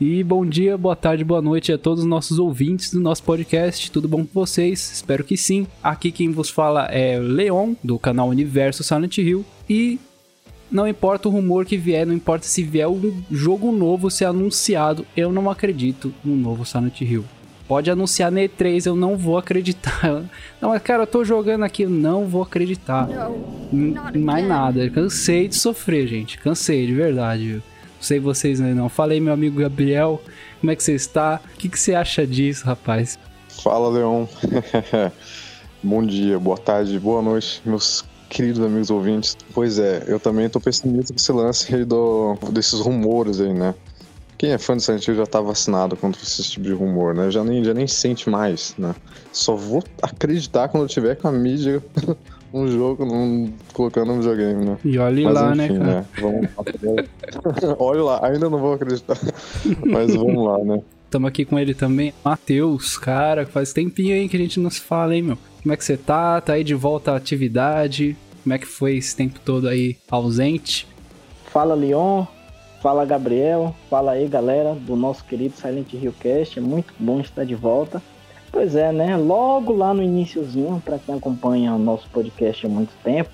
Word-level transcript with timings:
E 0.00 0.22
bom 0.22 0.46
dia, 0.46 0.78
boa 0.78 0.94
tarde, 0.94 1.24
boa 1.24 1.42
noite 1.42 1.72
a 1.72 1.78
todos 1.78 2.04
os 2.04 2.08
nossos 2.08 2.38
ouvintes 2.38 2.92
do 2.92 3.00
nosso 3.00 3.20
podcast. 3.24 3.90
Tudo 3.90 4.06
bom 4.06 4.24
com 4.24 4.30
vocês? 4.32 4.92
Espero 4.92 5.24
que 5.24 5.36
sim. 5.36 5.66
Aqui 5.82 6.12
quem 6.12 6.30
vos 6.30 6.48
fala 6.48 6.84
é 6.84 7.18
Leon, 7.18 7.74
do 7.82 7.98
canal 7.98 8.28
Universo 8.28 8.84
Silent 8.84 9.18
Hill. 9.18 9.44
E 9.68 9.98
não 10.70 10.86
importa 10.86 11.28
o 11.28 11.32
rumor 11.32 11.64
que 11.64 11.76
vier, 11.76 12.06
não 12.06 12.14
importa 12.14 12.46
se 12.46 12.62
vier 12.62 12.86
um 12.86 13.12
jogo 13.28 13.72
novo 13.72 14.08
ser 14.08 14.26
anunciado, 14.26 15.04
eu 15.16 15.32
não 15.32 15.50
acredito 15.50 16.14
no 16.24 16.36
novo 16.36 16.64
Silent 16.64 17.00
Hill. 17.00 17.24
Pode 17.66 17.90
anunciar 17.90 18.30
na 18.30 18.42
E3, 18.42 18.86
eu 18.86 18.94
não 18.94 19.16
vou 19.16 19.36
acreditar. 19.36 20.00
Não, 20.62 20.70
mas 20.70 20.80
cara, 20.80 21.02
eu 21.02 21.06
tô 21.06 21.22
jogando 21.22 21.64
aqui, 21.64 21.82
eu 21.82 21.90
não 21.90 22.24
vou 22.24 22.42
acreditar. 22.42 23.06
Não, 23.70 24.10
mais 24.18 24.46
nada. 24.46 24.88
Cansei 24.88 25.46
de 25.48 25.56
sofrer, 25.56 26.06
gente. 26.06 26.38
Cansei, 26.38 26.86
de 26.86 26.94
verdade. 26.94 27.44
Viu? 27.44 27.62
Sei 28.00 28.20
vocês 28.20 28.60
né, 28.60 28.74
não. 28.74 28.88
Falei, 28.88 29.20
meu 29.20 29.32
amigo 29.32 29.60
Gabriel, 29.60 30.20
como 30.60 30.70
é 30.70 30.76
que 30.76 30.82
você 30.82 30.94
está? 30.94 31.40
O 31.54 31.58
que, 31.58 31.68
que 31.68 31.78
você 31.78 31.94
acha 31.94 32.26
disso, 32.26 32.64
rapaz? 32.64 33.18
Fala, 33.62 33.88
Leon. 33.88 34.26
Bom 35.82 36.04
dia, 36.04 36.38
boa 36.38 36.58
tarde, 36.58 36.98
boa 36.98 37.22
noite, 37.22 37.62
meus 37.64 38.04
queridos 38.28 38.60
amigos 38.60 38.90
ouvintes. 38.90 39.36
Pois 39.54 39.78
é, 39.78 40.04
eu 40.06 40.18
também 40.18 40.48
tô 40.48 40.60
pessimista 40.60 41.12
com 41.12 41.18
esse 41.18 41.32
lance 41.32 41.74
aí 41.74 41.84
do, 41.84 42.36
desses 42.50 42.80
rumores 42.80 43.40
aí, 43.40 43.52
né? 43.52 43.74
Quem 44.36 44.52
é 44.52 44.58
fã 44.58 44.76
de 44.76 44.84
Silent 44.84 45.06
Hill 45.06 45.16
já 45.16 45.26
tá 45.26 45.40
vacinado 45.40 45.96
contra 45.96 46.22
esse 46.22 46.42
tipo 46.44 46.64
de 46.64 46.72
rumor, 46.72 47.14
né? 47.14 47.30
Já 47.30 47.42
nem, 47.42 47.64
já 47.64 47.74
nem 47.74 47.88
sente 47.88 48.30
mais, 48.30 48.74
né? 48.78 48.94
Só 49.32 49.56
vou 49.56 49.82
acreditar 50.00 50.68
quando 50.68 50.84
eu 50.84 50.88
tiver 50.88 51.16
com 51.16 51.26
a 51.26 51.32
mídia 51.32 51.82
um 52.52 52.68
jogo 52.68 53.04
num, 53.04 53.52
colocando 53.72 54.14
no 54.14 54.20
videogame, 54.20 54.64
né? 54.64 54.78
E 54.84 54.98
olhe 54.98 55.24
Mas, 55.24 55.34
lá, 55.34 55.54
né, 55.54 55.66
enfim, 55.66 55.78
né, 55.78 56.06
cara? 56.14 56.32
Né? 56.40 56.50
Vamos... 56.56 57.76
olhe 57.78 58.00
lá, 58.00 58.26
ainda 58.26 58.48
não 58.48 58.58
vou 58.58 58.74
acreditar. 58.74 59.16
Mas 59.84 60.14
vamos 60.14 60.44
lá, 60.44 60.58
né? 60.58 60.80
Estamos 61.04 61.28
aqui 61.28 61.44
com 61.44 61.58
ele 61.58 61.74
também, 61.74 62.12
Matheus, 62.24 62.98
cara, 62.98 63.46
faz 63.46 63.72
tempinho 63.72 64.14
aí 64.14 64.28
que 64.28 64.36
a 64.36 64.40
gente 64.40 64.60
não 64.60 64.68
se 64.70 64.80
fala, 64.80 65.16
hein, 65.16 65.22
meu? 65.22 65.38
Como 65.62 65.72
é 65.72 65.76
que 65.76 65.84
você 65.84 65.96
tá? 65.96 66.40
Tá 66.40 66.52
aí 66.52 66.64
de 66.64 66.74
volta 66.74 67.12
à 67.12 67.16
atividade? 67.16 68.16
Como 68.42 68.54
é 68.54 68.58
que 68.58 68.66
foi 68.66 68.96
esse 68.96 69.16
tempo 69.16 69.40
todo 69.44 69.68
aí 69.68 69.96
ausente? 70.10 70.86
Fala, 71.46 71.74
Leon. 71.74 72.26
Fala 72.80 73.04
Gabriel, 73.04 73.74
fala 73.90 74.12
aí 74.12 74.28
galera 74.28 74.72
do 74.72 74.94
nosso 74.94 75.24
querido 75.24 75.56
Silent 75.56 75.92
Hill 75.92 76.14
Cast, 76.20 76.60
é 76.60 76.62
muito 76.62 76.94
bom 76.96 77.20
estar 77.20 77.44
de 77.44 77.56
volta. 77.56 78.00
Pois 78.50 78.74
é, 78.74 78.92
né? 78.92 79.16
Logo 79.16 79.72
lá 79.72 79.92
no 79.92 80.02
iníciozinho, 80.02 80.82
para 80.84 80.98
quem 80.98 81.14
acompanha 81.14 81.74
o 81.74 81.78
nosso 81.78 82.08
podcast 82.10 82.64
há 82.66 82.68
muito 82.68 82.92
tempo, 83.04 83.30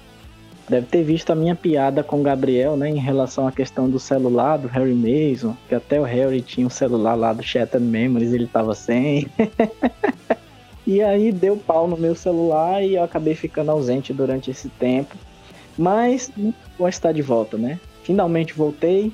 deve 0.69 0.87
ter 0.87 1.03
visto 1.03 1.31
a 1.31 1.34
minha 1.34 1.55
piada 1.55 2.03
com 2.03 2.20
o 2.20 2.23
Gabriel, 2.23 2.77
né, 2.77 2.89
em 2.89 2.98
relação 2.98 3.47
à 3.47 3.53
questão 3.53 3.89
do 3.89 3.98
celular 4.01 4.57
do 4.57 4.69
Harry 4.69 4.95
Mason, 4.95 5.55
que 5.69 5.75
até 5.75 6.01
o 6.01 6.05
Harry 6.05 6.41
tinha 6.41 6.67
um 6.67 6.70
celular 6.70 7.15
lá 7.15 7.33
do 7.33 7.42
Shattered 7.42 7.87
Memories, 7.87 8.33
ele 8.33 8.47
tava 8.47 8.75
sem. 8.75 9.27
e 10.87 11.03
aí 11.03 11.31
deu 11.31 11.57
pau 11.57 11.87
no 11.87 11.97
meu 11.97 12.15
celular 12.15 12.83
e 12.83 12.95
eu 12.95 13.05
acabei 13.05 13.35
ficando 13.35 13.70
ausente 13.70 14.12
durante 14.12 14.51
esse 14.51 14.69
tempo. 14.69 15.15
Mas 15.77 16.31
vou 16.79 16.89
estar 16.89 17.12
de 17.12 17.23
volta, 17.23 17.59
né? 17.59 17.79
Finalmente 18.02 18.55
voltei, 18.55 19.13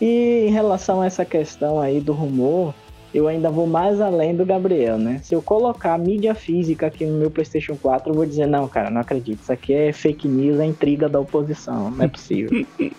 e 0.00 0.46
em 0.48 0.50
relação 0.50 1.02
a 1.02 1.06
essa 1.06 1.24
questão 1.24 1.78
aí 1.78 2.00
do 2.00 2.12
rumor, 2.12 2.74
eu 3.12 3.26
ainda 3.26 3.50
vou 3.50 3.66
mais 3.66 4.00
além 4.00 4.34
do 4.34 4.46
Gabriel, 4.46 4.96
né? 4.96 5.20
Se 5.22 5.34
eu 5.34 5.42
colocar 5.42 5.98
mídia 5.98 6.34
física 6.34 6.86
aqui 6.86 7.04
no 7.04 7.18
meu 7.18 7.30
PlayStation 7.30 7.76
4, 7.76 8.10
eu 8.10 8.14
vou 8.14 8.24
dizer: 8.24 8.46
não, 8.46 8.68
cara, 8.68 8.90
não 8.90 9.00
acredito. 9.00 9.40
Isso 9.42 9.52
aqui 9.52 9.72
é 9.72 9.92
fake 9.92 10.28
news, 10.28 10.60
é 10.60 10.64
intriga 10.64 11.08
da 11.08 11.18
oposição. 11.18 11.90
Não 11.90 12.04
é 12.04 12.08
possível. 12.08 12.66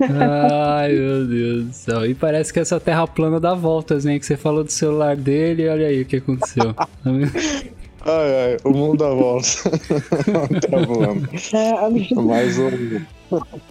Ai, 0.00 0.92
meu 0.92 1.26
Deus 1.26 1.64
do 1.64 1.72
céu. 1.72 2.06
E 2.06 2.14
parece 2.14 2.52
que 2.52 2.60
essa 2.60 2.78
terra 2.78 3.06
plana 3.06 3.40
dá 3.40 3.54
voltas, 3.54 4.04
né? 4.04 4.18
Que 4.18 4.26
você 4.26 4.36
falou 4.36 4.64
do 4.64 4.70
celular 4.70 5.16
dele 5.16 5.62
e 5.62 5.68
olha 5.68 5.86
aí 5.86 6.02
o 6.02 6.06
que 6.06 6.16
aconteceu. 6.16 6.74
ai, 7.06 8.44
ai, 8.44 8.56
o 8.64 8.70
mundo 8.70 8.98
dá 8.98 9.10
voltas. 9.10 9.62
tá 10.70 10.78
voando. 10.86 11.28
É, 11.54 12.14
Mais 12.20 12.58
um. 12.58 13.00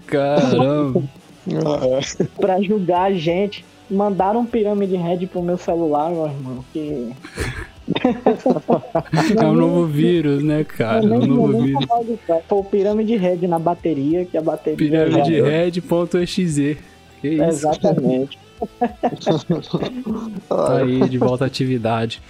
Caramba. 0.08 1.04
Ah, 1.66 2.00
pra 2.40 2.62
julgar 2.62 3.12
a 3.12 3.14
gente. 3.14 3.66
Mandaram 3.92 4.40
um 4.40 4.46
pirâmide 4.46 4.96
red 4.96 5.28
pro 5.28 5.42
meu 5.42 5.58
celular, 5.58 6.10
meu 6.10 6.26
irmão. 6.26 6.66
Que. 6.72 7.12
é 9.38 9.46
um 9.46 9.54
novo 9.54 9.86
vírus, 9.86 10.42
né, 10.42 10.64
cara? 10.64 11.06
É 11.06 11.10
um 11.10 11.26
novo 11.26 11.62
vírus. 11.62 11.86
Foi 12.48 12.58
o 12.58 12.64
pirâmide 12.64 13.18
red 13.18 13.46
na 13.48 13.60
bateria, 13.60 14.26
que 14.26 14.38
a 14.38 14.42
bateria. 14.42 14.78
Pirâmide 14.78 15.42
red.exe. 15.42 16.78
Que 17.20 17.30
isso? 17.30 17.44
Exatamente. 17.44 18.40
tá 20.48 20.78
aí, 20.78 21.10
de 21.10 21.18
volta 21.18 21.44
à 21.44 21.48
atividade. 21.48 22.22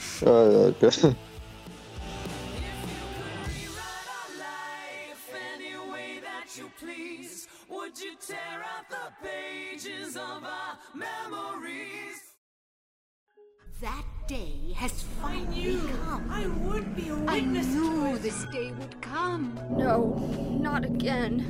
That 13.81 14.05
day 14.27 14.75
has 14.75 14.91
finally 15.19 15.79
come. 16.05 16.29
I 16.29 16.45
would 16.45 16.95
be 16.95 17.09
a 17.09 17.15
witness 17.15 17.65
I 17.65 17.79
knew 17.79 18.19
this 18.19 18.45
day 18.51 18.71
would 18.77 18.95
come. 19.01 19.55
No, 19.71 20.19
not 20.61 20.85
again. 20.85 21.41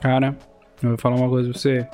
Cara, 0.00 0.36
eu 0.82 0.88
vou 0.88 0.98
falar 0.98 1.14
uma 1.14 1.28
coisa 1.28 1.50
pra 1.50 1.56
você. 1.60 1.86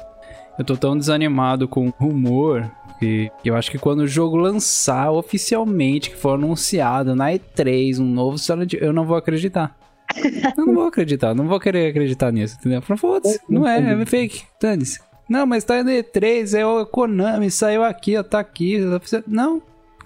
Eu 0.59 0.65
tô 0.65 0.78
tão 0.78 0.97
desanimado 0.97 1.69
com 1.69 1.91
rumor 1.91 2.71
que 2.99 3.31
eu 3.44 3.54
acho 3.54 3.71
que 3.71 3.78
quando 3.78 4.00
o 4.00 4.09
jogo 4.09 4.37
lançar 4.37 5.10
oficialmente, 5.10 6.09
que 6.09 6.16
for 6.16 6.37
anunciado 6.37 7.15
na 7.15 7.33
E3, 7.33 8.00
um 8.00 8.06
novo 8.06 8.38
Silent 8.38 8.72
eu 8.72 8.94
não 8.94 9.04
vou 9.04 9.19
acreditar. 9.19 9.77
eu 10.56 10.65
não 10.65 10.72
vou 10.72 10.87
acreditar, 10.87 11.34
não 11.34 11.47
vou 11.47 11.60
querer 11.60 11.91
acreditar 11.91 12.33
nisso, 12.33 12.56
entendeu? 12.59 12.81
Foda-se, 12.81 13.38
não 13.47 13.69
é, 13.69 14.00
é 14.00 14.06
fake, 14.06 14.44
dane-se. 14.59 15.00
Não, 15.29 15.47
mas 15.47 15.65
tá 15.65 15.83
no 15.83 15.91
E3, 15.91 16.57
é 16.59 16.65
o 16.65 16.87
Konami, 16.87 17.51
saiu 17.51 17.83
aqui, 17.83 18.17
ó, 18.17 18.23
tá 18.23 18.39
aqui. 18.39 18.79
Não, 19.27 19.61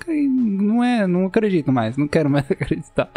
não 0.08 0.82
é, 0.82 1.06
não 1.06 1.26
acredito 1.26 1.70
mais, 1.70 1.96
não 1.96 2.08
quero 2.08 2.30
mais 2.30 2.48
acreditar. 2.50 3.10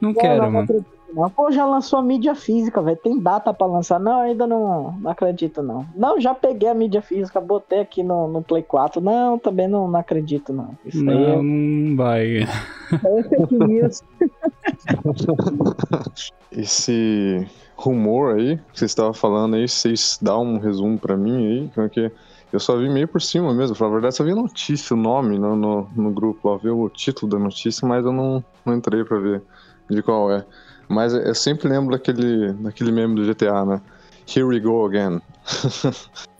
Não, 0.00 0.12
não 0.12 0.14
quero, 0.14 0.42
não, 0.42 0.50
mano. 0.50 0.86
Não, 1.14 1.28
Pô, 1.28 1.50
já 1.50 1.66
lançou 1.66 1.98
a 1.98 2.02
mídia 2.02 2.34
física, 2.34 2.80
velho. 2.80 2.96
Tem 2.96 3.18
data 3.18 3.52
pra 3.52 3.66
lançar. 3.66 4.00
Não, 4.00 4.20
ainda 4.20 4.46
não, 4.46 4.92
não 4.92 5.10
acredito, 5.10 5.62
não. 5.62 5.86
Não, 5.94 6.20
já 6.20 6.34
peguei 6.34 6.68
a 6.68 6.74
mídia 6.74 7.02
física, 7.02 7.40
botei 7.40 7.80
aqui 7.80 8.02
no, 8.02 8.28
no 8.28 8.42
Play 8.42 8.62
4. 8.62 9.00
Não, 9.00 9.38
também 9.38 9.68
não, 9.68 9.88
não 9.88 10.00
acredito, 10.00 10.52
não. 10.52 10.76
Isso 10.84 11.04
não, 11.04 11.12
aí 11.12 11.24
é... 11.24 11.42
não 11.42 11.96
vai. 11.96 12.42
É 12.42 13.22
fake 13.28 13.58
news. 13.58 14.02
Esse 16.50 17.46
rumor 17.76 18.36
aí, 18.36 18.58
que 18.72 18.78
você 18.78 18.84
estava 18.84 19.12
falando 19.12 19.56
aí, 19.56 19.68
vocês 19.68 20.18
dão 20.20 20.42
um 20.42 20.58
resumo 20.58 20.98
para 20.98 21.16
mim 21.16 21.46
aí, 21.46 21.70
porque 21.74 22.12
eu 22.52 22.60
só 22.60 22.76
vi 22.76 22.88
meio 22.88 23.08
por 23.08 23.20
cima 23.20 23.52
mesmo, 23.54 23.76
pra 23.76 23.88
verdade, 23.88 24.14
só 24.14 24.22
vi 24.22 24.32
a 24.32 24.36
notícia, 24.36 24.94
o 24.94 24.98
nome 24.98 25.38
no, 25.38 25.56
no, 25.56 25.88
no 25.96 26.10
grupo 26.10 26.50
lá, 26.50 26.58
vi 26.58 26.68
o 26.68 26.88
título 26.88 27.32
da 27.32 27.38
notícia, 27.38 27.88
mas 27.88 28.04
eu 28.04 28.12
não, 28.12 28.44
não 28.64 28.74
entrei 28.74 29.04
para 29.04 29.18
ver 29.18 29.42
de 29.90 30.02
qual 30.02 30.30
é. 30.30 30.44
Mas 30.92 31.14
eu 31.14 31.34
sempre 31.34 31.68
lembro 31.68 31.92
daquele, 31.92 32.52
daquele 32.52 32.92
meme 32.92 33.14
do 33.14 33.26
GTA, 33.26 33.64
né? 33.64 33.80
Here 34.28 34.44
we 34.44 34.60
go 34.60 34.86
again. 34.86 35.20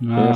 Ah. 0.04 0.32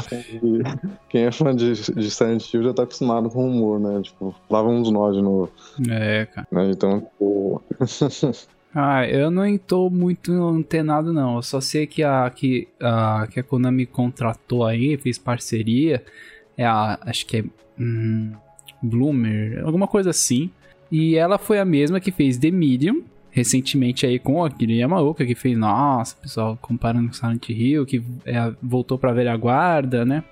quem, 1.09 1.25
é 1.25 1.33
fã 1.33 1.55
de, 1.55 1.73
de 1.73 2.09
Silent 2.09 2.55
Hill 2.55 2.63
já 2.63 2.73
tá 2.73 2.85
acostumado 2.85 3.29
com 3.29 3.45
o 3.45 3.51
humor, 3.51 3.81
né? 3.81 4.01
Tipo, 4.01 4.33
lá 4.49 4.63
vamos 4.63 4.93
nós 4.93 5.17
de 5.17 5.21
novo. 5.21 5.51
É, 5.91 6.27
cara. 6.27 6.47
Né? 6.53 6.71
Então, 6.71 7.01
tipo... 7.01 7.63
Ah, 8.79 9.09
eu 9.09 9.31
não 9.31 9.47
estou 9.47 9.89
muito 9.89 10.31
antenado 10.31 11.11
não. 11.11 11.37
Eu 11.37 11.43
só 11.43 11.63
sei 11.63 11.87
que 11.87 12.03
a, 12.03 12.29
que, 12.29 12.69
a, 12.79 13.27
que 13.31 13.41
a 13.41 13.43
Konami 13.43 13.87
contratou 13.87 14.67
aí, 14.67 14.99
fez 14.99 15.17
parceria. 15.17 16.05
É 16.59 16.67
a. 16.67 16.99
Acho 17.01 17.25
que 17.25 17.39
é. 17.39 17.45
Hum, 17.81 18.35
Bloomer, 18.83 19.65
alguma 19.65 19.89
coisa 19.89 20.11
assim. 20.11 20.51
E 20.93 21.17
ela 21.17 21.39
foi 21.39 21.59
a 21.59 21.65
mesma 21.65 22.01
que 22.01 22.13
fez 22.13 22.37
The 22.37 22.51
Medium, 22.51 23.03
recentemente 23.37 24.07
aí 24.07 24.19
com 24.19 24.43
aquele 24.43 24.79
Yamaoka, 24.79 25.27
que 25.27 25.35
fez, 25.35 25.59
nossa, 25.59 26.17
pessoal, 26.17 26.59
comparando 26.59 27.09
com 27.09 27.13
Silent 27.13 27.51
Hill, 27.51 27.85
que 27.85 28.03
é, 28.25 28.51
voltou 28.63 28.99
pra 28.99 29.13
velha 29.13 29.37
guarda, 29.37 30.07
né? 30.07 30.25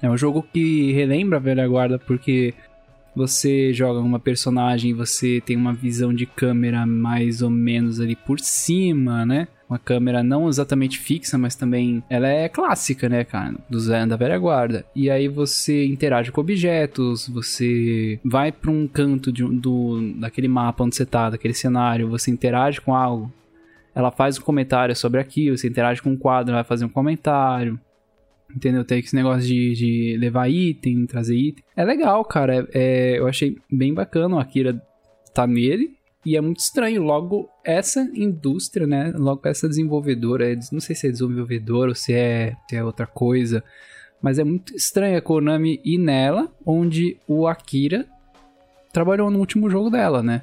É 0.00 0.08
um 0.08 0.16
jogo 0.16 0.46
que 0.52 0.92
relembra 0.92 1.38
a 1.38 1.40
velha 1.40 1.66
guarda 1.66 1.98
porque 1.98 2.54
você 3.18 3.72
joga 3.74 3.98
uma 3.98 4.20
personagem 4.20 4.92
e 4.92 4.94
você 4.94 5.42
tem 5.44 5.56
uma 5.56 5.74
visão 5.74 6.14
de 6.14 6.24
câmera 6.24 6.86
mais 6.86 7.42
ou 7.42 7.50
menos 7.50 8.00
ali 8.00 8.14
por 8.14 8.38
cima, 8.38 9.26
né? 9.26 9.48
Uma 9.68 9.78
câmera 9.78 10.22
não 10.22 10.48
exatamente 10.48 10.98
fixa, 10.98 11.36
mas 11.36 11.56
também 11.56 12.02
ela 12.08 12.28
é 12.28 12.48
clássica, 12.48 13.08
né, 13.08 13.24
cara? 13.24 13.56
Do 13.68 13.80
Zé 13.80 14.06
da 14.06 14.16
velha 14.16 14.38
guarda. 14.38 14.86
E 14.94 15.10
aí 15.10 15.26
você 15.26 15.84
interage 15.84 16.30
com 16.30 16.40
objetos, 16.40 17.28
você 17.28 18.20
vai 18.24 18.52
para 18.52 18.70
um 18.70 18.86
canto 18.86 19.32
de, 19.32 19.42
do, 19.44 20.14
daquele 20.14 20.48
mapa 20.48 20.84
onde 20.84 20.94
você 20.94 21.04
tá, 21.04 21.28
daquele 21.28 21.54
cenário, 21.54 22.08
você 22.08 22.30
interage 22.30 22.80
com 22.80 22.94
algo. 22.94 23.30
Ela 23.94 24.12
faz 24.12 24.38
um 24.38 24.42
comentário 24.42 24.94
sobre 24.94 25.20
aquilo, 25.20 25.58
você 25.58 25.66
interage 25.66 26.00
com 26.00 26.10
um 26.10 26.16
quadro, 26.16 26.52
ela 26.52 26.62
vai 26.62 26.68
fazer 26.68 26.84
um 26.84 26.88
comentário. 26.88 27.78
Entendeu? 28.54 28.84
Tem 28.84 28.98
esse 28.98 29.14
negócio 29.14 29.46
de, 29.46 29.74
de 29.74 30.16
levar 30.18 30.48
item, 30.48 31.06
trazer 31.06 31.36
item. 31.36 31.64
É 31.76 31.84
legal, 31.84 32.24
cara. 32.24 32.66
É, 32.72 33.14
é, 33.14 33.18
eu 33.18 33.26
achei 33.26 33.56
bem 33.70 33.92
bacana 33.92 34.36
o 34.36 34.38
Akira 34.38 34.80
tá 35.34 35.46
nele. 35.46 35.96
E 36.24 36.36
é 36.36 36.40
muito 36.40 36.58
estranho, 36.58 37.02
logo 37.02 37.48
essa 37.64 38.00
indústria, 38.14 38.86
né? 38.86 39.12
Logo 39.16 39.40
essa 39.44 39.68
desenvolvedora, 39.68 40.58
não 40.72 40.80
sei 40.80 40.94
se 40.94 41.06
é 41.06 41.10
desenvolvedora 41.10 41.90
ou 41.90 41.94
se 41.94 42.12
é, 42.12 42.56
se 42.68 42.76
é 42.76 42.84
outra 42.84 43.06
coisa, 43.06 43.62
mas 44.20 44.38
é 44.38 44.44
muito 44.44 44.74
estranho 44.74 45.16
a 45.16 45.22
Konami 45.22 45.80
ir 45.84 45.98
nela, 45.98 46.52
onde 46.66 47.16
o 47.26 47.46
Akira 47.46 48.04
trabalhou 48.92 49.30
no 49.30 49.38
último 49.38 49.70
jogo 49.70 49.90
dela, 49.90 50.22
né? 50.22 50.42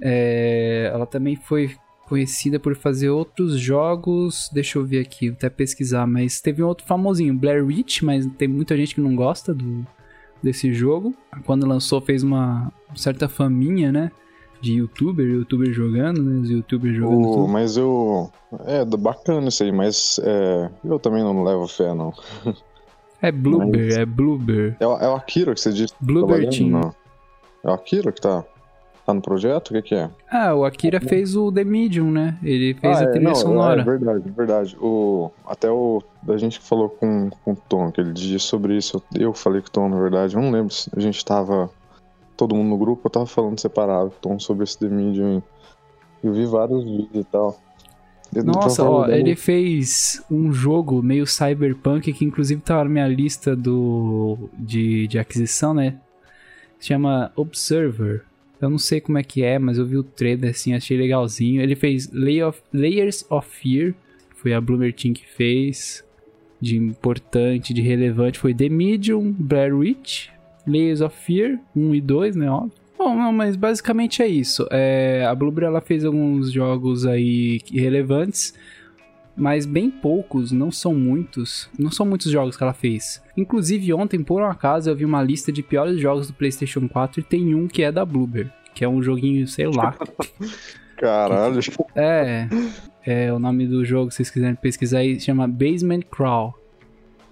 É, 0.00 0.90
ela 0.92 1.06
também 1.06 1.36
foi 1.36 1.74
conhecida 2.08 2.58
por 2.60 2.74
fazer 2.76 3.10
outros 3.10 3.58
jogos. 3.58 4.48
Deixa 4.52 4.78
eu 4.78 4.84
ver 4.84 5.00
aqui, 5.00 5.30
até 5.30 5.48
pesquisar, 5.48 6.06
mas 6.06 6.40
teve 6.40 6.62
um 6.62 6.66
outro 6.66 6.86
famosinho, 6.86 7.34
Blair 7.34 7.64
Witch, 7.64 8.02
mas 8.02 8.26
tem 8.38 8.48
muita 8.48 8.76
gente 8.76 8.94
que 8.94 9.00
não 9.00 9.14
gosta 9.14 9.54
do, 9.54 9.86
desse 10.42 10.72
jogo. 10.72 11.14
Quando 11.44 11.66
lançou, 11.66 12.00
fez 12.00 12.22
uma 12.22 12.72
certa 12.94 13.28
faminha, 13.28 13.90
né? 13.90 14.10
De 14.60 14.74
youtuber, 14.74 15.26
youtuber 15.26 15.72
jogando, 15.72 16.22
né? 16.22 16.40
Os 16.40 16.50
youtubers 16.50 16.96
jogando. 16.96 17.44
O, 17.44 17.48
mas 17.48 17.76
eu. 17.76 18.30
É, 18.64 18.84
bacana 18.84 19.48
isso 19.48 19.62
aí, 19.62 19.72
mas 19.72 20.18
é, 20.22 20.70
eu 20.84 20.98
também 20.98 21.22
não 21.22 21.42
levo 21.42 21.66
fé, 21.66 21.92
não. 21.94 22.12
É 23.20 23.32
Bloober, 23.32 23.86
mas... 23.86 23.96
é 23.96 24.04
Bloober. 24.04 24.76
É, 24.78 24.84
é 24.84 24.86
o 24.86 25.14
Akira 25.14 25.54
que 25.54 25.60
você 25.60 25.72
disse. 25.72 25.94
Bloober 25.98 26.48
Team. 26.50 26.68
Não. 26.68 26.94
É 27.62 27.68
o 27.68 27.72
Akira 27.72 28.12
que 28.12 28.20
tá. 28.20 28.44
Tá 29.04 29.12
no 29.12 29.20
projeto? 29.20 29.68
O 29.68 29.74
que, 29.74 29.82
que 29.82 29.94
é? 29.94 30.10
Ah, 30.30 30.54
o 30.54 30.64
Akira 30.64 30.98
fez 30.98 31.36
o 31.36 31.52
The 31.52 31.62
Medium, 31.62 32.10
né? 32.10 32.38
Ele 32.42 32.72
fez 32.72 32.98
ah, 32.98 33.04
a 33.04 33.06
trilha 33.08 33.26
é, 33.26 33.28
não, 33.28 33.34
sonora. 33.34 33.82
É 33.82 33.84
verdade, 33.84 34.30
verdade. 34.30 34.76
O, 34.80 35.30
até 35.46 35.70
o. 35.70 36.02
A 36.26 36.36
gente 36.38 36.58
falou 36.58 36.88
com, 36.88 37.28
com 37.44 37.52
o 37.52 37.56
Tom 37.56 37.88
aquele 37.88 38.14
dia 38.14 38.38
sobre 38.38 38.78
isso. 38.78 39.02
Eu 39.14 39.34
falei 39.34 39.60
com 39.60 39.68
o 39.68 39.70
Tom, 39.70 39.88
na 39.90 40.00
verdade. 40.00 40.34
Eu 40.34 40.40
não 40.40 40.50
lembro 40.50 40.72
se 40.72 40.90
a 40.96 41.00
gente 41.00 41.22
tava. 41.22 41.70
Todo 42.34 42.54
mundo 42.54 42.70
no 42.70 42.78
grupo, 42.78 43.06
eu 43.06 43.10
tava 43.10 43.26
falando 43.26 43.60
separado 43.60 44.10
com 44.10 44.16
o 44.16 44.20
Tom 44.20 44.38
sobre 44.38 44.64
esse 44.64 44.78
The 44.78 44.88
Medium. 44.88 45.42
Eu 46.22 46.32
vi 46.32 46.46
vários 46.46 46.82
vídeos 46.82 47.10
e 47.14 47.24
tal. 47.24 47.58
Nossa, 48.42 48.82
ó, 48.82 49.06
ele 49.06 49.36
fez 49.36 50.24
um 50.30 50.50
jogo 50.50 51.02
meio 51.02 51.26
cyberpunk 51.26 52.12
que 52.12 52.24
inclusive 52.24 52.60
tá 52.60 52.82
na 52.82 52.90
minha 52.90 53.06
lista 53.06 53.54
do 53.54 54.48
de, 54.58 55.06
de 55.06 55.18
aquisição, 55.18 55.74
né? 55.74 55.98
Se 56.80 56.88
chama 56.88 57.30
Observer. 57.36 58.24
Eu 58.64 58.70
não 58.70 58.78
sei 58.78 59.00
como 59.00 59.18
é 59.18 59.22
que 59.22 59.42
é, 59.42 59.58
mas 59.58 59.78
eu 59.78 59.86
vi 59.86 59.96
o 59.96 60.02
trailer 60.02 60.50
assim, 60.50 60.74
achei 60.74 60.96
legalzinho. 60.96 61.60
Ele 61.60 61.76
fez 61.76 62.10
Lay 62.12 62.42
of, 62.42 62.60
Layers 62.72 63.24
of 63.30 63.48
Fear, 63.48 63.94
foi 64.36 64.52
a 64.52 64.60
Bloomer 64.60 64.92
Team 64.92 65.12
que 65.12 65.26
fez. 65.26 66.02
De 66.60 66.76
importante, 66.78 67.74
de 67.74 67.82
relevante 67.82 68.38
foi 68.38 68.54
The 68.54 68.70
Medium, 68.70 69.30
Blair 69.32 69.76
Witch, 69.76 70.28
Layers 70.66 71.02
of 71.02 71.14
Fear 71.14 71.58
1 71.76 71.94
e 71.94 72.00
2, 72.00 72.36
né. 72.36 72.46
Bom, 72.96 73.16
não, 73.16 73.32
mas 73.32 73.54
basicamente 73.54 74.22
é 74.22 74.26
isso. 74.26 74.66
É, 74.70 75.26
a 75.28 75.34
Bloober 75.34 75.64
ela 75.64 75.82
fez 75.82 76.04
alguns 76.04 76.50
jogos 76.50 77.04
aí 77.04 77.60
relevantes 77.70 78.54
mas 79.36 79.66
bem 79.66 79.90
poucos, 79.90 80.52
não 80.52 80.70
são 80.70 80.94
muitos. 80.94 81.68
Não 81.78 81.90
são 81.90 82.06
muitos 82.06 82.30
jogos 82.30 82.56
que 82.56 82.62
ela 82.62 82.72
fez. 82.72 83.22
Inclusive, 83.36 83.92
ontem, 83.92 84.22
por 84.22 84.42
um 84.42 84.46
acaso, 84.46 84.88
eu 84.88 84.96
vi 84.96 85.04
uma 85.04 85.22
lista 85.22 85.50
de 85.50 85.62
piores 85.62 86.00
jogos 86.00 86.28
do 86.28 86.34
PlayStation 86.34 86.88
4 86.88 87.20
e 87.20 87.24
tem 87.24 87.54
um 87.54 87.66
que 87.66 87.82
é 87.82 87.90
da 87.90 88.04
Bloober, 88.04 88.52
que 88.74 88.84
é 88.84 88.88
um 88.88 89.02
joguinho, 89.02 89.46
sei 89.46 89.66
lá. 89.66 89.94
Caralho. 90.96 91.60
É, 91.94 92.48
é 93.04 93.32
o 93.32 93.38
nome 93.38 93.66
do 93.66 93.84
jogo, 93.84 94.10
se 94.10 94.18
vocês 94.18 94.30
quiserem 94.30 94.54
pesquisar 94.54 94.98
aí, 94.98 95.18
chama 95.18 95.48
Basement 95.48 96.02
Crawl. 96.10 96.54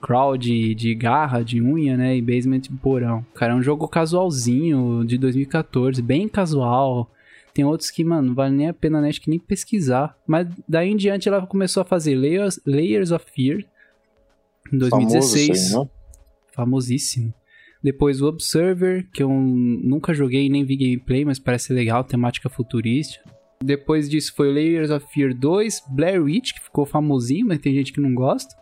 Crawl 0.01 0.37
de, 0.37 0.75
de 0.75 0.95
garra, 0.97 1.45
de 1.45 1.63
unha, 1.63 1.97
né? 1.97 2.17
E 2.17 2.21
Basement 2.21 2.61
de 2.61 2.71
porão. 2.71 3.25
Cara, 3.35 3.53
é 3.53 3.57
um 3.57 3.63
jogo 3.63 3.87
casualzinho 3.87 5.05
de 5.05 5.17
2014, 5.17 6.03
bem 6.03 6.27
casual 6.29 7.09
tem 7.55 7.65
outros 7.65 7.91
que, 7.91 8.03
mano, 8.03 8.29
não 8.29 8.35
vale 8.35 8.55
nem 8.55 8.69
a 8.69 8.75
pena, 8.75 9.01
né? 9.01 9.09
Acho 9.09 9.21
que 9.21 9.31
nem 9.31 9.39
pesquisar. 9.39 10.17
Mas 10.27 10.49
daí 10.69 10.91
em 10.91 10.97
diante 10.97 11.29
ela 11.29 11.47
começou 11.47 11.83
a 11.83 11.85
fazer 11.85 12.15
Layers, 12.15 12.61
Layers 12.67 13.11
of 13.11 13.27
Fear 13.35 13.65
em 14.73 14.79
2016. 14.79 15.73
Famoso, 15.73 15.81
né? 15.81 15.91
Famosíssimo. 16.55 17.35
Depois 17.83 18.23
o 18.23 18.27
Observer, 18.27 19.09
que 19.13 19.23
eu 19.23 19.29
nunca 19.29 20.15
joguei 20.15 20.49
nem 20.49 20.65
vi 20.65 20.77
gameplay, 20.77 21.25
mas 21.25 21.39
parece 21.39 21.73
legal, 21.73 22.05
temática 22.05 22.49
futurística. 22.49 23.25
Depois 23.63 24.09
disso 24.09 24.33
foi 24.35 24.53
Layers 24.53 24.91
of 24.91 25.07
Fear 25.13 25.35
2, 25.35 25.85
Blair 25.91 26.23
Witch, 26.23 26.53
que 26.55 26.61
ficou 26.61 26.87
famosinho, 26.87 27.47
mas 27.47 27.59
tem 27.59 27.75
gente 27.75 27.93
que 27.93 28.01
não 28.01 28.15
gosta. 28.15 28.55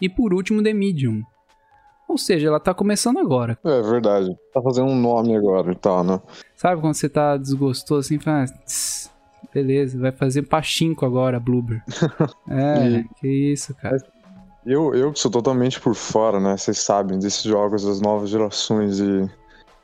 E 0.00 0.08
por 0.08 0.32
último, 0.32 0.62
The 0.62 0.72
Medium. 0.72 1.22
Ou 2.08 2.16
seja, 2.16 2.46
ela 2.48 2.60
tá 2.60 2.72
começando 2.72 3.18
agora. 3.18 3.58
É 3.64 3.82
verdade. 3.82 4.36
Tá 4.52 4.62
fazendo 4.62 4.88
um 4.88 5.00
nome 5.00 5.36
agora 5.36 5.72
e 5.72 5.76
tal, 5.76 6.04
né? 6.04 6.20
Sabe 6.56 6.80
quando 6.80 6.94
você 6.94 7.08
tá 7.08 7.36
desgostoso 7.36 8.00
assim, 8.00 8.18
fala, 8.18 8.44
ah, 8.44 9.10
beleza, 9.52 9.98
vai 9.98 10.10
fazer 10.10 10.42
pachinko 10.42 11.04
agora, 11.04 11.38
Bloober. 11.38 11.82
é, 12.48 12.88
e... 12.88 13.04
que 13.20 13.28
isso, 13.52 13.74
cara. 13.74 13.98
Eu, 14.64 14.94
eu 14.94 15.12
que 15.12 15.18
sou 15.18 15.30
totalmente 15.30 15.78
por 15.78 15.94
fora, 15.94 16.40
né? 16.40 16.56
Vocês 16.56 16.78
sabem 16.78 17.18
desses 17.18 17.42
jogos 17.42 17.84
das 17.84 18.00
novas 18.00 18.30
gerações 18.30 18.98
e 18.98 19.30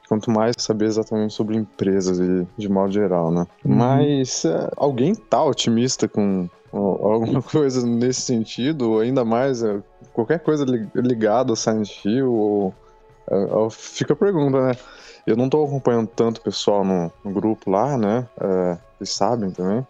quanto 0.09 0.31
mais 0.31 0.57
saber 0.59 0.87
exatamente 0.87 1.33
sobre 1.33 1.57
empresas 1.57 2.19
e 2.19 2.47
de 2.59 2.69
modo 2.69 2.93
geral, 2.93 3.31
né? 3.31 3.47
Uhum. 3.65 3.77
Mas 3.77 4.45
é, 4.45 4.71
alguém 4.77 5.15
tá 5.15 5.45
otimista 5.45 6.09
com 6.09 6.49
alguma 6.73 7.41
coisa 7.43 7.87
nesse 7.87 8.23
sentido, 8.23 8.99
ainda 8.99 9.25
mais 9.25 9.63
é, 9.63 9.81
qualquer 10.13 10.41
coisa 10.41 10.65
ligada 10.95 11.53
a 11.53 11.57
Silent 11.57 12.05
Hill, 12.05 12.33
ou, 12.33 12.75
fica 13.71 14.13
a 14.13 14.17
pergunta, 14.17 14.61
né? 14.61 14.73
Eu 15.27 15.37
não 15.37 15.49
tô 15.49 15.65
acompanhando 15.65 16.09
tanto 16.09 16.39
o 16.39 16.43
pessoal 16.43 16.85
no, 16.85 17.13
no, 17.25 17.31
grupo 17.33 17.71
lá, 17.71 17.97
né? 17.97 18.27
É, 18.41 18.79
eles 19.01 19.11
sabem 19.11 19.51
também. 19.51 19.87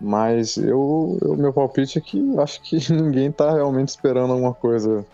Mas 0.00 0.56
eu, 0.56 1.18
eu, 1.22 1.36
meu 1.36 1.52
palpite 1.52 1.98
é 1.98 2.00
que 2.00 2.38
acho 2.38 2.60
que 2.62 2.76
ninguém 2.92 3.30
tá 3.30 3.52
realmente 3.52 3.88
esperando 3.88 4.32
alguma 4.32 4.54
coisa 4.54 5.04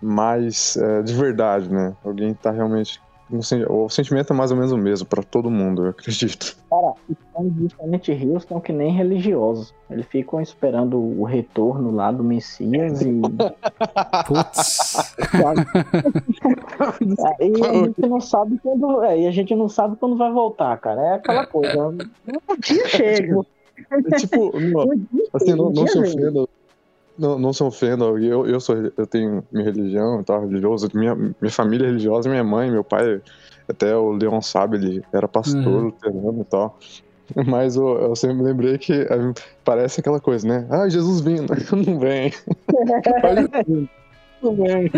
mais 0.00 0.76
é, 0.76 1.02
de 1.02 1.14
verdade, 1.14 1.70
né? 1.70 1.96
Alguém 2.04 2.34
tá 2.34 2.50
realmente 2.50 3.00
o 3.30 3.88
sentimento 3.90 4.32
é 4.32 4.36
mais 4.36 4.50
ou 4.50 4.56
menos 4.56 4.72
o 4.72 4.78
mesmo 4.78 5.06
para 5.06 5.22
todo 5.22 5.50
mundo, 5.50 5.84
eu 5.84 5.90
acredito. 5.90 6.56
Cara, 6.70 6.94
os 7.08 7.16
fãs 7.32 7.54
de 7.54 7.68
Silent 7.74 8.08
Hill 8.08 8.40
são 8.40 8.60
que 8.60 8.72
nem 8.72 8.90
religiosos. 8.90 9.74
Eles 9.90 10.06
ficam 10.06 10.40
esperando 10.40 10.98
o 10.98 11.24
retorno 11.24 11.90
lá 11.90 12.10
do 12.10 12.24
Messias 12.24 13.02
e. 13.02 13.20
Putz! 14.26 15.14
e 17.40 17.64
a 17.64 17.72
gente 17.84 18.00
não 18.00 18.20
sabe 18.20 18.58
quando. 18.62 19.02
É, 19.02 19.20
e 19.20 19.26
a 19.26 19.30
gente 19.30 19.54
não 19.54 19.68
sabe 19.68 19.96
quando 19.96 20.16
vai 20.16 20.32
voltar, 20.32 20.76
cara. 20.78 21.00
É 21.02 21.14
aquela 21.14 21.44
coisa. 21.48 21.88
Um 21.88 21.96
dia 22.60 22.88
chega. 22.88 23.40
É 23.90 24.16
tipo, 24.16 24.58
não, 24.58 24.90
assim, 25.32 25.54
não, 25.54 25.70
não 25.70 25.86
se 25.86 25.98
ofenda 25.98 26.48
não, 27.18 27.38
não 27.38 27.52
se 27.52 27.62
ofenda, 27.62 28.04
eu, 28.04 28.46
eu, 28.46 28.60
sou, 28.60 28.76
eu 28.96 29.06
tenho 29.06 29.42
minha 29.50 29.64
religião 29.64 30.22
tal, 30.22 30.42
religioso, 30.42 30.88
minha, 30.94 31.14
minha 31.14 31.50
família 31.50 31.86
é 31.86 31.88
religiosa, 31.88 32.28
minha 32.28 32.44
mãe, 32.44 32.70
meu 32.70 32.84
pai, 32.84 33.20
até 33.68 33.96
o 33.96 34.12
Leon 34.12 34.40
sabe, 34.40 34.76
ele 34.76 35.04
era 35.12 35.26
pastor 35.26 35.66
uhum. 35.66 35.80
luterano 35.86 36.40
e 36.40 36.44
tal. 36.44 36.78
Mas 37.46 37.76
eu, 37.76 37.86
eu 37.98 38.16
sempre 38.16 38.42
lembrei 38.42 38.78
que 38.78 39.06
parece 39.62 40.00
aquela 40.00 40.18
coisa, 40.18 40.48
né? 40.48 40.66
Ah, 40.70 40.88
Jesus 40.88 41.20
vindo, 41.20 41.52
não 41.86 41.98
vem. 41.98 42.32
não 44.42 44.56
vem. 44.56 44.90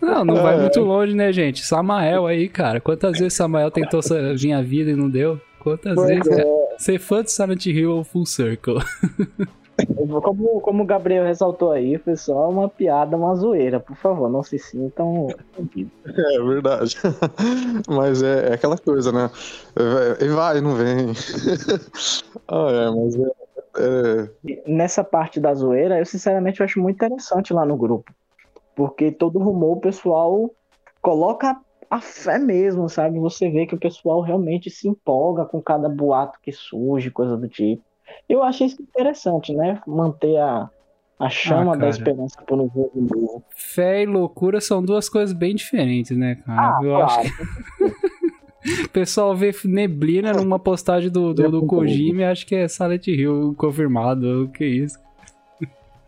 Não, 0.00 0.24
não 0.24 0.36
vai 0.36 0.54
é. 0.54 0.60
muito 0.60 0.80
longe, 0.80 1.14
né, 1.14 1.32
gente? 1.32 1.64
Samael 1.64 2.26
aí, 2.26 2.48
cara. 2.48 2.80
Quantas 2.80 3.18
vezes 3.18 3.34
Samael 3.34 3.70
tentou 3.70 4.00
vir 4.36 4.52
à 4.52 4.62
vida 4.62 4.90
e 4.90 4.94
não 4.94 5.10
deu? 5.10 5.40
Quantas 5.58 5.94
pois 5.94 6.08
vezes? 6.08 6.38
É. 6.38 6.44
Ser 6.78 6.98
fã 7.00 7.24
de 7.24 7.32
Silent 7.32 7.66
Hill 7.66 8.04
Full 8.04 8.26
Circle. 8.26 8.78
Como, 10.22 10.60
como 10.60 10.82
o 10.82 10.86
Gabriel 10.86 11.24
ressaltou 11.24 11.70
aí, 11.70 11.98
foi 11.98 12.16
só 12.16 12.48
uma 12.48 12.68
piada, 12.68 13.16
uma 13.16 13.34
zoeira. 13.34 13.78
Por 13.78 13.96
favor, 13.96 14.30
não 14.30 14.42
se 14.42 14.58
sintam. 14.58 15.28
É 16.06 16.42
verdade. 16.42 16.96
Mas 17.88 18.22
é, 18.22 18.50
é 18.50 18.54
aquela 18.54 18.78
coisa, 18.78 19.12
né? 19.12 19.30
E 20.20 20.28
vai, 20.28 20.60
não 20.60 20.74
vem. 20.74 21.12
ah, 22.48 22.68
é, 22.70 22.90
mas 22.90 23.16
é, 23.16 23.30
é, 23.78 24.66
Nessa 24.66 25.04
parte 25.04 25.38
da 25.38 25.52
zoeira, 25.52 25.98
eu 25.98 26.06
sinceramente 26.06 26.62
acho 26.62 26.80
muito 26.80 26.96
interessante 26.96 27.52
lá 27.52 27.66
no 27.66 27.76
grupo. 27.76 28.12
Porque 28.74 29.10
todo 29.10 29.38
rumor 29.38 29.76
o 29.76 29.80
pessoal 29.80 30.50
coloca 31.02 31.56
a 31.90 32.00
fé 32.00 32.38
mesmo, 32.38 32.88
sabe? 32.88 33.18
Você 33.18 33.50
vê 33.50 33.66
que 33.66 33.74
o 33.74 33.80
pessoal 33.80 34.20
realmente 34.20 34.70
se 34.70 34.88
empolga 34.88 35.44
com 35.44 35.60
cada 35.62 35.88
boato 35.88 36.38
que 36.42 36.52
surge, 36.52 37.10
coisa 37.10 37.36
do 37.36 37.48
tipo. 37.48 37.82
Eu 38.28 38.42
achei 38.42 38.66
isso 38.66 38.80
interessante, 38.82 39.54
né? 39.54 39.80
Manter 39.86 40.36
a, 40.38 40.70
a 41.18 41.28
chama 41.28 41.74
ah, 41.74 41.76
da 41.76 41.88
esperança 41.88 42.42
por 42.42 42.60
um 42.60 42.70
jogo 42.74 42.92
novo. 42.94 43.42
Fé 43.50 44.02
e 44.02 44.06
loucura 44.06 44.60
são 44.60 44.82
duas 44.82 45.08
coisas 45.08 45.32
bem 45.32 45.54
diferentes, 45.54 46.16
né, 46.16 46.36
cara? 46.46 46.78
Ah, 46.78 46.80
Eu 46.82 46.90
claro. 46.90 47.04
acho 47.04 47.22
que... 47.22 48.06
O 48.84 48.88
pessoal 48.88 49.34
vê 49.36 49.54
neblina 49.64 50.32
numa 50.32 50.58
postagem 50.58 51.08
do, 51.08 51.32
do, 51.32 51.50
do 51.50 51.66
Kojima 51.66 52.22
e 52.22 52.24
acha 52.24 52.44
que 52.44 52.54
é 52.54 52.66
Silent 52.66 53.06
Hill 53.06 53.54
confirmado. 53.56 54.50
Que 54.52 54.64
isso? 54.64 54.98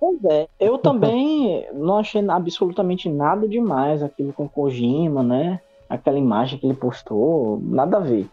Pois 0.00 0.25
é, 0.25 0.49
eu 0.59 0.79
também 0.79 1.67
não 1.73 1.99
achei 1.99 2.25
absolutamente 2.29 3.09
nada 3.09 3.49
demais 3.49 4.03
aquilo 4.03 4.33
com 4.33 4.49
Kojima, 4.49 5.23
né? 5.23 5.61
Aquela 5.88 6.19
imagem 6.19 6.59
que 6.59 6.67
ele 6.67 6.75
postou, 6.75 7.61
nada 7.62 7.97
a 7.97 8.00
ver. 8.00 8.29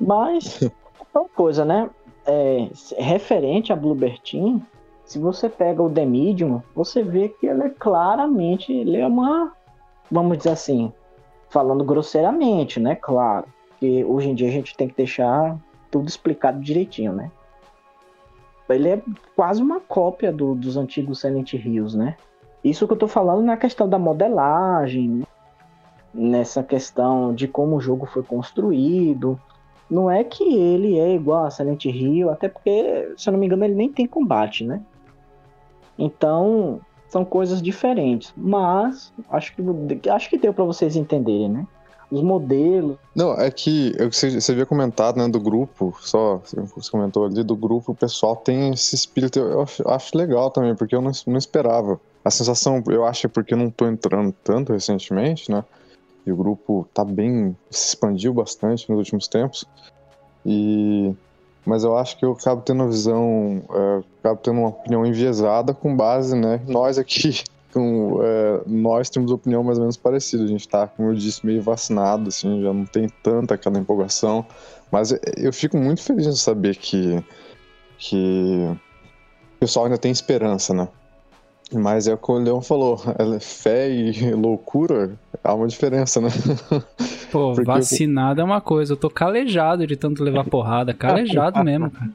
Mas, 0.00 0.62
é 0.62 1.18
uma 1.18 1.28
coisa, 1.28 1.64
né? 1.64 1.90
É, 2.26 2.68
referente 2.98 3.72
a 3.72 3.76
Bluebird 3.76 4.20
Team, 4.22 4.62
se 5.04 5.18
você 5.18 5.48
pega 5.48 5.82
o 5.82 5.90
The 5.90 6.04
Medium, 6.04 6.62
você 6.74 7.02
vê 7.02 7.28
que 7.28 7.46
ele 7.46 7.64
é 7.64 7.68
claramente, 7.70 8.72
ele 8.72 8.98
é 8.98 9.06
uma, 9.06 9.52
vamos 10.10 10.38
dizer 10.38 10.50
assim, 10.50 10.92
falando 11.48 11.84
grosseiramente, 11.84 12.78
né? 12.78 12.94
Claro, 12.94 13.46
que 13.78 14.04
hoje 14.04 14.30
em 14.30 14.34
dia 14.34 14.48
a 14.48 14.52
gente 14.52 14.76
tem 14.76 14.88
que 14.88 14.96
deixar 14.96 15.58
tudo 15.90 16.08
explicado 16.08 16.60
direitinho, 16.60 17.12
né? 17.12 17.30
Ele 18.68 18.88
é 18.88 19.02
quase 19.34 19.60
uma 19.60 19.80
cópia 19.80 20.30
do, 20.30 20.54
dos 20.54 20.76
antigos 20.76 21.20
Silent 21.20 21.54
Hills, 21.54 21.98
né? 21.98 22.16
Isso 22.62 22.86
que 22.86 22.92
eu 22.92 22.98
tô 22.98 23.08
falando 23.08 23.42
na 23.42 23.56
questão 23.56 23.88
da 23.88 23.98
modelagem, 23.98 25.08
né? 25.08 25.24
nessa 26.12 26.62
questão 26.62 27.34
de 27.34 27.48
como 27.48 27.76
o 27.76 27.80
jogo 27.80 28.06
foi 28.06 28.22
construído. 28.22 29.40
Não 29.90 30.10
é 30.10 30.22
que 30.22 30.44
ele 30.44 30.98
é 30.98 31.14
igual 31.14 31.46
a 31.46 31.50
Silent 31.50 31.84
Hill, 31.84 32.30
até 32.30 32.48
porque, 32.48 33.12
se 33.16 33.28
eu 33.28 33.32
não 33.32 33.40
me 33.40 33.46
engano, 33.46 33.64
ele 33.64 33.74
nem 33.74 33.90
tem 33.90 34.06
combate, 34.06 34.64
né? 34.64 34.80
Então, 35.98 36.80
são 37.08 37.24
coisas 37.24 37.60
diferentes. 37.60 38.32
Mas 38.36 39.12
acho 39.28 39.54
que 39.54 40.10
acho 40.10 40.30
que 40.30 40.38
deu 40.38 40.54
para 40.54 40.64
vocês 40.64 40.96
entenderem, 40.96 41.48
né? 41.48 41.66
Os 42.10 42.22
modelos. 42.22 42.96
Não, 43.14 43.34
é 43.34 43.50
que 43.50 43.92
você, 44.10 44.40
você 44.40 44.52
havia 44.52 44.66
comentado, 44.66 45.16
né, 45.16 45.28
do 45.28 45.38
grupo, 45.38 45.96
só 46.00 46.38
você 46.38 46.90
comentou 46.90 47.24
ali 47.24 47.44
do 47.44 47.54
grupo, 47.54 47.92
o 47.92 47.94
pessoal 47.94 48.34
tem 48.34 48.70
esse 48.70 48.96
espírito, 48.96 49.38
eu 49.38 49.62
acho, 49.62 49.88
acho 49.88 50.18
legal 50.18 50.50
também, 50.50 50.74
porque 50.74 50.94
eu 50.94 51.00
não, 51.00 51.12
não 51.26 51.36
esperava. 51.36 52.00
A 52.24 52.30
sensação, 52.30 52.82
eu 52.88 53.04
acho, 53.04 53.26
é 53.26 53.30
porque 53.30 53.54
eu 53.54 53.58
não 53.58 53.70
tô 53.70 53.86
entrando 53.86 54.34
tanto 54.42 54.72
recentemente, 54.72 55.52
né? 55.52 55.64
E 56.26 56.32
o 56.32 56.36
grupo 56.36 56.88
tá 56.92 57.04
bem. 57.04 57.56
se 57.70 57.88
expandiu 57.88 58.32
bastante 58.32 58.88
nos 58.88 58.98
últimos 58.98 59.28
tempos. 59.28 59.64
E 60.44 61.14
mas 61.64 61.84
eu 61.84 61.96
acho 61.96 62.16
que 62.16 62.24
eu 62.24 62.32
acabo 62.32 62.62
tendo 62.62 62.82
uma 62.82 62.88
visão, 62.88 63.62
é, 63.70 64.02
acabo 64.20 64.40
tendo 64.42 64.60
uma 64.60 64.68
opinião 64.68 65.04
enviesada 65.04 65.74
com 65.74 65.94
base, 65.94 66.34
né? 66.34 66.60
Nós 66.66 66.98
aqui, 66.98 67.42
com, 67.72 68.18
é, 68.22 68.62
nós 68.66 69.10
temos 69.10 69.30
opinião 69.30 69.62
mais 69.62 69.78
ou 69.78 69.82
menos 69.82 69.96
parecida. 69.96 70.44
A 70.44 70.46
gente 70.46 70.68
tá, 70.68 70.86
como 70.86 71.10
eu 71.10 71.14
disse, 71.14 71.44
meio 71.44 71.62
vacinado, 71.62 72.28
assim, 72.28 72.62
já 72.62 72.72
não 72.72 72.86
tem 72.86 73.08
tanta 73.22 73.54
aquela 73.54 73.78
empolgação. 73.78 74.44
Mas 74.90 75.14
eu 75.36 75.52
fico 75.52 75.76
muito 75.76 76.02
feliz 76.02 76.26
de 76.26 76.38
saber 76.38 76.76
que, 76.76 77.22
que 77.98 78.66
o 79.56 79.60
pessoal 79.60 79.84
ainda 79.84 79.98
tem 79.98 80.10
esperança, 80.10 80.74
né? 80.74 80.88
Mas 81.72 82.08
é 82.08 82.14
o 82.14 82.18
que 82.18 82.30
o 82.30 82.38
Leão 82.38 82.60
falou, 82.60 82.98
fé 83.40 83.90
e 83.90 84.12
loucura 84.34 85.16
há 85.42 85.54
uma 85.54 85.66
diferença, 85.66 86.20
né? 86.20 86.28
Pô, 87.30 87.52
Porque 87.54 87.64
vacinado 87.64 88.40
eu... 88.40 88.42
é 88.42 88.46
uma 88.46 88.60
coisa, 88.60 88.92
eu 88.92 88.96
tô 88.96 89.08
calejado 89.08 89.86
de 89.86 89.96
tanto 89.96 90.22
levar 90.22 90.44
porrada, 90.44 90.92
calejado 90.92 91.62
mesmo, 91.64 91.90
cara. 91.90 92.10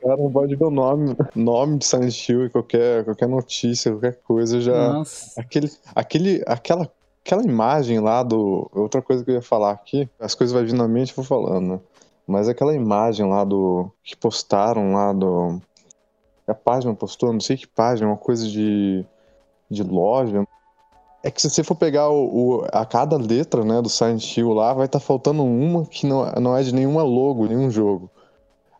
cara 0.00 0.16
não 0.16 0.30
pode 0.30 0.54
ver 0.54 0.64
o 0.64 0.70
nome, 0.70 1.16
nome 1.34 1.78
de 1.78 1.86
Silent 1.86 2.28
Hill 2.28 2.46
e 2.46 2.50
qualquer, 2.50 3.04
qualquer 3.04 3.28
notícia, 3.28 3.90
qualquer 3.90 4.20
coisa 4.22 4.60
já. 4.60 4.92
Nossa. 4.92 5.40
Aquele, 5.40 5.70
aquele, 5.94 6.42
aquela, 6.46 6.90
aquela 7.24 7.42
imagem 7.42 8.00
lá 8.00 8.22
do. 8.22 8.70
Outra 8.72 9.02
coisa 9.02 9.24
que 9.24 9.30
eu 9.30 9.36
ia 9.36 9.42
falar 9.42 9.72
aqui, 9.72 10.08
as 10.20 10.34
coisas 10.34 10.54
vai 10.54 10.64
vindo 10.64 10.78
na 10.78 10.86
mente 10.86 11.10
e 11.10 11.14
vou 11.14 11.24
falando, 11.24 11.66
né? 11.66 11.80
Mas 12.26 12.48
aquela 12.48 12.74
imagem 12.74 13.28
lá 13.28 13.44
do. 13.44 13.90
que 14.02 14.16
postaram 14.16 14.92
lá 14.92 15.12
do. 15.12 15.60
A 16.46 16.54
página 16.54 16.94
postou, 16.94 17.32
não 17.32 17.40
sei 17.40 17.56
que 17.56 17.66
página, 17.66 18.08
uma 18.08 18.16
coisa 18.16 18.46
de. 18.46 19.04
de 19.70 19.82
loja. 19.82 20.46
É 21.22 21.30
que 21.30 21.40
se 21.40 21.48
você 21.48 21.64
for 21.64 21.74
pegar 21.74 22.10
o, 22.10 22.26
o, 22.26 22.66
a 22.70 22.84
cada 22.84 23.16
letra 23.16 23.64
né, 23.64 23.80
do 23.80 23.88
Silent 23.88 24.36
Hill 24.36 24.52
lá, 24.52 24.74
vai 24.74 24.84
estar 24.84 25.00
tá 25.00 25.04
faltando 25.04 25.42
uma 25.42 25.86
que 25.86 26.06
não, 26.06 26.30
não 26.32 26.56
é 26.56 26.62
de 26.62 26.74
nenhuma 26.74 27.02
logo, 27.02 27.46
nenhum 27.46 27.70
jogo. 27.70 28.10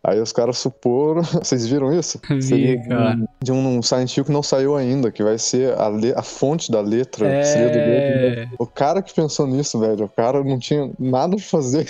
Aí 0.04 0.20
os 0.20 0.32
caras 0.32 0.58
suporam. 0.58 1.22
Vocês 1.42 1.66
viram 1.66 1.90
isso? 1.90 2.20
Vi, 2.28 2.78
cara. 2.86 3.16
De 3.42 3.50
um, 3.50 3.78
um 3.78 3.82
Silent 3.82 4.14
Hill 4.14 4.26
que 4.26 4.32
não 4.32 4.42
saiu 4.42 4.76
ainda, 4.76 5.10
que 5.10 5.22
vai 5.22 5.38
ser 5.38 5.72
a, 5.80 5.88
le... 5.88 6.12
a 6.12 6.22
fonte 6.22 6.70
da 6.70 6.82
letra. 6.82 7.26
É... 7.26 7.42
Seria 7.42 7.70
do 7.70 7.78
letra, 7.78 8.36
né? 8.36 8.50
O 8.58 8.66
cara 8.66 9.00
que 9.00 9.14
pensou 9.14 9.46
nisso, 9.46 9.80
velho, 9.80 10.04
o 10.04 10.08
cara 10.10 10.44
não 10.44 10.58
tinha 10.58 10.90
nada 10.98 11.36
pra 11.36 11.44
fazer. 11.46 11.88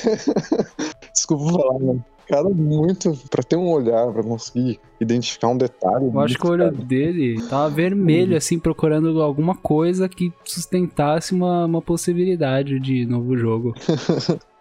Desculpa 1.12 1.52
falar, 1.52 1.78
né? 1.80 2.00
Cara 2.26 2.48
muito 2.48 3.16
para 3.30 3.42
ter 3.42 3.56
um 3.56 3.70
olhar, 3.70 4.12
para 4.12 4.22
conseguir 4.22 4.80
identificar 5.00 5.48
um 5.48 5.56
detalhe. 5.56 6.06
Eu 6.06 6.20
acho 6.20 6.38
que 6.38 6.46
o 6.46 6.50
olho 6.50 6.70
dele 6.70 7.40
tava 7.48 7.68
vermelho, 7.68 8.36
assim, 8.36 8.58
procurando 8.58 9.20
alguma 9.22 9.54
coisa 9.54 10.08
que 10.08 10.32
sustentasse 10.44 11.34
uma, 11.34 11.64
uma 11.64 11.82
possibilidade 11.82 12.78
de 12.80 13.06
novo 13.06 13.36
jogo. 13.36 13.74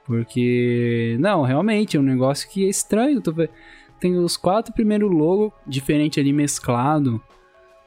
Porque, 0.05 1.17
não, 1.19 1.43
realmente, 1.43 1.95
é 1.95 1.99
um 1.99 2.03
negócio 2.03 2.49
que 2.49 2.65
é 2.65 2.69
estranho. 2.69 3.21
Tem 3.99 4.17
os 4.17 4.35
quatro 4.35 4.73
primeiros 4.73 5.09
logos 5.09 5.53
diferente 5.65 6.19
ali 6.19 6.33
mesclado, 6.33 7.21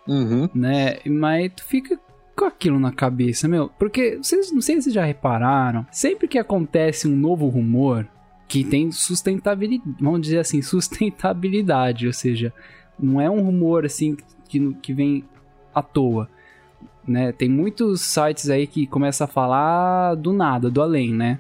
uhum. 0.09 0.49
né? 0.55 0.97
Mas 1.05 1.53
tu 1.55 1.65
fica 1.65 2.01
com 2.35 2.45
aquilo 2.47 2.79
na 2.79 2.93
cabeça, 2.93 3.47
meu. 3.47 3.71
Porque, 3.79 4.17
vocês, 4.17 4.51
não 4.51 4.61
sei 4.61 4.77
se 4.77 4.83
vocês 4.85 4.95
já 4.95 5.05
repararam, 5.05 5.87
sempre 5.91 6.27
que 6.27 6.39
acontece 6.39 7.07
um 7.07 7.17
novo 7.17 7.49
rumor, 7.49 8.09
que 8.49 8.65
tem 8.65 8.91
sustentabilidade, 8.93 9.97
vamos 10.01 10.21
dizer 10.21 10.39
assim, 10.39 10.63
sustentabilidade, 10.63 12.07
ou 12.07 12.13
seja, 12.13 12.53
não 12.99 13.21
é 13.21 13.29
um 13.31 13.41
rumor 13.41 13.85
assim 13.85 14.17
que, 14.49 14.73
que 14.75 14.93
vem 14.93 15.25
à 15.75 15.83
toa, 15.83 16.29
né? 17.07 17.33
Tem 17.33 17.49
muitos 17.49 18.01
sites 18.01 18.49
aí 18.51 18.67
que 18.67 18.87
começam 18.87 19.25
a 19.25 19.29
falar 19.29 20.15
do 20.15 20.33
nada, 20.33 20.71
do 20.71 20.83
além, 20.83 21.13
né? 21.13 21.39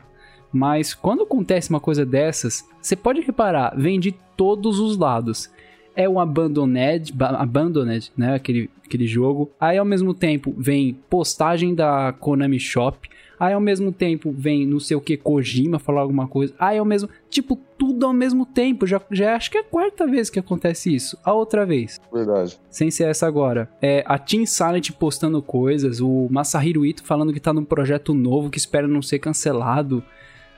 Mas 0.52 0.94
quando 0.94 1.24
acontece 1.24 1.70
uma 1.70 1.80
coisa 1.80 2.06
dessas, 2.06 2.64
você 2.80 2.94
pode 2.96 3.20
reparar, 3.20 3.74
vem 3.76 3.98
de 3.98 4.12
todos 4.36 4.78
os 4.78 4.96
lados. 4.96 5.50
É 5.94 6.08
o 6.08 6.20
Abandoned, 6.20 7.12
Abandoned, 7.18 8.12
né? 8.16 8.34
Aquele, 8.34 8.70
aquele 8.84 9.06
jogo. 9.06 9.50
Aí 9.58 9.78
ao 9.78 9.84
mesmo 9.84 10.12
tempo 10.12 10.54
vem 10.56 10.94
postagem 11.08 11.74
da 11.74 12.12
Konami 12.12 12.60
Shop. 12.60 13.08
Aí 13.38 13.52
ao 13.52 13.60
mesmo 13.60 13.92
tempo 13.92 14.32
vem 14.32 14.66
não 14.66 14.80
sei 14.80 14.96
o 14.96 15.00
que 15.00 15.16
Kojima 15.16 15.78
falar 15.78 16.00
alguma 16.00 16.26
coisa. 16.26 16.54
Aí 16.58 16.78
ao 16.78 16.84
mesmo, 16.84 17.08
tipo, 17.28 17.56
tudo 17.78 18.06
ao 18.06 18.12
mesmo 18.12 18.46
tempo. 18.46 18.86
Já, 18.86 19.00
já 19.10 19.36
acho 19.36 19.50
que 19.50 19.58
é 19.58 19.60
a 19.60 19.64
quarta 19.64 20.06
vez 20.06 20.30
que 20.30 20.38
acontece 20.38 20.94
isso. 20.94 21.18
A 21.22 21.32
outra 21.32 21.66
vez. 21.66 22.00
Verdade. 22.12 22.58
Sem 22.70 22.90
ser 22.90 23.04
essa 23.04 23.26
agora. 23.26 23.68
É 23.80 24.02
a 24.06 24.18
Team 24.18 24.46
Silent 24.46 24.92
postando 24.92 25.42
coisas, 25.42 26.00
o 26.00 26.28
Masahiro 26.30 26.84
Ito 26.84 27.04
falando 27.04 27.32
que 27.32 27.40
tá 27.40 27.52
num 27.52 27.64
projeto 27.64 28.14
novo 28.14 28.50
que 28.50 28.58
espera 28.58 28.88
não 28.88 29.02
ser 29.02 29.18
cancelado. 29.18 30.02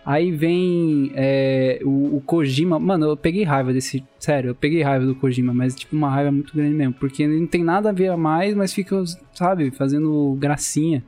Aí 0.05 0.31
vem 0.31 1.13
é, 1.15 1.81
o, 1.85 2.17
o, 2.17 2.23
Kojima. 2.25 2.79
Mano, 2.79 3.11
eu 3.11 3.17
peguei 3.17 3.43
raiva 3.43 3.75
desse. 3.75 4.03
Sério, 4.19 4.51
eu 4.51 4.55
peguei 4.55 4.81
raiva 4.83 5.05
do 5.05 5.15
Kojima, 5.15 5.53
mas 5.53 5.75
tipo 5.75 5.95
uma 5.95 6.09
raiva 6.09 6.33
muito 6.33 6.55
grande 6.55 6.75
mesmo. 6.75 6.95
Porque 6.95 7.27
não 7.27 7.47
tem 7.47 7.63
nada 7.63 7.91
a 7.91 7.93
ver 7.93 8.09
a 8.09 8.17
mais, 8.17 8.55
mas 8.55 8.73
fica, 8.73 9.03
sabe, 9.35 9.71
fazendo 9.71 10.35
gracinha 10.39 11.05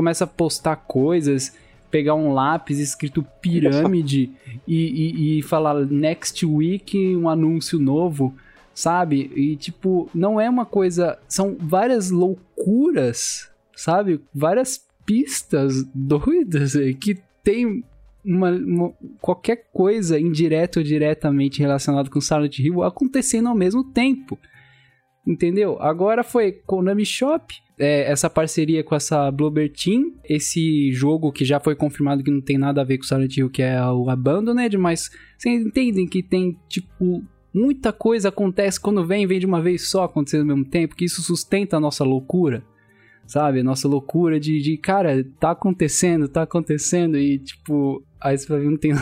começa 0.00 0.24
a 0.24 0.26
postar 0.26 0.76
coisas, 0.76 1.54
pegar 1.90 2.14
um 2.14 2.32
lápis 2.32 2.78
escrito 2.78 3.22
pirâmide 3.42 4.32
e, 4.66 4.74
e, 4.76 5.38
e 5.38 5.42
falar 5.42 5.74
next 5.84 6.46
week 6.46 7.14
um 7.14 7.28
anúncio 7.28 7.78
novo, 7.78 8.34
sabe? 8.74 9.30
E 9.36 9.56
tipo, 9.56 10.08
não 10.14 10.40
é 10.40 10.48
uma 10.48 10.64
coisa. 10.64 11.18
São 11.28 11.54
várias 11.60 12.10
loucuras, 12.10 13.50
sabe? 13.76 14.22
Várias 14.34 14.82
pistas 15.04 15.84
doidas 15.94 16.72
que 16.98 17.18
tem 17.44 17.84
uma, 18.24 18.52
uma, 18.52 18.92
qualquer 19.20 19.66
coisa 19.70 20.18
indireta 20.18 20.80
ou 20.80 20.84
diretamente 20.84 21.60
relacionada 21.60 22.08
com 22.08 22.22
Silent 22.22 22.58
Hill 22.58 22.82
acontecendo 22.82 23.50
ao 23.50 23.54
mesmo 23.54 23.84
tempo. 23.84 24.38
Entendeu? 25.26 25.76
Agora 25.80 26.24
foi 26.24 26.52
Konami 26.52 27.04
Shop, 27.04 27.54
é, 27.78 28.10
essa 28.10 28.28
parceria 28.28 28.82
com 28.82 28.94
essa 28.94 29.30
Bluebird 29.30 29.74
Team, 29.82 30.12
esse 30.24 30.92
jogo 30.92 31.32
que 31.32 31.44
já 31.44 31.60
foi 31.60 31.74
confirmado 31.74 32.22
que 32.22 32.30
não 32.30 32.40
tem 32.40 32.58
nada 32.58 32.80
a 32.80 32.84
ver 32.84 32.98
com 32.98 33.04
Silent 33.04 33.36
Hill, 33.36 33.50
que 33.50 33.62
é 33.62 33.82
o 33.86 34.08
Abandoned, 34.10 34.76
mas 34.76 35.10
vocês 35.38 35.64
entendem 35.64 36.06
que 36.06 36.22
tem, 36.22 36.58
tipo, 36.68 37.22
muita 37.54 37.92
coisa 37.92 38.28
acontece 38.28 38.80
quando 38.80 39.06
vem, 39.06 39.26
vem 39.26 39.38
de 39.38 39.46
uma 39.46 39.62
vez 39.62 39.88
só 39.88 40.04
acontecendo 40.04 40.40
ao 40.42 40.56
mesmo 40.56 40.64
tempo, 40.64 40.94
que 40.94 41.04
isso 41.04 41.22
sustenta 41.22 41.76
a 41.76 41.80
nossa 41.80 42.04
loucura, 42.04 42.62
sabe? 43.26 43.60
A 43.60 43.64
nossa 43.64 43.88
loucura 43.88 44.40
de, 44.40 44.60
de 44.60 44.76
cara, 44.76 45.24
tá 45.38 45.50
acontecendo, 45.52 46.28
tá 46.28 46.42
acontecendo, 46.42 47.18
e 47.18 47.38
tipo, 47.38 48.02
aí 48.20 48.36
você 48.36 48.46
vai 48.46 48.60
ver, 48.60 48.70
não 48.70 48.78
tem 48.78 48.92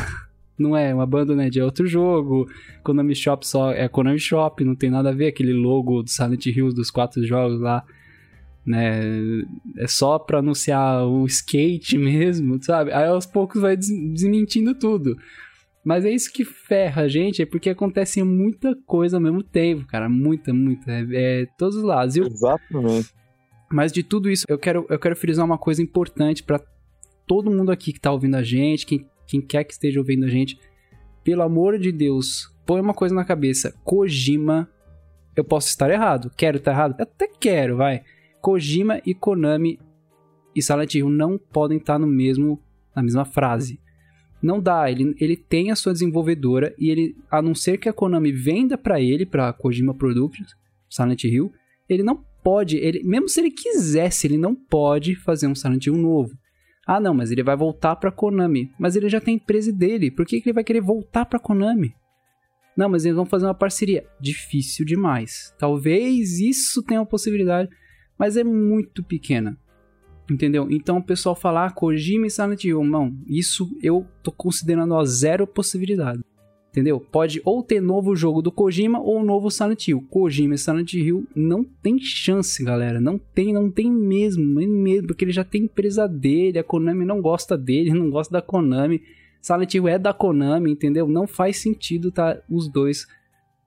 não 0.59 0.77
é 0.77 0.95
um 0.95 1.01
Abandoned, 1.01 1.59
é 1.59 1.65
outro 1.65 1.87
jogo. 1.87 2.47
Konami 2.83 3.15
Shop 3.15 3.47
só 3.47 3.73
é 3.73 3.89
Konami 3.89 4.19
Shop, 4.19 4.63
não 4.65 4.75
tem 4.75 4.91
nada 4.91 5.11
a 5.11 5.15
ver 5.15 5.29
aquele 5.29 5.53
logo 5.53 6.03
do 6.03 6.11
Silent 6.11 6.47
Hills 6.47 6.75
dos 6.75 6.91
quatro 6.91 7.25
jogos 7.27 7.61
lá 7.61 7.85
né? 8.69 9.01
É 9.79 9.87
só 9.89 10.19
pra 10.19 10.41
anunciar 10.41 11.07
o 11.07 11.25
skate 11.25 11.97
mesmo, 11.99 12.63
sabe? 12.63 12.93
Aí 12.93 13.07
aos 13.07 13.25
poucos 13.25 13.63
vai 13.63 13.77
desmentindo 13.77 14.75
tudo. 14.75 15.17
Mas 15.83 16.05
é 16.05 16.11
isso 16.11 16.31
que 16.31 16.45
ferra 16.45 17.03
a 17.03 17.09
gente, 17.09 17.41
é 17.41 17.47
porque 17.47 17.71
acontece 17.71 18.23
muita 18.23 18.77
coisa 18.85 19.17
ao 19.17 19.23
mesmo 19.23 19.43
tempo, 19.43 19.87
cara. 19.87 20.07
Muita, 20.07 20.53
muita. 20.53 20.91
É, 20.91 21.07
é 21.11 21.47
todos 21.57 21.77
os 21.77 21.83
lados. 21.83 22.15
Eu, 22.15 22.27
Exatamente. 22.27 23.09
mas 23.73 23.91
de 23.91 24.03
tudo 24.03 24.31
isso, 24.31 24.45
eu 24.49 24.59
quero, 24.59 24.85
eu 24.91 24.99
quero 24.99 25.17
frisar 25.17 25.47
uma 25.47 25.57
coisa 25.57 25.81
importante 25.81 26.43
pra 26.43 26.61
todo 27.27 27.51
mundo 27.51 27.73
aqui 27.73 27.93
que 27.93 28.01
tá 28.01 28.13
ouvindo 28.13 28.35
a 28.35 28.43
gente, 28.43 28.85
quem, 28.85 29.07
quem 29.29 29.41
quer 29.41 29.63
que 29.63 29.75
esteja 29.75 30.01
ouvindo 30.01 30.25
a 30.25 30.29
gente. 30.29 30.59
Pelo 31.23 31.43
amor 31.43 31.79
de 31.79 31.93
Deus, 31.93 32.53
põe 32.67 32.81
uma 32.81 32.95
coisa 32.95 33.15
na 33.15 33.25
cabeça. 33.25 33.75
Kojima, 33.85 34.69
eu 35.37 35.45
posso 35.45 35.69
estar 35.69 35.91
errado. 35.91 36.33
Quero 36.37 36.57
estar 36.57 36.73
errado? 36.73 37.01
Até 37.01 37.29
quero, 37.29 37.77
vai. 37.77 38.03
Kojima 38.41 39.01
e 39.05 39.15
Konami 39.15 39.79
e 40.57 40.63
Silent 40.63 40.95
Hill 40.95 41.11
não 41.11 41.39
podem 41.39 41.79
estar 41.79 41.99
no 41.99 42.07
mesmo, 42.07 42.61
na 42.97 43.03
mesma 43.03 43.25
frase. 43.25 43.79
Não 44.41 44.61
dá, 44.61 44.91
ele, 44.91 45.15
ele 45.21 45.37
tem 45.37 45.71
a 45.71 45.77
sua 45.77 45.93
desenvolvedora 45.93 46.75
e 46.79 46.91
ele, 46.91 47.17
a 47.31 47.43
não 47.43 47.55
ser 47.55 47.77
que 47.77 47.89
a 47.89 47.93
Konami 47.93 48.33
venda 48.33 48.79
pra 48.79 49.01
ele, 49.01 49.27
pra 49.27 49.53
Kojima 49.53 49.93
Productions, 49.93 50.57
Silent 50.89 51.25
Hill, 51.25 51.53
ele 51.89 52.03
não 52.03 52.25
pode, 52.43 52.77
ele, 52.77 53.03
mesmo 53.03 53.29
se 53.29 53.41
ele 53.41 53.51
quisesse, 53.51 54.27
ele 54.27 54.39
não 54.39 54.55
pode 54.55 55.17
fazer 55.17 55.49
um 55.49 55.55
Silent 55.55 55.87
Hill 55.87 55.97
novo. 55.97 56.39
Ah, 56.91 56.99
não, 56.99 57.13
mas 57.13 57.31
ele 57.31 57.43
vai 57.43 57.55
voltar 57.55 57.97
pra 57.97 58.11
Konami. 58.11 58.73
Mas 58.79 58.97
ele 58.97 59.11
já 59.11 59.21
tem 59.21 59.35
a 59.35 59.37
empresa 59.37 59.71
dele, 59.71 60.11
por 60.11 60.25
que, 60.25 60.41
que 60.41 60.49
ele 60.49 60.55
vai 60.55 60.65
querer 60.65 60.81
voltar 60.81 61.27
pra 61.27 61.39
Konami? 61.39 61.95
Não, 62.75 62.89
mas 62.89 63.05
eles 63.05 63.15
vão 63.15 63.27
fazer 63.27 63.45
uma 63.45 63.53
parceria. 63.53 64.07
Difícil 64.19 64.87
demais. 64.87 65.55
Talvez 65.59 66.41
isso 66.41 66.83
tenha 66.83 67.01
uma 67.01 67.07
possibilidade, 67.07 67.69
mas 68.19 68.39
é 68.39 68.43
muito 68.43 69.05
pequena. 69.05 69.59
Entendeu? 70.31 70.67
Então 70.71 70.97
o 70.97 71.05
pessoal 71.05 71.35
falar 71.35 71.67
ah, 71.67 71.71
Kojima 71.71 72.27
e 72.27 72.31
Silent 72.31 72.65
Hill, 72.65 72.83
não, 72.83 73.15
isso 73.27 73.69
eu 73.83 74.07
tô 74.23 74.33
considerando 74.33 74.95
a 74.95 75.05
zero 75.05 75.47
possibilidade. 75.47 76.23
Entendeu? 76.71 77.01
Pode 77.01 77.41
ou 77.45 77.63
ter 77.63 77.81
novo 77.81 78.15
jogo 78.15 78.43
do 78.43 78.53
Kojima 78.53 79.01
ou 79.01 79.25
novo 79.25 79.51
Silent 79.51 79.89
Hill. 79.89 80.07
Kojima 80.11 80.55
e 80.55 80.59
Silent 80.59 80.93
Hill 80.93 81.27
não 81.35 81.65
tem 81.65 81.99
chance, 81.99 82.63
galera. 82.63 83.01
Não 83.01 83.19
tem, 83.19 83.53
não 83.53 83.71
tem 83.71 83.91
mesmo, 83.91 84.45
mesmo, 84.45 85.09
porque 85.09 85.25
ele 85.25 85.33
já 85.33 85.45
tem 85.45 85.63
empresa 85.63 86.07
dele, 86.07 86.59
a 86.59 86.65
Konami 86.65 87.05
não 87.05 87.23
gosta 87.23 87.57
dele, 87.57 87.91
não 87.95 88.11
gosta 88.11 88.33
da 88.33 88.43
Konami. 88.43 89.03
Silent 89.41 89.75
Hill 89.75 89.89
é 89.89 89.99
da 89.99 90.13
Konami, 90.13 90.71
entendeu? 90.71 91.09
Não 91.09 91.27
faz 91.27 91.59
sentido 91.59 92.13
tá 92.13 92.39
os 92.51 92.71
dois 92.71 93.07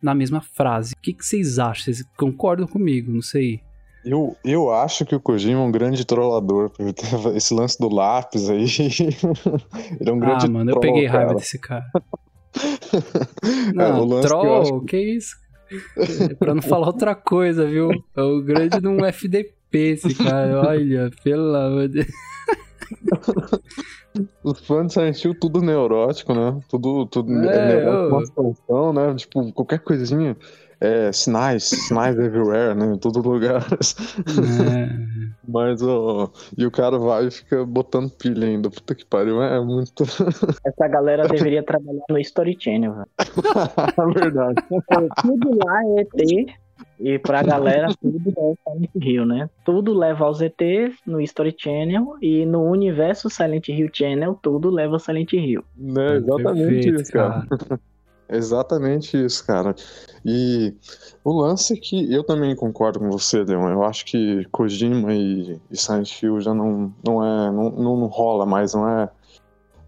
na 0.01 0.13
mesma 0.13 0.41
frase. 0.41 0.93
O 0.97 1.01
que, 1.01 1.13
que 1.13 1.25
vocês 1.25 1.59
acham? 1.59 1.85
Vocês 1.85 2.03
concordam 2.17 2.67
comigo? 2.67 3.11
Não 3.11 3.21
sei. 3.21 3.61
Eu, 4.03 4.35
eu 4.43 4.71
acho 4.71 5.05
que 5.05 5.15
o 5.15 5.19
Kojima 5.19 5.61
é 5.61 5.63
um 5.63 5.71
grande 5.71 6.05
trollador. 6.05 6.71
Esse 7.35 7.53
lance 7.53 7.79
do 7.79 7.87
lápis 7.87 8.49
aí. 8.49 8.65
ele 9.99 10.09
é 10.09 10.11
um 10.11 10.19
grande 10.19 10.45
ah, 10.45 10.49
mano, 10.49 10.71
eu 10.71 10.79
troll, 10.79 10.93
peguei 10.93 11.07
raiva 11.07 11.27
cara. 11.27 11.39
desse 11.39 11.59
cara. 11.59 11.85
É, 13.43 13.73
Não, 13.73 14.07
que 14.07 14.13
eu 14.13 14.21
troll, 14.21 14.61
acho 14.61 14.81
que 14.81 14.97
isso? 14.97 15.35
É 16.29 16.33
pra 16.35 16.53
não 16.53 16.61
falar 16.61 16.87
outra 16.87 17.15
coisa, 17.15 17.65
viu? 17.65 17.89
É 18.15 18.21
o 18.21 18.41
grande 18.41 18.79
de 18.79 18.87
um 18.87 19.03
FDP 19.05 19.77
esse 19.77 20.13
cara. 20.15 20.61
Olha, 20.67 21.09
pelo 21.23 21.55
amor 21.55 21.87
de 21.87 22.05
Os 24.43 24.59
fãs 24.59 24.87
de 24.87 24.93
Silent 24.93 25.23
Hill, 25.23 25.39
tudo 25.39 25.61
neurótico, 25.61 26.33
né? 26.33 26.59
Tudo, 26.69 27.05
tudo 27.05 27.31
É, 27.49 27.55
é, 27.55 27.67
neurótico, 27.67 28.13
ô. 28.13 28.17
uma 28.17 28.25
situação, 28.25 28.93
né? 28.93 29.15
Tipo, 29.15 29.53
qualquer 29.53 29.79
coisinha. 29.79 30.35
É, 30.81 31.11
sinais, 31.11 31.65
sinais 31.65 32.17
everywhere, 32.17 32.73
né? 32.73 32.95
Em 32.95 32.97
todo 32.97 33.21
lugar. 33.21 33.61
É. 33.71 35.31
Mas, 35.47 35.81
ó, 35.83 36.31
e 36.57 36.65
o 36.65 36.71
cara 36.71 36.97
vai 36.97 37.27
e 37.27 37.31
fica 37.31 37.63
botando 37.63 38.09
pilha 38.09 38.47
ainda. 38.47 38.69
Puta 38.69 38.95
que 38.95 39.05
pariu, 39.05 39.43
é 39.43 39.63
muito. 39.63 40.03
Essa 40.65 40.87
galera 40.87 41.27
deveria 41.27 41.61
trabalhar 41.61 42.03
no 42.09 42.17
Story 42.17 42.57
Channel, 42.59 42.93
velho. 42.93 43.07
É 43.17 44.19
verdade. 44.19 44.55
Tudo 45.21 45.51
lá 45.63 45.83
é 45.85 46.01
ET. 46.01 46.55
E 46.99 47.19
pra 47.19 47.43
galera, 47.43 47.87
tudo 47.99 48.29
é 48.29 48.53
Silent 48.63 48.95
Hill, 48.95 49.25
né? 49.25 49.49
Tudo 49.65 49.93
leva 49.93 50.25
aos 50.25 50.41
ETs 50.41 50.97
no 51.05 51.21
Story 51.21 51.55
Channel. 51.57 52.15
E 52.21 52.45
no 52.45 52.63
universo 52.63 53.29
Silent 53.29 53.69
Hill 53.69 53.89
Channel, 53.91 54.37
tudo 54.41 54.69
leva 54.69 54.93
ao 54.93 54.99
Silent 54.99 55.33
Hill. 55.33 55.63
Né, 55.77 56.17
exatamente 56.17 56.69
Perfeito, 56.69 57.01
isso, 57.01 57.11
cara. 57.11 57.45
Exatamente 58.31 59.17
isso, 59.23 59.45
cara. 59.45 59.75
E 60.23 60.73
o 61.23 61.33
lance 61.41 61.73
é 61.73 61.77
que 61.77 62.11
eu 62.13 62.23
também 62.23 62.55
concordo 62.55 62.99
com 62.99 63.09
você, 63.09 63.43
Leon. 63.43 63.69
Eu 63.69 63.83
acho 63.83 64.05
que 64.05 64.45
Kojima 64.51 65.13
e, 65.13 65.59
e 65.69 65.77
Silent 65.77 66.21
Hill 66.21 66.39
já 66.39 66.53
não, 66.53 66.93
não 67.05 67.23
é. 67.23 67.51
Não, 67.51 67.69
não, 67.71 68.05
rola 68.07 68.45
mais, 68.45 68.73
não 68.73 68.87
é. 68.87 69.09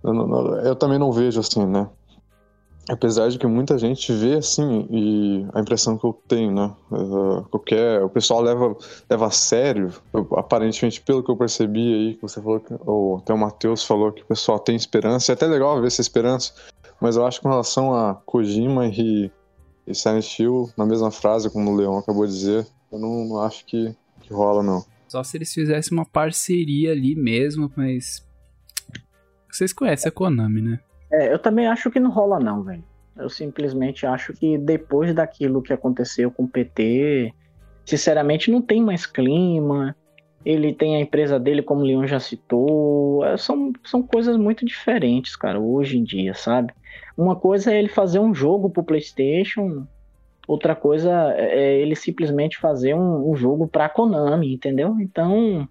eu 0.04 0.14
não- 0.14 0.56
eu 0.60 0.76
também 0.76 1.00
não 1.00 1.12
vejo 1.12 1.40
assim, 1.40 1.66
né? 1.66 1.90
Apesar 2.90 3.30
de 3.30 3.40
que 3.40 3.48
muita 3.48 3.78
gente 3.78 4.12
vê 4.12 4.34
assim, 4.36 4.86
e 4.92 5.48
a 5.54 5.62
impressão 5.62 5.98
que 5.98 6.06
eu 6.06 6.12
tenho, 6.28 6.52
né? 6.52 6.70
eh, 6.92 7.44
qualquer, 7.50 8.04
o 8.04 8.10
pessoal 8.10 8.42
leva, 8.42 8.76
leva 9.10 9.28
a 9.28 9.32
sério, 9.32 9.94
aparentemente, 10.36 11.00
pelo 11.00 11.24
que 11.24 11.32
eu 11.32 11.38
percebi 11.38 11.94
aí, 11.94 12.14
que 12.16 12.22
você 12.22 12.42
falou, 12.42 12.62
ou 12.86 13.18
até 13.20 13.34
o 13.34 13.38
Matheus 13.38 13.86
falou 13.86 14.12
que 14.12 14.22
o 14.24 14.26
pessoal 14.26 14.60
tem 14.60 14.76
esperança, 14.76 15.32
e 15.32 15.34
é 15.34 15.36
até 15.36 15.48
legal 15.48 15.80
ver 15.80 15.88
essa 15.88 16.02
esperança, 16.02 16.52
mas 17.04 17.18
eu 17.18 17.28
acho 17.28 17.40
que 17.40 17.44
com 17.44 17.50
relação 17.50 17.94
a 17.94 18.16
Kojima 18.16 18.88
e, 18.88 19.30
e 19.86 19.94
Silent 19.94 20.40
Hill, 20.40 20.70
na 20.78 20.86
mesma 20.86 21.12
frase, 21.12 21.52
como 21.52 21.70
o 21.70 21.76
Leon 21.76 21.98
acabou 21.98 22.26
de 22.26 22.32
dizer, 22.32 22.66
eu 22.90 22.98
não, 22.98 23.26
não 23.26 23.42
acho 23.42 23.66
que, 23.66 23.94
que 24.22 24.34
rola, 24.34 24.64
não. 24.64 24.86
Só 25.10 25.22
se 25.22 25.36
eles 25.36 25.54
fizessem 25.54 25.98
uma 25.98 26.06
parceria 26.06 26.94
ali 26.94 27.14
mesmo, 27.14 27.70
mas. 27.76 28.26
Vocês 29.52 29.74
conhecem 29.74 30.08
a 30.08 30.14
Konami, 30.14 30.62
né? 30.62 30.80
É, 31.12 31.34
eu 31.34 31.38
também 31.38 31.68
acho 31.68 31.92
que 31.92 32.00
não 32.00 32.10
rola, 32.10 32.40
não, 32.40 32.64
velho. 32.64 32.86
Eu 33.18 33.30
simplesmente 33.30 34.06
acho 34.06 34.32
que 34.32 34.58
depois 34.58 35.14
daquilo 35.14 35.62
que 35.62 35.74
aconteceu 35.74 36.32
com 36.32 36.46
o 36.46 36.48
PT, 36.48 37.34
sinceramente, 37.84 38.50
não 38.50 38.62
tem 38.62 38.82
mais 38.82 39.06
clima. 39.06 39.94
Ele 40.46 40.74
tem 40.74 40.96
a 40.96 41.02
empresa 41.02 41.38
dele, 41.38 41.62
como 41.62 41.82
o 41.82 41.84
Leon 41.84 42.08
já 42.08 42.22
citou. 42.22 43.26
É, 43.26 43.36
são, 43.36 43.74
são 43.84 44.02
coisas 44.02 44.38
muito 44.38 44.66
diferentes, 44.66 45.36
cara, 45.36 45.60
hoje 45.60 45.98
em 45.98 46.04
dia, 46.06 46.34
sabe? 46.34 46.74
Uma 47.16 47.36
coisa 47.36 47.72
é 47.72 47.80
ele 47.80 47.90
fazer 47.90 48.20
um 48.20 48.34
jogo 48.34 48.70
pro 48.70 48.84
PlayStation, 48.84 49.86
outra 50.48 50.76
coisa 50.76 51.34
é 51.38 51.80
ele 51.80 51.96
simplesmente 51.96 52.58
fazer 52.58 52.96
um, 52.96 53.30
um 53.30 53.36
jogo 53.36 53.68
pra 53.68 53.90
Konami, 53.90 54.54
entendeu? 54.54 54.96
Então, 55.00 55.68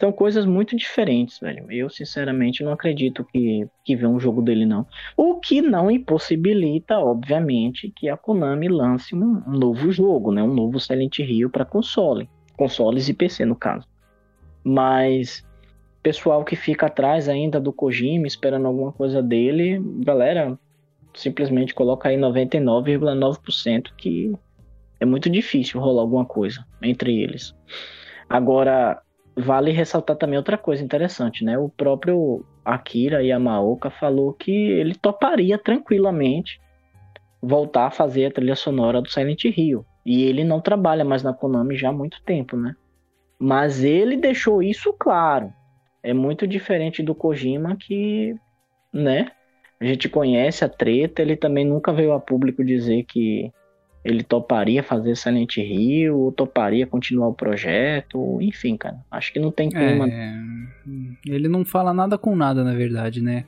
são 0.00 0.12
coisas 0.12 0.46
muito 0.46 0.76
diferentes, 0.76 1.40
velho. 1.40 1.70
Eu, 1.70 1.90
sinceramente, 1.90 2.62
não 2.62 2.72
acredito 2.72 3.24
que, 3.24 3.66
que 3.84 3.96
vê 3.96 4.06
um 4.06 4.18
jogo 4.18 4.40
dele, 4.40 4.64
não. 4.64 4.86
O 5.16 5.40
que 5.40 5.60
não 5.60 5.90
impossibilita, 5.90 6.98
obviamente, 6.98 7.92
que 7.94 8.08
a 8.08 8.16
Konami 8.16 8.68
lance 8.68 9.14
um, 9.14 9.42
um 9.46 9.58
novo 9.58 9.90
jogo, 9.90 10.32
né? 10.32 10.42
Um 10.42 10.54
novo 10.54 10.78
Silent 10.78 11.18
Hill 11.18 11.50
para 11.50 11.64
console. 11.64 12.28
Consoles 12.56 13.08
e 13.08 13.14
PC, 13.14 13.44
no 13.44 13.56
caso. 13.56 13.86
Mas 14.62 15.44
pessoal 16.02 16.44
que 16.44 16.56
fica 16.56 16.86
atrás 16.86 17.28
ainda 17.28 17.60
do 17.60 17.72
Kojima, 17.72 18.26
esperando 18.26 18.66
alguma 18.66 18.92
coisa 18.92 19.22
dele, 19.22 19.82
galera, 20.04 20.58
simplesmente 21.14 21.74
coloca 21.74 22.08
aí 22.08 22.16
99,9% 22.16 23.92
que 23.96 24.32
é 25.00 25.04
muito 25.04 25.30
difícil 25.30 25.80
rolar 25.80 26.02
alguma 26.02 26.24
coisa 26.24 26.64
entre 26.82 27.20
eles. 27.20 27.54
Agora, 28.28 29.00
vale 29.36 29.70
ressaltar 29.70 30.16
também 30.16 30.36
outra 30.36 30.58
coisa 30.58 30.82
interessante, 30.82 31.44
né? 31.44 31.56
O 31.58 31.68
próprio 31.68 32.44
Akira 32.64 33.22
Yamaoka 33.22 33.90
falou 33.90 34.32
que 34.32 34.50
ele 34.50 34.94
toparia 34.94 35.56
tranquilamente 35.56 36.60
voltar 37.40 37.86
a 37.86 37.90
fazer 37.90 38.26
a 38.26 38.30
trilha 38.30 38.56
sonora 38.56 39.00
do 39.00 39.08
Silent 39.08 39.44
Hill. 39.44 39.84
E 40.04 40.24
ele 40.24 40.42
não 40.42 40.60
trabalha 40.60 41.04
mais 41.04 41.22
na 41.22 41.32
Konami 41.32 41.76
já 41.76 41.90
há 41.90 41.92
muito 41.92 42.22
tempo, 42.24 42.56
né? 42.56 42.74
Mas 43.38 43.84
ele 43.84 44.16
deixou 44.16 44.62
isso 44.62 44.92
claro. 44.92 45.52
É 46.02 46.12
muito 46.12 46.46
diferente 46.46 47.02
do 47.02 47.14
Kojima 47.14 47.76
que, 47.76 48.34
né? 48.92 49.30
A 49.80 49.84
gente 49.84 50.08
conhece 50.08 50.64
a 50.64 50.68
treta, 50.68 51.22
ele 51.22 51.36
também 51.36 51.64
nunca 51.64 51.92
veio 51.92 52.12
a 52.12 52.20
público 52.20 52.64
dizer 52.64 53.04
que 53.04 53.50
ele 54.04 54.22
toparia 54.22 54.82
fazer 54.82 55.16
Silent 55.16 55.56
Hill, 55.58 56.16
ou 56.16 56.32
toparia 56.32 56.86
continuar 56.86 57.28
o 57.28 57.34
projeto, 57.34 58.38
enfim, 58.40 58.76
cara. 58.76 58.98
Acho 59.10 59.32
que 59.32 59.38
não 59.38 59.50
tem 59.50 59.68
clima. 59.68 60.08
É, 60.08 60.32
ele 61.26 61.48
não 61.48 61.64
fala 61.64 61.92
nada 61.92 62.16
com 62.16 62.34
nada, 62.34 62.64
na 62.64 62.74
verdade, 62.74 63.22
né? 63.22 63.44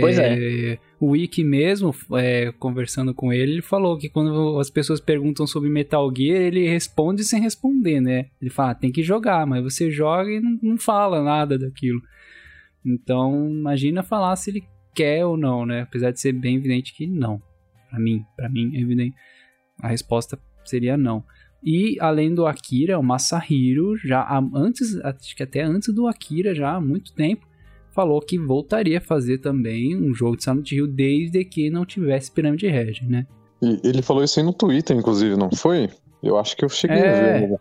Pois 0.00 0.18
é. 0.18 0.78
O 0.98 1.08
Wiki 1.10 1.44
mesmo, 1.44 1.94
é, 2.14 2.50
conversando 2.58 3.12
com 3.12 3.32
ele, 3.32 3.52
ele 3.52 3.62
falou 3.62 3.98
que 3.98 4.08
quando 4.08 4.58
as 4.58 4.70
pessoas 4.70 5.00
perguntam 5.00 5.46
sobre 5.46 5.68
Metal 5.68 6.10
Gear, 6.14 6.40
ele 6.40 6.66
responde 6.66 7.22
sem 7.24 7.40
responder, 7.40 8.00
né? 8.00 8.26
Ele 8.40 8.50
fala, 8.50 8.70
ah, 8.70 8.74
tem 8.74 8.90
que 8.90 9.02
jogar, 9.02 9.46
mas 9.46 9.62
você 9.62 9.90
joga 9.90 10.30
e 10.30 10.40
não, 10.40 10.58
não 10.62 10.78
fala 10.78 11.22
nada 11.22 11.58
daquilo. 11.58 12.00
Então, 12.84 13.50
imagina 13.50 14.02
falar 14.02 14.34
se 14.36 14.50
ele 14.50 14.64
quer 14.96 15.24
ou 15.26 15.36
não, 15.36 15.64
né? 15.66 15.82
Apesar 15.82 16.10
de 16.10 16.20
ser 16.20 16.32
bem 16.32 16.56
evidente 16.56 16.94
que 16.94 17.06
não. 17.06 17.40
Pra 17.90 17.98
mim, 18.00 18.24
para 18.36 18.48
mim 18.48 18.74
é 18.76 18.80
evidente. 18.80 19.14
A 19.80 19.88
resposta 19.88 20.38
seria 20.64 20.96
não. 20.96 21.22
E 21.62 21.96
além 22.00 22.34
do 22.34 22.46
Akira, 22.46 22.98
o 22.98 23.02
Masahiro, 23.02 23.96
já 23.96 24.26
antes, 24.54 24.96
acho 25.04 25.36
que 25.36 25.42
até 25.42 25.62
antes 25.62 25.92
do 25.94 26.06
Akira, 26.06 26.54
já 26.54 26.74
há 26.74 26.80
muito 26.80 27.12
tempo, 27.14 27.46
falou 27.92 28.20
que 28.20 28.38
voltaria 28.38 28.98
a 28.98 29.00
fazer 29.00 29.38
também 29.38 29.96
um 29.96 30.14
jogo 30.14 30.36
de 30.36 30.44
Silent 30.44 30.70
Hill 30.72 30.86
desde 30.86 31.44
que 31.44 31.70
não 31.70 31.84
tivesse 31.84 32.30
Pirâmide 32.30 32.68
Red, 32.68 33.00
né? 33.08 33.26
E 33.62 33.80
ele 33.88 34.02
falou 34.02 34.22
isso 34.22 34.38
aí 34.38 34.44
no 34.46 34.52
Twitter, 34.52 34.96
inclusive, 34.96 35.34
não 35.36 35.50
foi? 35.50 35.88
Eu 36.22 36.36
acho 36.38 36.56
que 36.56 36.64
eu 36.64 36.68
cheguei 36.68 36.98
É. 36.98 37.08
a 37.36 37.38
ver. 37.40 37.48
né? 37.50 37.58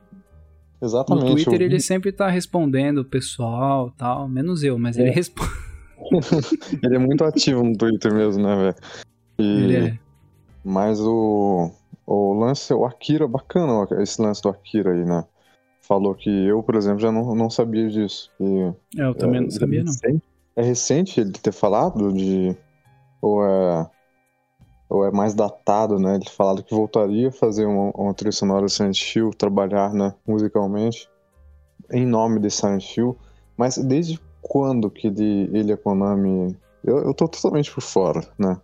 Exatamente. 0.81 1.25
No 1.29 1.33
Twitter 1.35 1.61
eu 1.61 1.65
ele 1.67 1.79
sempre 1.79 2.11
tá 2.11 2.29
respondendo 2.29 2.99
o 2.99 3.05
pessoal 3.05 3.91
tal, 3.97 4.27
menos 4.27 4.61
eu, 4.63 4.77
mas 4.77 4.97
ele 4.97 5.09
É. 5.09 5.11
responde. 5.13 5.49
Ele 6.83 6.95
é 6.95 6.99
muito 6.99 7.23
ativo 7.23 7.63
no 7.63 7.75
Twitter 7.77 8.13
mesmo, 8.13 8.43
né, 8.43 8.55
velho? 8.55 8.75
E- 9.39 9.43
Ele 9.43 9.75
é. 9.75 9.99
Mas 10.63 10.99
o, 10.99 11.71
o 12.07 12.33
lance, 12.33 12.73
o 12.73 12.85
Akira, 12.85 13.27
bacana 13.27 13.87
esse 14.01 14.19
lance 14.21 14.41
do 14.41 14.49
Akira 14.49 14.93
aí, 14.93 15.05
né? 15.05 15.23
Falou 15.81 16.15
que 16.15 16.29
eu, 16.29 16.63
por 16.63 16.75
exemplo, 16.75 16.99
já 16.99 17.11
não, 17.11 17.35
não 17.35 17.49
sabia 17.49 17.87
disso. 17.87 18.31
E, 18.39 18.73
Eu 18.97 19.13
também 19.13 19.41
não 19.41 19.47
é, 19.47 19.51
sabia, 19.51 19.81
é 19.81 19.83
não. 19.83 19.93
É 20.55 20.63
recente 20.63 21.19
ele 21.19 21.31
ter 21.33 21.51
falado 21.51 22.11
de. 22.11 22.55
Ou 23.21 23.45
é. 23.45 23.89
Ou 24.89 25.05
é 25.05 25.11
mais 25.11 25.35
datado, 25.35 25.99
né? 25.99 26.15
Ele 26.15 26.29
falado 26.29 26.63
que 26.63 26.73
voltaria 26.73 27.27
a 27.27 27.31
fazer 27.31 27.65
uma, 27.65 27.91
uma 27.91 28.13
trilha 28.13 28.31
sonora 28.31 28.67
Silent 28.67 29.15
Hill, 29.15 29.31
trabalhar, 29.31 29.93
né, 29.93 30.13
musicalmente, 30.27 31.07
em 31.91 32.05
nome 32.05 32.39
de 32.39 32.49
Silent 32.49 32.95
Hill. 32.97 33.17
Mas 33.57 33.77
desde 33.77 34.19
quando 34.47 34.91
que 34.91 35.07
ele, 35.07 35.49
ele 35.53 35.71
e 35.71 35.73
a 35.73 35.77
Konami. 35.77 36.55
Eu, 36.83 36.99
eu 36.99 37.13
tô 37.13 37.27
totalmente 37.27 37.71
por 37.73 37.81
fora, 37.81 38.21
né? 38.37 38.57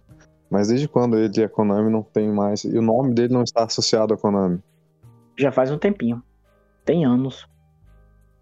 Mas 0.49 0.67
desde 0.67 0.87
quando 0.87 1.17
ele 1.17 1.33
e 1.39 1.43
a 1.43 1.49
Konami 1.49 1.89
não 1.89 2.03
tem 2.03 2.29
mais. 2.29 2.63
E 2.63 2.77
o 2.77 2.81
nome 2.81 3.13
dele 3.13 3.33
não 3.33 3.43
está 3.43 3.63
associado 3.63 4.13
à 4.13 4.17
Konami. 4.17 4.59
Já 5.37 5.51
faz 5.51 5.71
um 5.71 5.77
tempinho. 5.77 6.21
Tem 6.85 7.03
anos. 7.03 7.47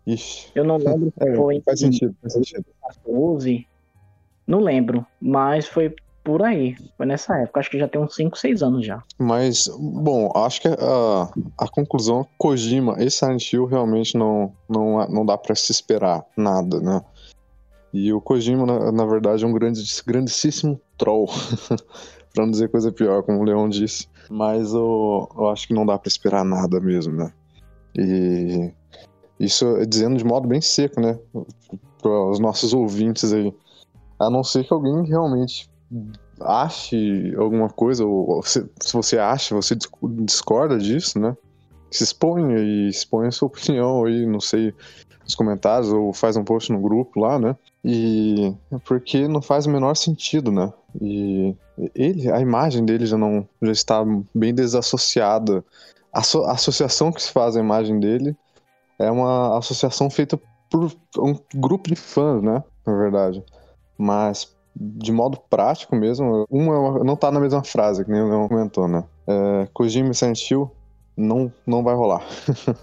Ixi. 0.06 0.52
Eu 0.54 0.66
não 0.66 0.78
lembro 0.78 1.14
se 1.18 1.24
É, 1.28 1.36
foi 1.36 1.62
faz 1.62 1.80
sentido, 1.80 2.16
faz 2.22 2.34
sentido. 2.34 2.66
2014. 3.06 3.68
Não 4.46 4.60
lembro. 4.60 5.06
Mas 5.22 5.68
foi 5.68 5.96
por 6.24 6.44
aí. 6.44 6.76
Foi 6.98 7.06
nessa 7.06 7.38
época. 7.38 7.62
Acho 7.62 7.72
que 7.72 7.80
já 7.80 7.88
tem 7.88 8.02
uns 8.02 8.16
5, 8.16 8.38
6 8.38 8.62
anos 8.62 8.86
já. 8.86 9.02
Mas, 9.18 9.70
bom, 9.80 10.30
acho 10.36 10.62
que 10.62 10.68
a, 10.68 11.30
a 11.58 11.68
conclusão 11.70 12.22
é 12.22 12.26
Kojima 12.38 13.02
e 13.02 13.10
Silent 13.10 13.54
Hill 13.54 13.66
realmente 13.66 14.18
não, 14.18 14.52
não, 14.68 15.08
não 15.08 15.26
dá 15.26 15.38
pra 15.38 15.56
se 15.56 15.72
esperar 15.72 16.26
nada, 16.36 16.82
né? 16.82 17.02
E 17.94 18.14
o 18.14 18.22
Kojima, 18.22 18.66
na, 18.66 18.92
na 18.92 19.06
verdade, 19.06 19.44
é 19.44 19.48
um 19.48 19.54
grande, 19.54 19.82
grandíssimo 20.06 20.80
troll. 20.98 21.28
pra 22.34 22.44
não 22.46 22.52
dizer 22.52 22.70
coisa 22.70 22.92
pior, 22.92 23.24
como 23.24 23.40
o 23.40 23.44
Leon 23.44 23.70
disse. 23.70 24.08
Mas 24.30 24.74
eu, 24.74 25.28
eu 25.36 25.50
acho 25.50 25.68
que 25.68 25.74
não 25.74 25.86
dá 25.86 25.98
pra 25.98 26.08
esperar 26.08 26.46
nada 26.46 26.80
mesmo, 26.80 27.14
né? 27.14 27.34
E 27.98 28.72
isso 29.40 29.66
é 29.78 29.86
dizendo 29.86 30.18
de 30.18 30.24
modo 30.24 30.48
bem 30.48 30.62
seco, 30.62 31.02
né? 31.02 31.18
Para 32.02 32.30
os 32.30 32.40
nossos 32.40 32.74
ouvintes 32.74 33.34
aí. 33.34 33.54
A 34.20 34.30
não 34.30 34.44
ser 34.44 34.64
que 34.66 34.74
alguém 34.74 35.04
realmente 35.06 35.70
ache 36.42 37.34
alguma 37.36 37.70
coisa, 37.70 38.06
ou 38.06 38.44
se, 38.44 38.70
se 38.80 38.94
você 38.94 39.18
acha, 39.18 39.56
você 39.56 39.76
dis- 39.76 39.90
discorda 40.24 40.78
disso, 40.78 41.20
né? 41.20 41.36
Se 41.92 42.04
exponha 42.04 42.58
e 42.60 42.88
exponha 42.90 43.30
a 43.30 43.32
sua 43.32 43.48
opinião 43.50 44.06
aí, 44.06 44.26
não 44.26 44.40
sei, 44.40 44.74
nos 45.24 45.36
comentários, 45.36 45.92
ou 45.92 46.14
faz 46.14 46.36
um 46.38 46.44
post 46.44 46.72
no 46.72 46.80
grupo 46.80 47.20
lá, 47.20 47.38
né? 47.40 47.56
E 47.84 48.54
porque 48.86 49.28
não 49.28 49.42
faz 49.42 49.66
o 49.66 49.70
menor 49.70 49.96
sentido, 49.96 50.52
né? 50.52 50.72
E 51.02 51.56
ele, 51.96 52.30
a 52.32 52.40
imagem 52.42 52.84
dele 52.84 53.06
já 53.06 53.18
não 53.18 53.48
já 53.62 53.72
está 53.72 54.04
bem 54.34 54.54
desassociada. 54.54 55.64
A, 56.12 56.20
asso- 56.20 56.44
a 56.44 56.52
associação 56.54 57.12
que 57.12 57.22
se 57.22 57.32
faz 57.32 57.56
à 57.56 57.60
imagem 57.60 58.00
dele 58.00 58.36
é 58.98 59.10
uma 59.10 59.58
associação 59.58 60.10
feita 60.10 60.38
por 60.70 60.92
um 61.20 61.36
grupo 61.56 61.90
de 61.90 61.96
fãs, 61.96 62.42
né? 62.44 62.64
Na 62.86 62.96
verdade. 62.96 63.44
Mas 63.98 64.54
de 64.76 65.12
modo 65.12 65.38
prático 65.50 65.96
mesmo, 65.96 66.46
uma 66.50 66.74
é 66.74 66.78
uma- 66.78 67.04
não 67.04 67.16
tá 67.16 67.32
na 67.32 67.40
mesma 67.40 67.64
frase, 67.64 68.04
que 68.06 68.12
nem 68.12 68.22
o 68.22 68.48
comentou, 68.48 68.88
né? 68.88 69.04
É, 69.28 69.68
Kojima 69.74 70.12
e 70.12 70.16
Silent 70.16 70.50
Hill 70.50 70.72
não, 71.20 71.52
não 71.66 71.84
vai 71.84 71.96
rolar. 71.96 72.26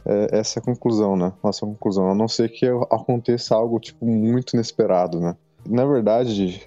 É, 0.04 0.38
essa 0.38 0.58
é 0.58 0.60
a 0.60 0.64
conclusão, 0.64 1.16
né? 1.16 1.32
Nossa 1.42 1.66
conclusão. 1.66 2.10
A 2.10 2.14
não 2.14 2.28
ser 2.28 2.48
que 2.48 2.66
aconteça 2.90 3.54
algo, 3.54 3.80
tipo, 3.80 4.06
muito 4.06 4.54
inesperado, 4.54 5.18
né? 5.18 5.36
Na 5.68 5.84
verdade, 5.84 6.62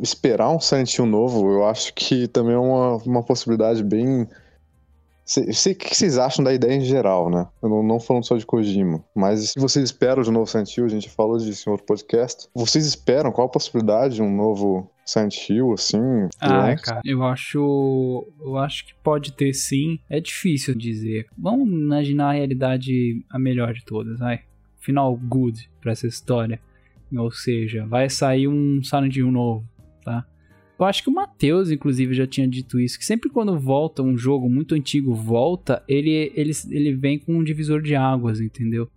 esperar 0.00 0.48
um 0.50 0.60
Silent 0.60 0.96
Hill 0.96 1.04
novo, 1.04 1.50
eu 1.50 1.66
acho 1.66 1.92
que 1.92 2.26
também 2.28 2.54
é 2.54 2.58
uma, 2.58 2.96
uma 2.98 3.22
possibilidade 3.22 3.82
bem... 3.82 4.22
O 4.22 5.74
que 5.74 5.94
vocês 5.94 6.18
acham 6.18 6.44
da 6.44 6.52
ideia 6.52 6.74
em 6.74 6.80
geral, 6.80 7.30
né? 7.30 7.46
Eu 7.62 7.68
não, 7.68 7.82
não 7.82 8.00
falando 8.00 8.24
só 8.24 8.36
de 8.36 8.46
Kojima. 8.46 9.02
Mas 9.14 9.50
se 9.50 9.60
vocês 9.60 9.84
esperam 9.84 10.22
de 10.22 10.30
um 10.30 10.32
novo 10.32 10.46
Silent 10.46 10.76
Hill, 10.76 10.86
a 10.86 10.88
gente 10.88 11.08
falou 11.08 11.38
disso 11.38 11.68
em 11.68 11.72
outro 11.72 11.86
podcast. 11.86 12.48
Vocês 12.54 12.86
esperam 12.86 13.30
qual 13.30 13.46
a 13.46 13.50
possibilidade 13.50 14.16
de 14.16 14.22
um 14.22 14.34
novo 14.34 14.90
Silent 15.04 15.48
Hill, 15.48 15.72
assim? 15.72 15.98
Ah, 16.40 16.66
Leon? 16.66 16.76
cara, 16.82 17.00
eu 17.04 17.24
acho. 17.24 18.26
Eu 18.40 18.56
acho 18.56 18.86
que 18.86 18.94
pode 19.02 19.32
ter 19.32 19.52
sim. 19.52 19.98
É 20.08 20.20
difícil 20.20 20.74
dizer. 20.74 21.26
Vamos 21.36 21.68
imaginar 21.68 22.30
a 22.30 22.32
realidade 22.32 23.24
a 23.28 23.38
melhor 23.38 23.72
de 23.72 23.84
todas, 23.84 24.18
vai. 24.18 24.42
Final 24.78 25.16
good 25.16 25.68
pra 25.80 25.92
essa 25.92 26.06
história. 26.06 26.60
Ou 27.14 27.30
seja, 27.30 27.86
vai 27.86 28.08
sair 28.08 28.48
um 28.48 28.82
Silent 28.82 29.16
Hill 29.16 29.30
novo, 29.30 29.68
tá? 30.04 30.24
Eu 30.78 30.86
acho 30.86 31.02
que 31.02 31.10
o 31.10 31.14
Matheus, 31.14 31.70
inclusive, 31.70 32.14
já 32.14 32.26
tinha 32.26 32.48
dito 32.48 32.80
isso, 32.80 32.98
que 32.98 33.04
sempre 33.04 33.30
quando 33.30 33.56
volta 33.58 34.02
um 34.02 34.16
jogo 34.16 34.48
muito 34.48 34.74
antigo, 34.74 35.14
volta, 35.14 35.82
ele, 35.86 36.32
ele, 36.34 36.50
ele 36.70 36.92
vem 36.94 37.18
com 37.18 37.34
um 37.34 37.44
divisor 37.44 37.80
de 37.80 37.94
águas, 37.94 38.40
entendeu? 38.40 38.90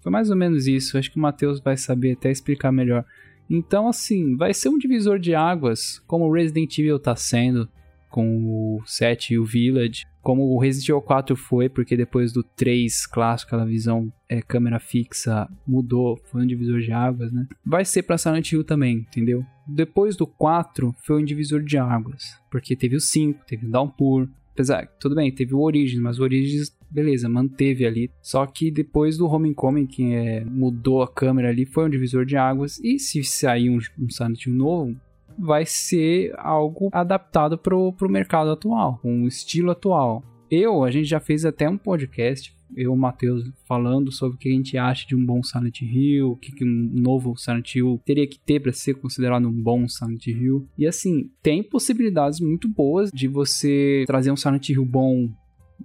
Foi 0.00 0.10
mais 0.10 0.28
ou 0.28 0.36
menos 0.36 0.66
isso. 0.66 0.98
Acho 0.98 1.10
que 1.10 1.16
o 1.16 1.20
Matheus 1.20 1.60
vai 1.60 1.76
saber 1.76 2.12
até 2.12 2.30
explicar 2.30 2.72
melhor. 2.72 3.04
Então, 3.48 3.88
assim, 3.88 4.36
vai 4.36 4.54
ser 4.54 4.68
um 4.68 4.78
divisor 4.78 5.18
de 5.18 5.34
águas, 5.34 6.02
como 6.06 6.26
o 6.26 6.32
Resident 6.32 6.78
Evil 6.78 6.98
tá 6.98 7.14
sendo, 7.14 7.68
com 8.14 8.76
o 8.76 8.82
7 8.86 9.34
e 9.34 9.38
o 9.40 9.44
Village, 9.44 10.06
como 10.22 10.54
o 10.54 10.58
Resident 10.60 10.88
Evil 10.88 11.02
4 11.02 11.34
foi, 11.34 11.68
porque 11.68 11.96
depois 11.96 12.32
do 12.32 12.44
3 12.44 13.06
clássico, 13.06 13.48
aquela 13.48 13.66
visão 13.66 14.12
é, 14.28 14.40
câmera 14.40 14.78
fixa, 14.78 15.48
mudou, 15.66 16.16
foi 16.30 16.42
um 16.42 16.46
divisor 16.46 16.80
de 16.80 16.92
águas, 16.92 17.32
né? 17.32 17.46
Vai 17.66 17.84
ser 17.84 18.04
pra 18.04 18.16
Silent 18.16 18.52
Hill 18.52 18.62
também, 18.62 18.98
entendeu? 18.98 19.44
Depois 19.66 20.16
do 20.16 20.28
4 20.28 20.94
foi 21.04 21.20
um 21.20 21.24
divisor 21.24 21.60
de 21.60 21.76
águas, 21.76 22.38
porque 22.50 22.76
teve 22.76 22.94
o 22.94 23.00
5, 23.00 23.44
teve 23.46 23.66
o 23.66 23.70
Downpour, 23.70 24.28
apesar, 24.54 24.86
tudo 25.00 25.16
bem, 25.16 25.30
teve 25.30 25.52
o 25.52 25.60
Origins, 25.60 26.00
mas 26.00 26.18
o 26.18 26.22
Origins, 26.22 26.74
beleza, 26.90 27.28
manteve 27.28 27.84
ali. 27.84 28.10
Só 28.22 28.46
que 28.46 28.70
depois 28.70 29.18
do 29.18 29.26
Homecoming, 29.26 29.86
que 29.86 30.14
é, 30.14 30.44
mudou 30.44 31.02
a 31.02 31.08
câmera 31.08 31.50
ali, 31.50 31.66
foi 31.66 31.84
um 31.84 31.90
divisor 31.90 32.24
de 32.24 32.36
águas. 32.36 32.78
E 32.82 32.98
se 32.98 33.22
sair 33.24 33.68
um, 33.68 33.78
um 33.98 34.08
Silent 34.08 34.46
Hill 34.46 34.54
novo, 34.54 34.96
vai 35.36 35.66
ser 35.66 36.32
algo 36.38 36.88
adaptado 36.92 37.58
pro, 37.58 37.92
pro 37.92 38.08
mercado 38.08 38.50
atual, 38.50 39.00
o 39.02 39.26
estilo 39.26 39.72
atual. 39.72 40.22
Eu, 40.48 40.84
a 40.84 40.90
gente 40.90 41.06
já 41.06 41.18
fez 41.18 41.44
até 41.44 41.68
um 41.68 41.76
podcast, 41.76 42.54
eu 42.76 42.92
o 42.92 42.96
Matheus 42.96 43.50
falando 43.66 44.10
sobre 44.10 44.36
o 44.36 44.38
que 44.38 44.48
a 44.48 44.52
gente 44.52 44.76
acha 44.76 45.06
de 45.06 45.14
um 45.14 45.24
bom 45.24 45.42
Silent 45.42 45.80
Hill, 45.82 46.32
o 46.32 46.36
que, 46.36 46.52
que 46.52 46.64
um 46.64 46.90
novo 46.92 47.36
Silent 47.36 47.74
Hill 47.74 48.00
teria 48.04 48.26
que 48.26 48.38
ter 48.38 48.60
para 48.60 48.72
ser 48.72 48.94
considerado 48.94 49.46
um 49.46 49.52
bom 49.52 49.88
Silent 49.88 50.26
Hill. 50.26 50.68
E 50.76 50.86
assim, 50.86 51.30
tem 51.42 51.62
possibilidades 51.62 52.40
muito 52.40 52.68
boas 52.68 53.10
de 53.12 53.28
você 53.28 54.04
trazer 54.06 54.30
um 54.30 54.36
Silent 54.36 54.68
Hill 54.68 54.84
bom, 54.84 55.28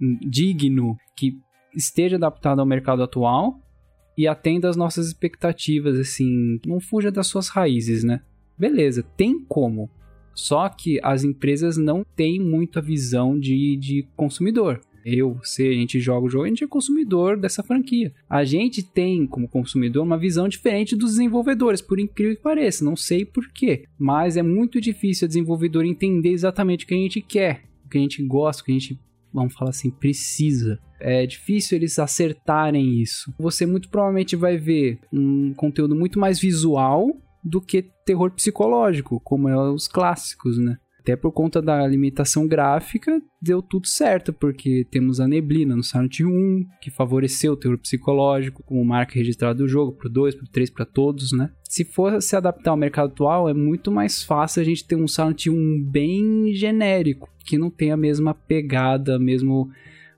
hum, 0.00 0.18
digno, 0.20 0.96
que 1.16 1.38
esteja 1.74 2.16
adaptado 2.16 2.60
ao 2.60 2.66
mercado 2.66 3.02
atual 3.02 3.60
e 4.16 4.26
atenda 4.26 4.68
às 4.68 4.76
nossas 4.76 5.06
expectativas, 5.06 5.98
assim, 5.98 6.60
não 6.66 6.80
fuja 6.80 7.10
das 7.10 7.26
suas 7.26 7.48
raízes, 7.48 8.04
né? 8.04 8.20
Beleza, 8.58 9.02
tem 9.02 9.42
como. 9.48 9.88
Só 10.34 10.68
que 10.68 11.00
as 11.02 11.24
empresas 11.24 11.76
não 11.76 12.04
têm 12.16 12.40
muito 12.40 12.78
a 12.78 12.82
visão 12.82 13.38
de, 13.38 13.76
de 13.76 14.06
consumidor. 14.16 14.80
Eu, 15.04 15.34
você, 15.34 15.68
a 15.68 15.72
gente 15.72 16.00
joga 16.00 16.26
o 16.26 16.30
jogo, 16.30 16.44
a 16.44 16.48
gente 16.48 16.64
é 16.64 16.66
consumidor 16.66 17.38
dessa 17.38 17.62
franquia. 17.62 18.12
A 18.28 18.44
gente 18.44 18.82
tem, 18.82 19.26
como 19.26 19.48
consumidor, 19.48 20.02
uma 20.02 20.18
visão 20.18 20.48
diferente 20.48 20.96
dos 20.96 21.12
desenvolvedores, 21.12 21.80
por 21.80 21.98
incrível 21.98 22.36
que 22.36 22.42
pareça. 22.42 22.84
Não 22.84 22.96
sei 22.96 23.24
porquê, 23.24 23.84
mas 23.98 24.36
é 24.36 24.42
muito 24.42 24.80
difícil 24.80 25.26
o 25.26 25.28
desenvolvedor 25.28 25.84
entender 25.84 26.30
exatamente 26.30 26.84
o 26.84 26.88
que 26.88 26.94
a 26.94 26.98
gente 26.98 27.20
quer, 27.20 27.64
o 27.84 27.88
que 27.88 27.98
a 27.98 28.00
gente 28.00 28.22
gosta, 28.22 28.62
o 28.62 28.64
que 28.64 28.72
a 28.72 28.74
gente, 28.74 28.98
vamos 29.32 29.54
falar 29.54 29.70
assim, 29.70 29.90
precisa. 29.90 30.78
É 31.00 31.26
difícil 31.26 31.78
eles 31.78 31.98
acertarem 31.98 33.00
isso. 33.00 33.32
Você 33.38 33.64
muito 33.64 33.88
provavelmente 33.88 34.36
vai 34.36 34.58
ver 34.58 34.98
um 35.12 35.54
conteúdo 35.54 35.94
muito 35.94 36.18
mais 36.18 36.38
visual 36.38 37.16
do 37.42 37.60
que 37.60 37.86
terror 38.04 38.30
psicológico, 38.32 39.18
como 39.20 39.48
é 39.48 39.56
os 39.70 39.88
clássicos, 39.88 40.58
né? 40.58 40.76
Até 41.00 41.16
por 41.16 41.32
conta 41.32 41.62
da 41.62 41.86
limitação 41.86 42.46
gráfica, 42.46 43.20
deu 43.40 43.62
tudo 43.62 43.86
certo, 43.86 44.32
porque 44.32 44.86
temos 44.90 45.18
a 45.18 45.26
neblina 45.26 45.74
no 45.74 45.82
Silent 45.82 46.20
Hill 46.20 46.28
1, 46.28 46.66
que 46.80 46.90
favoreceu 46.90 47.54
o 47.54 47.56
terror 47.56 47.78
psicológico, 47.78 48.62
como 48.62 48.84
marca 48.84 49.14
registrada 49.14 49.54
do 49.54 49.66
jogo, 49.66 49.92
pro 49.92 50.10
2, 50.10 50.34
pro 50.34 50.46
3, 50.46 50.68
para 50.70 50.84
todos, 50.84 51.32
né? 51.32 51.50
Se 51.64 51.84
for 51.84 52.20
se 52.20 52.36
adaptar 52.36 52.72
ao 52.72 52.76
mercado 52.76 53.12
atual, 53.12 53.48
é 53.48 53.54
muito 53.54 53.90
mais 53.90 54.22
fácil 54.22 54.60
a 54.60 54.64
gente 54.64 54.86
ter 54.86 54.96
um 54.96 55.08
Silent 55.08 55.46
Hill 55.46 55.54
1 55.54 55.84
bem 55.90 56.52
genérico, 56.52 57.30
que 57.46 57.56
não 57.56 57.70
tem 57.70 57.90
a 57.90 57.96
mesma 57.96 58.34
pegada, 58.34 59.16
a 59.16 59.18
mesmo, 59.18 59.70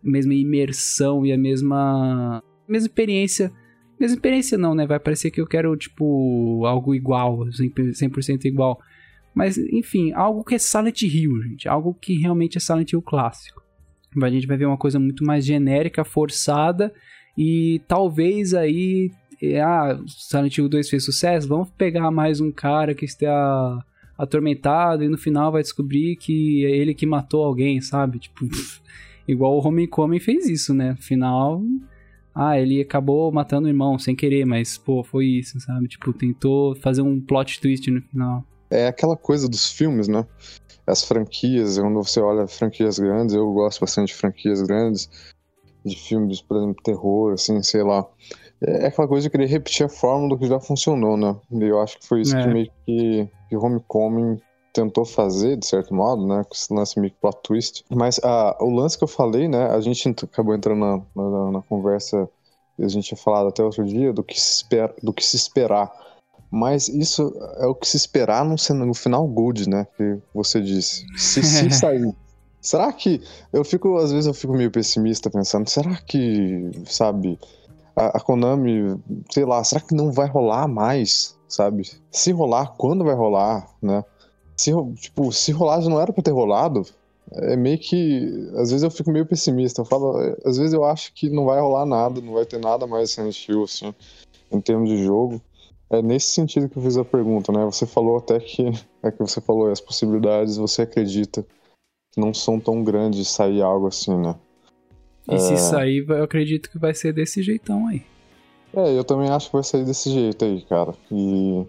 a 0.05 0.11
mesma 0.11 0.35
imersão 0.35 1.25
e 1.25 1.33
a 1.33 1.39
mesma, 1.39 2.39
a 2.39 2.73
mesma 2.73 2.87
experiência 2.89 3.53
Mesma 4.03 4.17
experiência 4.17 4.59
não, 4.59 4.75
né? 4.75 4.85
Vai 4.85 4.99
parecer 4.99 5.31
que 5.31 5.41
eu 5.41 5.47
quero, 5.47 5.77
tipo, 5.77 6.67
algo 6.67 6.93
igual, 6.93 7.47
100% 7.47 8.47
igual. 8.47 8.81
Mas, 9.35 9.57
enfim, 9.57 10.13
algo 10.13 10.45
que 10.45 10.55
é 10.55 10.59
Silent 10.59 11.03
Hill, 11.03 11.43
gente. 11.43 11.69
Algo 11.69 11.95
que 11.95 12.19
realmente 12.19 12.59
é 12.59 12.61
Silent 12.61 12.93
Hill 12.93 13.03
clássico. 13.03 13.63
A 14.23 14.31
gente 14.31 14.47
vai 14.47 14.57
ver 14.57 14.67
uma 14.67 14.77
coisa 14.77 14.99
muito 14.99 15.25
mais 15.25 15.45
genérica, 15.45 16.05
forçada. 16.05 16.93
E 17.37 17.81
talvez 17.89 18.53
aí. 18.53 19.11
Ah, 19.65 19.99
Silent 20.07 20.57
Hill 20.57 20.69
2 20.69 20.89
fez 20.89 21.05
sucesso. 21.05 21.49
Vamos 21.49 21.71
pegar 21.71 22.11
mais 22.11 22.41
um 22.41 22.53
cara 22.53 22.95
que 22.95 23.05
está 23.05 23.85
atormentado 24.17 25.03
e 25.03 25.09
no 25.09 25.19
final 25.19 25.51
vai 25.51 25.63
descobrir 25.63 26.15
que 26.17 26.65
é 26.65 26.71
ele 26.71 26.95
que 26.95 27.07
matou 27.07 27.43
alguém, 27.45 27.81
sabe? 27.81 28.21
Tipo, 28.21 28.47
igual 29.27 29.57
o 29.57 29.67
Homecoming 29.67 30.21
fez 30.21 30.49
isso, 30.49 30.73
né? 30.73 30.91
No 30.93 31.03
final, 31.03 31.63
ah, 32.33 32.61
ele 32.61 32.81
acabou 32.81 33.33
matando 33.33 33.67
o 33.67 33.71
irmão 33.71 33.99
sem 33.99 34.15
querer, 34.15 34.45
mas 34.45 34.79
pô, 34.79 35.03
foi 35.03 35.27
isso, 35.27 35.59
sabe? 35.59 35.89
Tipo, 35.89 36.13
tentou 36.13 36.77
fazer 36.77 37.03
um 37.03 37.21
plot 37.21 37.61
twist 37.61 37.91
no 37.91 38.03
final 38.03 38.47
é 38.73 38.89
aquela 38.89 39.17
coisa 39.17 39.49
dos 39.49 39.71
filmes, 39.71 40.09
né? 40.09 40.27
As 40.87 41.05
franquias, 41.05 41.79
quando 41.79 42.03
você 42.03 42.21
olha 42.21 42.47
franquias 42.49 42.99
grandes, 42.99 43.35
eu 43.35 43.53
gosto 43.53 43.81
bastante 43.81 44.09
de 44.09 44.15
franquias 44.15 44.63
grandes, 44.63 45.09
de 45.85 45.97
filmes, 45.97 46.41
por 46.41 46.57
exemplo, 46.57 46.83
terror, 46.83 47.33
assim, 47.35 47.63
sei 47.63 47.83
lá. 47.83 48.07
É 48.61 48.87
aquela 48.87 49.09
coisa 49.09 49.25
de 49.25 49.31
querer 49.31 49.47
repetir 49.47 49.87
a 49.87 49.89
fórmula 49.89 50.31
do 50.31 50.39
que 50.39 50.47
já 50.47 50.59
funcionou, 50.59 51.17
né? 51.17 51.37
E 51.51 51.65
eu 51.65 51.81
acho 51.81 51.99
que 51.99 52.07
foi 52.07 52.23
isso 52.23 52.37
é. 52.37 52.43
que 52.43 52.49
meio 52.49 52.71
que, 52.87 53.29
que 53.49 53.57
Homecoming 53.57 54.41
tentou 54.73 55.05
fazer, 55.05 55.57
de 55.57 55.67
certo 55.67 55.95
modo, 55.95 56.27
né? 56.27 56.43
Com 56.45 56.55
esse 56.55 56.73
lance 56.73 56.99
meio 56.99 57.13
plot 57.21 57.39
twist. 57.43 57.85
Mas 57.91 58.21
ah, 58.25 58.57
o 58.61 58.71
lance 58.71 58.97
que 58.97 59.05
eu 59.05 59.09
falei, 59.09 59.49
né? 59.49 59.67
A 59.67 59.81
gente 59.81 60.09
acabou 60.09 60.55
entrando 60.55 60.81
na, 60.81 61.03
na, 61.15 61.51
na 61.53 61.63
conversa, 61.63 62.29
a 62.79 62.89
gente 62.89 63.09
tinha 63.09 63.19
falado 63.19 63.49
até 63.49 63.63
outro 63.63 63.85
dia, 63.85 64.13
do 64.13 64.23
que 64.23 64.41
se, 64.41 64.57
espera, 64.57 64.95
do 65.03 65.13
que 65.13 65.25
se 65.25 65.37
esperar 65.37 65.93
mas 66.53 66.87
isso 66.87 67.35
é 67.57 67.67
o 67.67 67.75
que 67.75 67.89
se 67.89 67.97
esperar 67.97 68.45
no, 68.45 68.57
no 68.85 68.93
final 68.93 69.27
good, 69.27 69.67
né? 69.67 69.87
Que 69.97 70.19
você 70.35 70.61
disse. 70.61 71.07
Se, 71.17 71.43
se 71.43 71.71
sair. 71.73 72.15
Será 72.61 72.93
que. 72.93 73.23
Eu 73.51 73.65
fico, 73.65 73.97
às 73.97 74.13
vezes 74.13 74.27
eu 74.27 74.35
fico 74.35 74.53
meio 74.53 74.71
pessimista 74.71 75.31
pensando, 75.31 75.67
será 75.71 75.97
que, 75.97 76.71
sabe, 76.85 77.39
a, 77.97 78.19
a, 78.19 78.21
Konami, 78.21 79.01
sei 79.31 79.47
lá, 79.47 79.65
será 79.65 79.81
que 79.81 79.95
não 79.95 80.13
vai 80.13 80.29
rolar 80.29 80.69
mais, 80.69 81.39
sabe? 81.49 81.91
Se 82.11 82.33
rolar, 82.33 82.75
quando 82.77 83.03
vai 83.03 83.15
rolar, 83.15 83.67
né? 83.81 84.05
Se, 84.55 84.73
tipo, 84.97 85.33
se 85.33 85.53
rolar 85.53 85.81
já 85.81 85.89
não 85.89 86.03
era 86.03 86.13
pra 86.13 86.23
ter 86.23 86.33
rolado, 86.33 86.85
é 87.33 87.57
meio 87.57 87.79
que. 87.79 88.51
Às 88.57 88.71
vezes 88.71 88.83
eu 88.83 88.91
fico 88.91 89.11
meio 89.11 89.25
pessimista. 89.25 89.81
Eu 89.81 89.87
falo, 89.87 90.19
às 90.45 90.59
vezes 90.59 90.75
eu 90.75 90.85
acho 90.85 91.15
que 91.15 91.31
não 91.31 91.47
vai 91.47 91.59
rolar 91.59 91.87
nada, 91.87 92.21
não 92.21 92.35
vai 92.35 92.45
ter 92.45 92.61
nada 92.61 92.87
mais 92.87 93.11
Silent 93.11 93.49
Hill, 93.49 93.65
assim, 93.65 93.95
em 94.53 94.61
termos 94.61 94.91
de 94.91 95.03
jogo. 95.03 95.41
É 95.93 96.01
nesse 96.01 96.29
sentido 96.29 96.71
que 96.71 96.79
eu 96.79 96.83
fiz 96.83 96.97
a 96.97 97.05
pergunta, 97.05 97.53
né? 97.53 97.63
Você 97.67 97.87
falou 97.87 98.17
até 98.17 98.41
que 98.41 98.65
é 99.03 99.11
que 99.11 99.19
você 99.19 99.43
falou 99.43 99.71
as 99.71 99.81
possibilidades, 99.81 100.57
você 100.57 100.83
acredita 100.83 101.47
que 102.11 102.19
não 102.19 102.33
são 102.33 102.59
tão 102.59 102.83
grandes 102.83 103.21
de 103.21 103.25
sair 103.27 103.61
algo 103.61 103.89
assim, 103.89 104.17
né? 104.17 104.35
E 105.31 105.35
é... 105.35 105.39
se 105.39 105.59
sair, 105.59 106.03
eu 106.09 106.25
acredito 106.25 106.71
que 106.71 106.79
vai 106.79 106.95
ser 106.95 107.13
desse 107.13 107.43
jeitão 107.43 107.87
aí. 107.89 108.03
É, 108.75 108.99
eu 108.99 109.05
também 109.05 109.29
acho 109.29 109.49
que 109.49 109.53
vai 109.53 109.63
sair 109.63 109.85
desse 109.85 110.11
jeito 110.11 110.43
aí, 110.43 110.63
cara. 110.63 110.95
E 111.11 111.67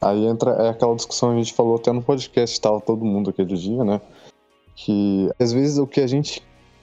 aí 0.00 0.24
entra 0.24 0.52
é 0.52 0.68
aquela 0.68 0.94
discussão 0.94 1.30
que 1.30 1.40
a 1.40 1.42
gente 1.42 1.52
falou 1.52 1.74
até 1.74 1.90
no 1.90 2.00
podcast, 2.00 2.60
tava 2.60 2.80
todo 2.80 3.04
mundo 3.04 3.30
aquele 3.30 3.56
dia, 3.56 3.82
né? 3.82 4.00
Que 4.76 5.28
às 5.36 5.52
vezes 5.52 5.78
o 5.78 5.86
que 5.86 6.00
a 6.00 6.06
gente 6.06 6.40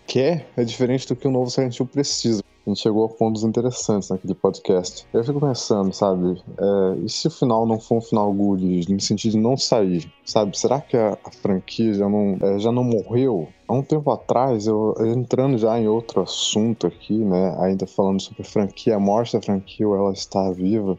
quer 0.07 0.47
é 0.55 0.63
diferente 0.63 1.07
do 1.07 1.15
que 1.15 1.27
o 1.27 1.31
novo 1.31 1.49
Silent 1.49 1.77
Hill 1.77 1.87
precisa 1.87 2.43
a 2.65 2.69
gente 2.71 2.81
chegou 2.81 3.05
a 3.05 3.09
pontos 3.09 3.43
interessantes 3.43 4.09
naquele 4.09 4.33
podcast. 4.33 5.05
Eu 5.13 5.23
fico 5.23 5.39
pensando, 5.39 5.93
sabe, 5.93 6.41
é, 6.57 7.05
e 7.05 7.09
se 7.09 7.27
o 7.27 7.31
final 7.31 7.65
não 7.67 7.79
for 7.79 7.97
um 7.97 8.01
final 8.01 8.33
good, 8.33 8.91
no 8.91 8.99
sentido 8.99 9.33
de 9.33 9.37
não 9.37 9.55
sair, 9.55 10.11
sabe? 10.25 10.57
Será 10.57 10.81
que 10.81 10.97
a, 10.97 11.15
a 11.23 11.31
franquia 11.31 11.93
já 11.93 12.09
não, 12.09 12.37
é, 12.41 12.57
já 12.57 12.71
não 12.71 12.83
morreu? 12.83 13.47
Há 13.67 13.73
um 13.73 13.83
tempo 13.83 14.09
atrás, 14.09 14.65
eu 14.65 14.95
entrando 14.99 15.59
já 15.59 15.79
em 15.79 15.87
outro 15.87 16.21
assunto 16.21 16.87
aqui, 16.87 17.13
né, 17.13 17.55
ainda 17.59 17.85
falando 17.85 18.19
sobre 18.19 18.41
a 18.41 18.45
franquia, 18.45 18.95
a 18.95 18.99
morte 18.99 19.33
da 19.33 19.41
franquia, 19.43 19.85
ela 19.85 20.11
está 20.11 20.51
viva. 20.51 20.97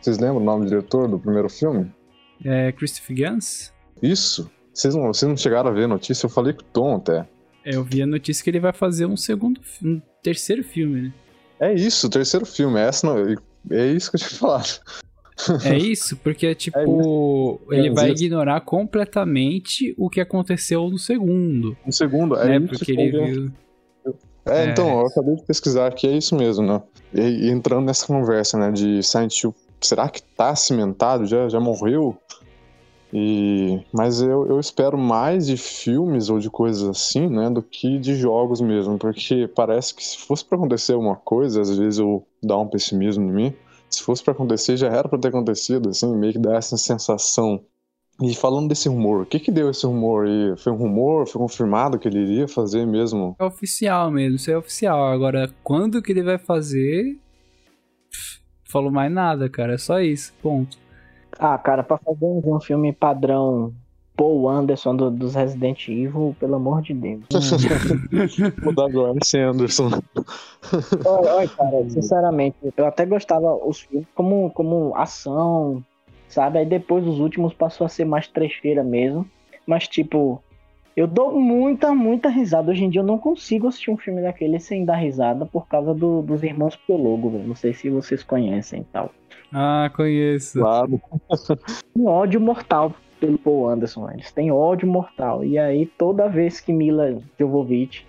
Vocês 0.00 0.18
lembram 0.18 0.42
o 0.42 0.44
nome 0.44 0.64
do 0.64 0.70
diretor 0.70 1.08
do 1.08 1.18
primeiro 1.18 1.48
filme? 1.48 1.92
É 2.44 2.72
Christopher 2.72 3.16
Gans? 3.16 3.72
Isso. 4.02 4.50
Vocês 4.72 4.96
não, 4.96 5.06
vocês 5.06 5.28
não 5.28 5.36
chegaram 5.36 5.70
a 5.70 5.72
ver 5.72 5.84
a 5.84 5.88
notícia? 5.88 6.26
Eu 6.26 6.30
falei 6.30 6.52
com 6.52 6.62
o 6.62 6.64
Tom 6.64 6.96
até. 6.96 7.24
É, 7.64 7.74
eu 7.74 7.82
vi 7.82 8.02
a 8.02 8.06
notícia 8.06 8.42
que 8.44 8.50
ele 8.50 8.60
vai 8.60 8.72
fazer 8.72 9.06
um 9.06 9.16
segundo, 9.16 9.60
um 9.82 10.00
terceiro 10.22 10.62
filme, 10.62 11.02
né? 11.02 11.12
É 11.58 11.72
isso, 11.72 12.06
o 12.06 12.10
terceiro 12.10 12.44
filme. 12.44 12.78
Essa 12.78 13.06
não, 13.06 13.36
é 13.70 13.86
isso 13.86 14.10
que 14.10 14.16
eu 14.16 14.20
tinha 14.20 14.38
falado. 14.38 14.80
É 15.64 15.76
isso, 15.76 16.16
porque 16.18 16.54
tipo, 16.54 17.60
é 17.70 17.78
ele 17.78 17.90
vai 17.90 18.10
ignorar 18.10 18.60
completamente 18.60 19.94
o 19.98 20.10
que 20.10 20.20
aconteceu 20.20 20.88
no 20.90 20.98
segundo. 20.98 21.76
No 21.84 21.92
segundo, 21.92 22.36
é 22.36 22.58
né? 22.58 22.66
Porque 22.66 22.92
ele 22.92 23.10
viu. 23.10 23.52
É, 24.46 24.66
então, 24.66 25.00
eu 25.00 25.06
acabei 25.06 25.36
de 25.36 25.42
pesquisar 25.42 25.86
aqui, 25.86 26.06
é 26.06 26.16
isso 26.16 26.36
mesmo, 26.36 26.66
né? 26.66 26.82
E 27.14 27.48
entrando 27.48 27.86
nessa 27.86 28.06
conversa, 28.06 28.58
né, 28.58 28.70
de 28.70 29.02
Silent 29.02 29.42
Hill, 29.42 29.54
será 29.80 30.06
que 30.08 30.22
tá 30.22 30.54
cimentado? 30.54 31.24
Já, 31.24 31.48
já 31.48 31.58
morreu? 31.58 32.18
E, 33.16 33.80
mas 33.92 34.20
eu, 34.20 34.44
eu 34.48 34.58
espero 34.58 34.98
mais 34.98 35.46
de 35.46 35.56
filmes 35.56 36.28
ou 36.28 36.40
de 36.40 36.50
coisas 36.50 36.82
assim, 36.88 37.28
né, 37.28 37.48
do 37.48 37.62
que 37.62 37.96
de 37.96 38.16
jogos 38.16 38.60
mesmo, 38.60 38.98
porque 38.98 39.46
parece 39.46 39.94
que 39.94 40.02
se 40.02 40.18
fosse 40.18 40.44
para 40.44 40.58
acontecer 40.58 40.94
alguma 40.94 41.14
coisa, 41.14 41.60
às 41.60 41.78
vezes 41.78 42.00
eu 42.00 42.26
dá 42.42 42.58
um 42.58 42.66
pessimismo 42.66 43.22
em 43.22 43.32
mim. 43.32 43.54
Se 43.88 44.02
fosse 44.02 44.20
para 44.20 44.32
acontecer, 44.32 44.76
já 44.76 44.88
era 44.88 45.08
para 45.08 45.20
ter 45.20 45.28
acontecido, 45.28 45.90
assim, 45.90 46.12
meio 46.16 46.32
que 46.32 46.40
dá 46.40 46.56
essa 46.56 46.76
sensação. 46.76 47.62
E 48.20 48.34
falando 48.34 48.68
desse 48.68 48.88
rumor, 48.88 49.22
o 49.22 49.26
que 49.26 49.38
que 49.38 49.52
deu 49.52 49.70
esse 49.70 49.86
rumor 49.86 50.26
aí? 50.26 50.56
Foi 50.56 50.72
um 50.72 50.76
rumor? 50.76 51.28
Foi 51.28 51.40
confirmado 51.40 52.00
que 52.00 52.08
ele 52.08 52.18
iria 52.18 52.48
fazer 52.48 52.84
mesmo? 52.84 53.36
É 53.38 53.44
oficial 53.44 54.10
mesmo, 54.10 54.34
isso 54.34 54.50
é 54.50 54.58
oficial. 54.58 55.06
Agora, 55.06 55.48
quando 55.62 56.02
que 56.02 56.10
ele 56.10 56.24
vai 56.24 56.38
fazer? 56.38 57.16
falou 58.68 58.90
mais 58.90 59.12
nada, 59.12 59.48
cara, 59.48 59.74
é 59.74 59.78
só 59.78 60.00
isso, 60.00 60.34
ponto. 60.42 60.83
Ah, 61.38 61.58
cara, 61.58 61.82
pra 61.82 61.98
fazer 61.98 62.24
um 62.24 62.60
filme 62.60 62.92
padrão 62.92 63.72
Paul 64.16 64.48
Anderson 64.48 64.94
do, 64.94 65.10
dos 65.10 65.34
Resident 65.34 65.88
Evil, 65.88 66.36
pelo 66.38 66.54
amor 66.54 66.82
de 66.82 66.94
Deus. 66.94 67.24
Mudar 68.62 68.88
do 68.88 69.06
Arce 69.06 69.38
Anderson. 69.38 69.90
Olha, 71.04 71.34
olha, 71.34 71.48
cara, 71.48 71.90
sinceramente, 71.90 72.56
eu 72.74 72.86
até 72.86 73.04
gostava 73.04 73.54
os 73.54 73.80
filmes 73.80 74.08
como, 74.14 74.50
como 74.50 74.96
ação, 74.96 75.84
sabe? 76.26 76.58
Aí 76.58 76.64
depois 76.64 77.06
os 77.06 77.20
últimos 77.20 77.52
passou 77.52 77.84
a 77.84 77.88
ser 77.88 78.06
mais 78.06 78.26
trecheira 78.26 78.82
mesmo. 78.82 79.28
Mas, 79.66 79.86
tipo, 79.86 80.42
eu 80.96 81.06
dou 81.06 81.38
muita, 81.38 81.94
muita 81.94 82.28
risada. 82.28 82.70
Hoje 82.70 82.84
em 82.84 82.90
dia 82.90 83.00
eu 83.00 83.06
não 83.06 83.18
consigo 83.18 83.68
assistir 83.68 83.90
um 83.90 83.96
filme 83.96 84.22
daquele 84.22 84.58
sem 84.58 84.84
dar 84.84 84.96
risada 84.96 85.44
por 85.44 85.66
causa 85.68 85.92
do, 85.92 86.22
dos 86.22 86.42
irmãos 86.42 86.76
Piologo, 86.76 87.30
velho. 87.30 87.48
Não 87.48 87.54
sei 87.54 87.74
se 87.74 87.90
vocês 87.90 88.22
conhecem 88.22 88.80
e 88.80 88.84
tal. 88.84 89.10
Ah, 89.54 89.88
conheço. 89.94 90.58
Claro. 90.58 91.00
um 91.96 92.06
ódio 92.06 92.40
mortal 92.40 92.92
pelo 93.20 93.38
Paul 93.38 93.68
Anderson. 93.68 94.10
Eles 94.10 94.32
têm 94.32 94.50
ódio 94.50 94.88
mortal. 94.88 95.44
E 95.44 95.56
aí, 95.56 95.86
toda 95.86 96.28
vez 96.28 96.60
que 96.60 96.72
Mila 96.72 97.22
Jovovich, 97.38 98.04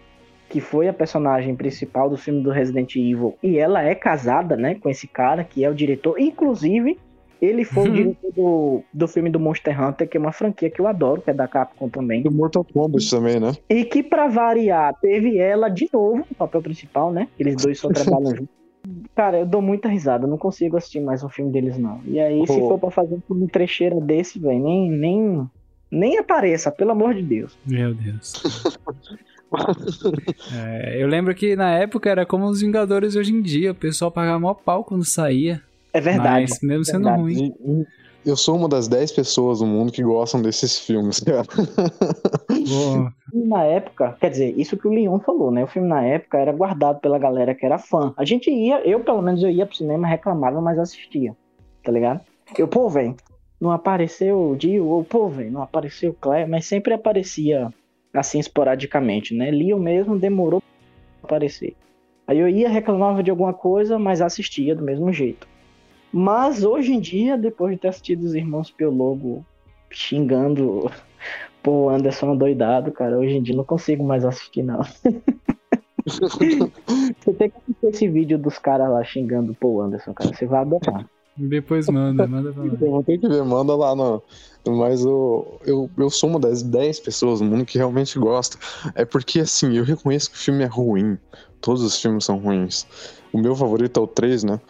que 0.49 0.59
foi 0.59 0.87
a 0.87 0.93
personagem 0.93 1.55
principal 1.55 2.09
do 2.09 2.17
filme 2.17 2.41
do 2.41 2.49
Resident 2.49 2.95
Evil, 2.95 3.37
e 3.43 3.59
ela 3.59 3.83
é 3.83 3.93
casada, 3.93 4.57
né, 4.57 4.73
com 4.75 4.89
esse 4.89 5.07
cara, 5.07 5.43
que 5.43 5.63
é 5.63 5.69
o 5.69 5.75
diretor, 5.75 6.19
inclusive. 6.19 6.97
Ele 7.39 7.63
foi 7.63 7.83
o 7.83 7.87
uhum. 7.87 7.93
diretor 7.93 8.31
do, 8.33 8.83
do 8.91 9.07
filme 9.07 9.29
do 9.29 9.39
Monster 9.39 9.79
Hunter, 9.79 10.09
que 10.09 10.17
é 10.17 10.19
uma 10.19 10.31
franquia 10.31 10.69
que 10.69 10.79
eu 10.79 10.87
adoro, 10.87 11.21
que 11.21 11.29
é 11.29 11.33
da 11.33 11.47
Capcom 11.47 11.89
também. 11.89 12.23
Do 12.23 12.31
Mortal 12.31 12.63
Kombat 12.63 13.07
também, 13.07 13.39
né? 13.39 13.51
E 13.69 13.83
que, 13.83 14.01
pra 14.01 14.27
variar, 14.27 14.95
teve 14.99 15.37
ela 15.37 15.69
de 15.69 15.87
novo 15.93 16.25
no 16.29 16.35
papel 16.35 16.61
principal, 16.61 17.11
né? 17.11 17.27
Eles 17.37 17.57
dois 17.57 17.77
só 17.77 17.89
trabalham 17.89 18.35
juntos. 18.35 18.55
Cara, 19.15 19.39
eu 19.39 19.45
dou 19.45 19.61
muita 19.61 19.87
risada, 19.87 20.27
não 20.27 20.37
consigo 20.37 20.77
assistir 20.77 20.99
mais 20.99 21.23
um 21.23 21.29
filme 21.29 21.51
deles, 21.51 21.77
não. 21.77 22.01
E 22.05 22.19
aí, 22.19 22.39
Pô. 22.45 22.53
se 22.53 22.59
for 22.59 22.79
pra 22.79 22.91
fazer 22.91 23.17
um 23.29 23.47
trecheira 23.47 23.99
desse, 23.99 24.39
velho, 24.39 24.63
nem, 24.63 24.91
nem, 24.91 25.49
nem 25.89 26.17
apareça, 26.17 26.71
pelo 26.71 26.91
amor 26.91 27.13
de 27.13 27.23
Deus. 27.23 27.57
Meu 27.65 27.93
Deus. 27.93 28.33
é, 30.53 31.01
eu 31.01 31.07
lembro 31.07 31.33
que 31.33 31.55
na 31.55 31.71
época 31.71 32.09
era 32.09 32.25
como 32.25 32.45
os 32.45 32.61
Vingadores 32.61 33.15
hoje 33.15 33.33
em 33.33 33.41
dia, 33.41 33.71
o 33.71 33.75
pessoal 33.75 34.11
pagava 34.11 34.39
maior 34.39 34.55
pau 34.55 34.83
quando 34.83 35.05
saía. 35.05 35.61
É 35.93 36.01
verdade. 36.01 36.47
Mas 36.49 36.59
mesmo 36.61 36.81
é 36.81 36.85
sendo 36.85 37.05
verdade. 37.05 37.21
ruim. 37.21 37.85
Eu 38.25 38.35
sou 38.35 38.55
uma 38.55 38.67
das 38.67 38.87
10 38.87 39.11
pessoas 39.11 39.61
no 39.61 39.67
mundo 39.67 39.91
que 39.91 40.01
gostam 40.01 40.41
desses 40.41 40.79
filmes, 40.79 41.19
cara. 41.19 41.45
Na 43.31 43.63
época, 43.63 44.17
quer 44.19 44.31
dizer, 44.31 44.59
isso 44.59 44.75
que 44.75 44.87
o 44.87 44.91
Leon 44.91 45.19
falou, 45.19 45.51
né? 45.51 45.63
O 45.63 45.67
filme 45.67 45.87
na 45.87 46.03
época 46.03 46.39
era 46.39 46.51
guardado 46.51 46.99
pela 46.99 47.19
galera 47.19 47.53
que 47.53 47.65
era 47.65 47.77
fã. 47.77 48.13
A 48.17 48.25
gente 48.25 48.49
ia, 48.49 48.81
eu 48.87 49.01
pelo 49.01 49.21
menos 49.21 49.43
eu 49.43 49.51
ia 49.51 49.65
pro 49.65 49.75
cinema, 49.75 50.07
reclamava, 50.07 50.59
mas 50.59 50.79
assistia, 50.79 51.35
tá 51.83 51.91
ligado? 51.91 52.21
Eu, 52.57 52.67
pô, 52.67 52.89
velho, 52.89 53.15
não 53.61 53.71
apareceu 53.71 54.51
o 54.51 54.55
Dio, 54.55 54.87
ou 54.87 55.03
pô, 55.03 55.29
velho, 55.29 55.51
não 55.51 55.61
apareceu 55.61 56.11
o 56.11 56.15
Claire, 56.15 56.49
mas 56.49 56.65
sempre 56.65 56.93
aparecia 56.93 57.71
assim 58.11 58.39
esporadicamente, 58.39 59.35
né? 59.35 59.51
Leon 59.51 59.77
mesmo 59.77 60.17
demorou 60.17 60.61
pra 61.21 61.35
aparecer. 61.35 61.75
Aí 62.25 62.39
eu 62.39 62.49
ia, 62.49 62.69
reclamava 62.69 63.21
de 63.21 63.29
alguma 63.29 63.53
coisa, 63.53 63.99
mas 63.99 64.19
assistia 64.19 64.75
do 64.75 64.83
mesmo 64.83 65.13
jeito. 65.13 65.47
Mas 66.17 66.63
hoje 66.63 66.93
em 66.93 67.01
dia, 67.01 67.37
depois 67.37 67.73
de 67.73 67.81
ter 67.81 67.89
assistido 67.89 68.23
os 68.23 68.33
irmãos 68.33 68.71
Piologo 68.71 69.45
xingando 69.91 70.89
pô, 71.61 71.89
Anderson 71.89 72.37
doidado, 72.37 72.89
cara, 72.93 73.19
hoje 73.19 73.35
em 73.35 73.43
dia 73.43 73.53
não 73.53 73.65
consigo 73.65 74.01
mais 74.01 74.23
assistir, 74.23 74.63
não. 74.63 74.79
Você 76.07 77.33
tem 77.33 77.49
que 77.49 77.57
assistir 77.57 77.87
esse 77.87 78.07
vídeo 78.07 78.37
dos 78.37 78.57
caras 78.57 78.89
lá 78.89 79.03
xingando 79.03 79.51
o 79.51 79.55
Paul 79.55 79.81
Anderson, 79.81 80.13
cara. 80.13 80.33
Você 80.33 80.45
vai 80.45 80.61
adorar. 80.61 81.05
Depois 81.35 81.89
manda, 81.89 82.25
manda 82.25 82.53
pra 82.53 82.63
lá. 82.63 82.69
Eu 82.69 82.91
vou 82.91 83.03
ter 83.03 83.17
que 83.17 83.27
ver, 83.27 83.43
manda 83.43 83.75
lá 83.75 83.93
no. 83.93 84.23
Mas 84.65 85.03
eu, 85.03 85.59
eu, 85.65 85.89
eu 85.97 86.09
sou 86.09 86.29
uma 86.29 86.39
das 86.39 86.63
10 86.63 87.01
pessoas 87.01 87.41
no 87.41 87.47
mundo 87.47 87.65
que 87.65 87.77
realmente 87.77 88.17
gosta. 88.17 88.57
É 88.95 89.03
porque, 89.03 89.41
assim, 89.41 89.75
eu 89.75 89.83
reconheço 89.83 90.31
que 90.31 90.37
o 90.37 90.39
filme 90.39 90.63
é 90.63 90.67
ruim. 90.67 91.17
Todos 91.59 91.83
os 91.83 92.01
filmes 92.01 92.23
são 92.23 92.37
ruins. 92.37 92.87
O 93.33 93.37
meu 93.37 93.53
favorito 93.53 93.99
é 93.99 94.03
o 94.03 94.07
3, 94.07 94.45
né? 94.45 94.61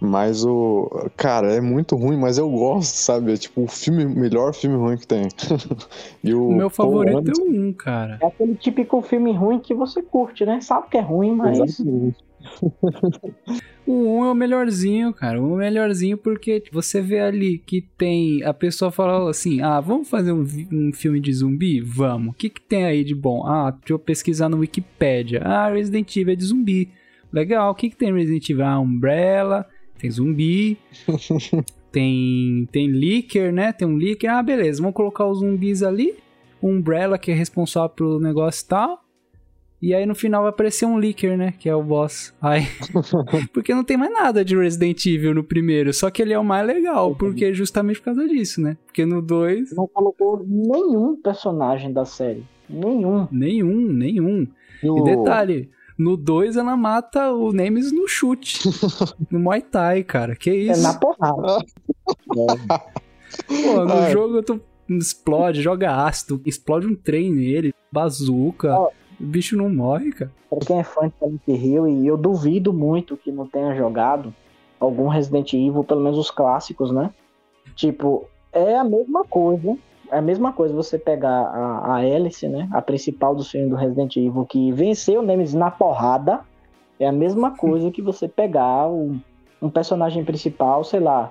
Mas 0.00 0.44
o. 0.44 1.10
Cara, 1.16 1.52
é 1.54 1.60
muito 1.60 1.96
ruim, 1.96 2.16
mas 2.16 2.38
eu 2.38 2.48
gosto, 2.48 2.94
sabe? 2.94 3.32
É 3.32 3.36
tipo 3.36 3.62
o 3.62 3.66
filme, 3.66 4.04
melhor 4.04 4.54
filme 4.54 4.76
ruim 4.76 4.96
que 4.96 5.06
tem. 5.06 5.26
e 6.22 6.32
o, 6.32 6.48
o 6.48 6.54
meu 6.54 6.70
favorito 6.70 7.18
Anderson... 7.18 7.42
é 7.42 7.44
o 7.44 7.68
1, 7.68 7.72
cara. 7.72 8.18
É 8.22 8.26
aquele 8.26 8.54
típico 8.54 9.02
filme 9.02 9.32
ruim 9.32 9.58
que 9.58 9.74
você 9.74 10.00
curte, 10.00 10.44
né? 10.44 10.60
Sabe 10.60 10.88
que 10.88 10.96
é 10.96 11.00
ruim, 11.00 11.34
mas. 11.34 11.58
Exatamente. 11.58 12.28
o 13.84 14.20
1 14.20 14.24
é 14.26 14.30
o 14.30 14.34
melhorzinho, 14.36 15.12
cara. 15.12 15.42
O 15.42 15.56
melhorzinho 15.56 16.16
porque 16.16 16.62
você 16.70 17.00
vê 17.00 17.18
ali 17.18 17.58
que 17.58 17.82
tem. 17.98 18.44
A 18.44 18.54
pessoa 18.54 18.92
fala 18.92 19.28
assim: 19.28 19.60
ah, 19.60 19.80
vamos 19.80 20.08
fazer 20.08 20.30
um, 20.30 20.46
um 20.72 20.92
filme 20.92 21.18
de 21.18 21.32
zumbi? 21.32 21.80
Vamos. 21.80 22.34
O 22.34 22.36
que, 22.36 22.48
que 22.48 22.60
tem 22.60 22.84
aí 22.84 23.02
de 23.02 23.16
bom? 23.16 23.44
Ah, 23.44 23.72
deixa 23.72 23.94
eu 23.94 23.98
pesquisar 23.98 24.48
no 24.48 24.58
Wikipedia. 24.58 25.42
Ah, 25.42 25.68
Resident 25.68 26.16
Evil 26.16 26.34
é 26.34 26.36
de 26.36 26.44
zumbi. 26.44 26.88
Legal. 27.32 27.72
O 27.72 27.74
que, 27.74 27.90
que 27.90 27.96
tem 27.96 28.14
Resident 28.14 28.48
Evil? 28.48 28.64
Ah, 28.64 28.78
Umbrella 28.78 29.66
tem 29.98 30.10
zumbi, 30.10 30.78
tem 31.92 32.68
tem 32.70 32.88
leaker, 32.88 33.52
né? 33.52 33.72
Tem 33.72 33.86
um 33.86 33.96
leaker. 33.96 34.30
Ah, 34.30 34.42
beleza, 34.42 34.80
vamos 34.80 34.94
colocar 34.94 35.26
os 35.26 35.40
zumbis 35.40 35.82
ali. 35.82 36.14
O 36.60 36.68
Umbrella, 36.68 37.18
que 37.18 37.30
é 37.30 37.34
responsável 37.34 37.90
pelo 37.90 38.20
negócio 38.20 38.64
e 38.64 38.68
tal. 38.68 39.04
E 39.80 39.94
aí 39.94 40.04
no 40.04 40.14
final 40.14 40.42
vai 40.42 40.50
aparecer 40.50 40.86
um 40.86 40.96
leaker, 40.96 41.38
né? 41.38 41.54
Que 41.56 41.68
é 41.68 41.74
o 41.74 41.82
boss. 41.82 42.34
Aí. 42.42 42.62
porque 43.54 43.72
não 43.72 43.84
tem 43.84 43.96
mais 43.96 44.12
nada 44.12 44.44
de 44.44 44.56
Resident 44.56 45.06
Evil 45.06 45.34
no 45.34 45.44
primeiro. 45.44 45.92
Só 45.92 46.10
que 46.10 46.20
ele 46.20 46.32
é 46.32 46.38
o 46.38 46.44
mais 46.44 46.66
legal. 46.66 47.14
Porque 47.14 47.44
é 47.44 47.52
justamente 47.52 48.00
por 48.00 48.06
causa 48.06 48.26
disso, 48.26 48.60
né? 48.60 48.76
Porque 48.86 49.06
no 49.06 49.22
2. 49.22 49.76
Não 49.76 49.86
colocou 49.86 50.44
nenhum 50.44 51.20
personagem 51.22 51.92
da 51.92 52.04
série. 52.04 52.44
Nenhum. 52.68 53.28
Nenhum, 53.30 53.92
nenhum. 53.92 54.46
E 54.82 55.04
detalhe, 55.04 55.70
no 55.98 56.16
2 56.16 56.56
ela 56.56 56.76
mata 56.76 57.32
o 57.32 57.52
Nemesis 57.52 57.92
no 57.92 58.06
chute. 58.06 58.60
no 59.30 59.40
Muay 59.40 59.60
Thai, 59.60 60.04
cara. 60.04 60.36
Que 60.36 60.54
isso? 60.54 60.80
É 60.80 60.82
na 60.82 60.94
porrada. 60.94 61.64
Pô, 62.36 63.84
no 63.84 63.92
Ai. 63.92 64.12
jogo 64.12 64.42
tu 64.42 64.60
explode, 64.88 65.60
joga 65.60 66.04
ácido, 66.06 66.40
explode 66.46 66.86
um 66.86 66.94
trem 66.94 67.32
nele, 67.32 67.74
bazuca. 67.92 68.78
Oh. 68.78 68.90
O 69.20 69.24
bicho 69.24 69.56
não 69.56 69.68
morre, 69.68 70.12
cara. 70.12 70.32
Pra 70.48 70.60
quem 70.60 70.78
é 70.78 70.84
fã 70.84 71.08
de 71.08 71.14
Silent 71.18 71.40
Hill, 71.48 71.88
e 71.88 72.06
eu 72.06 72.16
duvido 72.16 72.72
muito 72.72 73.16
que 73.16 73.32
não 73.32 73.48
tenha 73.48 73.74
jogado 73.74 74.32
algum 74.78 75.08
Resident 75.08 75.52
Evil, 75.52 75.82
pelo 75.82 76.00
menos 76.00 76.16
os 76.16 76.30
clássicos, 76.30 76.92
né? 76.92 77.10
Tipo, 77.74 78.28
é 78.52 78.76
a 78.76 78.84
mesma 78.84 79.24
coisa 79.24 79.76
é 80.10 80.18
a 80.18 80.22
mesma 80.22 80.52
coisa 80.52 80.74
você 80.74 80.98
pegar 80.98 81.30
a, 81.30 81.94
a 81.94 81.96
Alice, 81.96 82.46
né? 82.48 82.68
A 82.72 82.82
principal 82.82 83.34
do 83.34 83.44
filme 83.44 83.68
do 83.68 83.76
Resident 83.76 84.16
Evil, 84.16 84.44
que 84.46 84.72
venceu 84.72 85.20
o 85.20 85.22
Nemesis 85.22 85.54
na 85.54 85.70
porrada. 85.70 86.40
É 86.98 87.06
a 87.06 87.12
mesma 87.12 87.56
coisa 87.56 87.90
que 87.90 88.02
você 88.02 88.26
pegar 88.26 88.88
um, 88.88 89.20
um 89.62 89.70
personagem 89.70 90.24
principal, 90.24 90.82
sei 90.82 91.00
lá, 91.00 91.30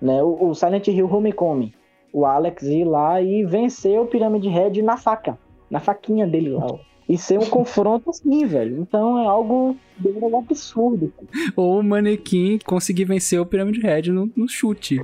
né? 0.00 0.22
O, 0.22 0.48
o, 0.48 0.54
Silent 0.54 0.88
Hill 0.88 1.10
Homecoming. 1.10 1.72
O 2.12 2.24
Alex 2.24 2.62
ir 2.62 2.84
lá 2.84 3.20
e 3.20 3.44
vencer 3.44 4.00
o 4.00 4.06
Pirâmide 4.06 4.48
Red 4.48 4.82
na 4.82 4.96
faca. 4.96 5.38
Na 5.70 5.80
faquinha 5.80 6.26
dele 6.26 6.50
lá, 6.50 6.66
ó 6.66 6.95
e 7.08 7.16
ser 7.16 7.38
um 7.38 7.46
confronto 7.46 8.10
assim, 8.10 8.44
velho. 8.46 8.80
Então 8.80 9.18
é 9.18 9.26
algo 9.26 9.76
bem 9.98 10.14
absurdo. 10.34 11.12
Ou 11.54 11.78
o 11.78 11.82
manequim 11.82 12.58
conseguir 12.64 13.04
vencer 13.04 13.40
o 13.40 13.46
Pirâmide 13.46 13.80
Red 13.80 14.10
no, 14.10 14.30
no 14.36 14.48
chute. 14.48 15.00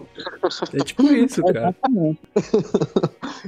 É 0.74 0.84
tipo 0.84 1.04
isso, 1.04 1.42
cara. 1.46 1.68
Exatamente. 1.70 2.20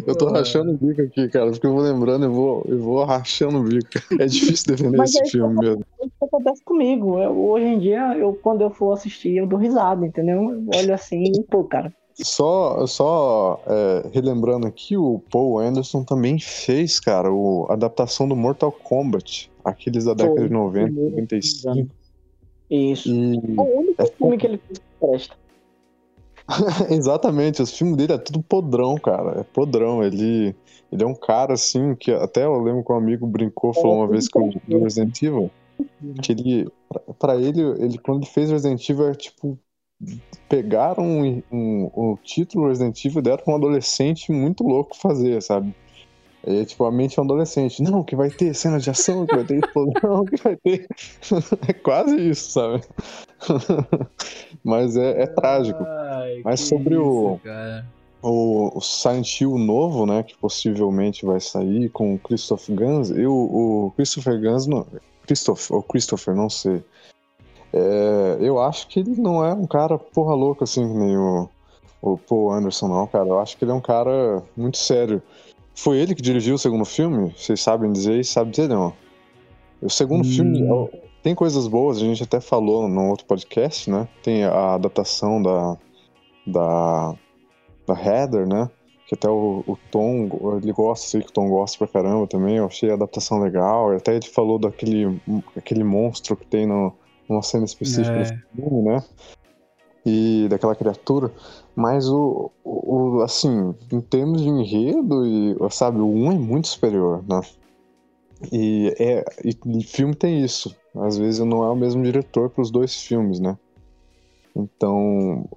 eu 0.07 0.17
tô 0.17 0.29
rachando 0.29 0.71
o 0.71 0.77
bico 0.77 1.03
aqui, 1.03 1.29
cara, 1.29 1.51
porque 1.51 1.67
eu 1.67 1.73
vou 1.73 1.83
lembrando 1.83 2.27
e 2.27 2.29
vou, 2.29 2.65
eu 2.69 2.79
vou 2.79 3.05
rachando 3.05 3.59
o 3.59 3.65
bico. 3.65 3.91
É 4.19 4.27
difícil 4.27 4.69
defender 4.69 4.97
Mas 4.97 5.11
esse 5.11 5.23
é 5.23 5.31
filme 5.31 5.55
mesmo. 5.59 5.85
Isso 6.01 6.25
acontece 6.25 6.63
comigo. 6.65 7.19
Eu, 7.19 7.37
hoje 7.37 7.67
em 7.67 7.79
dia, 7.79 8.17
eu, 8.17 8.35
quando 8.35 8.63
eu 8.63 8.71
for 8.71 8.93
assistir, 8.93 9.37
eu 9.37 9.47
dou 9.47 9.59
risada, 9.59 10.07
entendeu? 10.07 10.51
Eu 10.51 10.79
olho 10.79 10.95
assim 10.95 11.25
e, 11.25 11.43
pô, 11.43 11.65
cara, 11.65 11.93
só, 12.23 12.87
só 12.87 13.61
é, 13.67 14.09
relembrando 14.13 14.67
aqui, 14.67 14.97
o 14.97 15.21
Paul 15.31 15.59
Anderson 15.59 16.05
também 16.05 16.39
fez, 16.39 17.01
cara, 17.01 17.29
a 17.29 17.73
adaptação 17.73 18.29
do 18.29 18.37
Mortal 18.37 18.71
Kombat, 18.71 19.51
aqueles 19.65 20.05
da 20.05 20.15
década 20.15 20.47
de 20.47 20.53
90, 20.53 20.91
95. 20.93 21.89
Isso. 22.71 23.09
E... 23.09 23.37
É 23.37 23.61
o 23.61 23.79
único 23.79 24.03
é... 24.03 24.07
filme 24.07 24.39
que 24.39 24.47
ele 24.47 24.59
fez 24.59 24.79
que 24.79 24.85
presta. 25.01 25.37
Exatamente, 26.91 27.63
os 27.63 27.77
filmes 27.77 27.97
dele 27.97 28.13
é 28.13 28.19
tudo 28.19 28.43
podrão, 28.43 28.97
cara. 28.97 29.41
É 29.41 29.43
podrão. 29.43 30.03
Ele, 30.03 30.55
ele 30.93 31.03
é 31.03 31.07
um 31.07 31.15
cara 31.15 31.55
assim 31.55 31.95
que 31.95 32.13
até 32.13 32.45
eu 32.45 32.61
lembro 32.61 32.85
que 32.85 32.93
um 32.93 32.97
amigo 32.97 33.27
brincou, 33.27 33.73
falou 33.73 33.93
é, 33.93 33.99
uma 34.01 34.09
vez 34.09 34.29
com 34.29 34.49
o 34.49 34.83
Resident 34.83 35.23
Evil. 35.23 35.51
Que 36.23 36.33
ele, 36.33 36.69
pra, 36.89 37.01
pra 37.19 37.37
ele, 37.37 37.61
ele, 37.61 37.99
quando 37.99 38.19
ele 38.19 38.31
fez 38.31 38.51
Resident 38.51 38.89
Evil, 38.89 39.09
é 39.09 39.15
tipo 39.15 39.59
pegaram 40.49 41.05
um, 41.05 41.43
um, 41.51 41.91
o 41.95 42.19
título 42.23 42.69
Resident 42.69 43.05
Evil 43.05 43.21
e 43.21 43.23
deram 43.23 43.45
pra 43.45 43.53
um 43.53 43.57
adolescente 43.57 44.31
muito 44.31 44.65
louco 44.65 44.97
fazer, 44.97 45.43
sabe? 45.43 45.75
É 46.47 46.65
tipo, 46.65 46.85
a 46.85 46.93
mente 46.93 47.19
é 47.19 47.23
um 47.23 47.25
adolescente. 47.25 47.83
Não, 47.83 48.03
que 48.05 48.15
vai 48.15 48.29
ter 48.29 48.55
cena 48.55 48.79
de 48.79 48.91
ação, 48.91 49.27
que 49.27 49.35
vai 49.35 49.45
ter 49.45 49.65
explosão, 49.65 50.25
que 50.27 50.37
vai 50.43 50.57
ter. 50.57 50.87
é 51.67 51.73
quase 51.73 52.17
isso, 52.31 52.51
sabe? 52.51 52.83
Mas 54.63 54.97
é, 54.97 55.23
é 55.23 55.27
trágico. 55.27 55.83
Ai, 55.83 56.43
Mas 56.45 56.61
sobre 56.61 56.95
isso, 56.95 57.41
o, 58.23 58.79
o 58.79 58.81
Silent 58.81 59.41
Hill 59.41 59.57
novo, 59.57 60.05
né? 60.05 60.23
Que 60.23 60.37
possivelmente 60.37 61.25
vai 61.25 61.41
sair 61.41 61.89
com 61.89 62.15
o 62.15 62.19
Christopher 62.19 62.77
Guns. 62.77 63.11
Eu, 63.11 63.33
o 63.33 63.93
Christopher 63.97 64.39
Guns. 64.39 64.67
Não, 64.67 64.87
Christopher, 65.27 65.77
ou 65.77 65.83
Christopher, 65.83 66.35
não 66.35 66.51
sei. 66.51 66.83
É, 67.77 68.37
eu 68.39 68.63
acho 68.63 68.87
que 68.87 69.01
ele 69.01 69.21
não 69.21 69.45
é 69.45 69.53
um 69.53 69.67
cara 69.67 69.99
porra 69.99 70.33
louca 70.33 70.63
assim, 70.63 70.87
nem 70.87 71.17
o, 71.19 71.49
o 72.01 72.17
Paul 72.17 72.53
Anderson, 72.53 72.87
não, 72.87 73.07
cara. 73.09 73.29
Eu 73.29 73.41
acho 73.41 73.57
que 73.57 73.65
ele 73.65 73.73
é 73.73 73.75
um 73.75 73.81
cara 73.81 74.45
muito 74.57 74.77
sério. 74.77 75.21
Foi 75.75 75.99
ele 75.99 76.15
que 76.15 76.23
dirigiu 76.23 76.55
o 76.55 76.59
segundo 76.59 76.85
filme? 76.85 77.35
Vocês 77.37 77.61
sabem 77.61 77.91
dizer 77.91 78.21
e 78.21 78.25
sabem 78.25 78.53
dizer 78.53 78.69
não. 78.69 78.93
O 79.83 79.91
segundo 79.91 80.25
hum. 80.25 80.31
filme 80.31 80.91
tem 81.21 81.35
coisas 81.35 81.67
boas, 81.67 81.97
a 81.97 82.01
gente 82.01 82.23
até 82.23 82.41
falou 82.41 82.89
num 82.89 83.11
outro 83.11 83.27
podcast, 83.27 83.91
né? 83.91 84.07
Tem 84.23 84.45
a 84.45 84.75
adaptação 84.75 85.43
da 85.43 85.77
da, 86.47 87.15
da 87.87 87.95
Heather, 87.95 88.47
né? 88.47 88.71
Que 89.09 89.17
até 89.17 89.29
o, 89.29 89.65
o 89.67 89.77
Tom, 89.91 90.59
ele 90.63 90.73
gosta, 90.73 91.09
sei 91.09 91.23
que 91.23 91.31
o 91.31 91.33
Tom 91.33 91.49
gosta 91.49 91.77
pra 91.79 91.89
caramba 91.89 92.27
também. 92.29 92.57
Eu 92.57 92.67
achei 92.67 92.91
a 92.91 92.95
adaptação 92.95 93.41
legal. 93.41 93.91
Até 93.91 94.15
ele 94.15 94.27
falou 94.27 94.61
daquele 94.61 95.21
aquele 95.57 95.83
monstro 95.83 96.37
que 96.37 96.47
tem 96.47 96.67
no, 96.67 96.93
uma 97.29 97.43
cena 97.43 97.65
específica 97.65 98.17
é. 98.17 98.25
do 98.25 98.39
filme, 98.55 98.83
né? 98.83 99.03
E 100.05 100.47
daquela 100.51 100.75
criatura. 100.75 101.33
Mas 101.75 102.09
o, 102.09 102.51
o, 102.63 103.21
assim, 103.23 103.75
em 103.91 104.01
termos 104.01 104.43
de 104.43 104.49
enredo, 104.49 105.27
e, 105.27 105.57
sabe, 105.71 105.99
o 106.01 106.07
1 106.07 106.33
é 106.33 106.39
muito 106.39 106.69
superior, 106.69 107.25
né? 107.29 107.41
E, 108.53 108.95
é, 108.99 109.25
e, 109.45 109.57
e 109.79 109.83
filme 109.83 110.15
tem 110.15 110.43
isso. 110.45 110.77
Às 110.95 111.17
vezes 111.17 111.41
não 111.41 111.65
é 111.65 111.71
o 111.71 111.77
mesmo 111.77 112.03
diretor 112.03 112.51
para 112.51 112.63
os 112.63 112.71
dois 112.71 112.95
filmes, 113.03 113.41
né? 113.41 113.57
Então, 114.55 115.49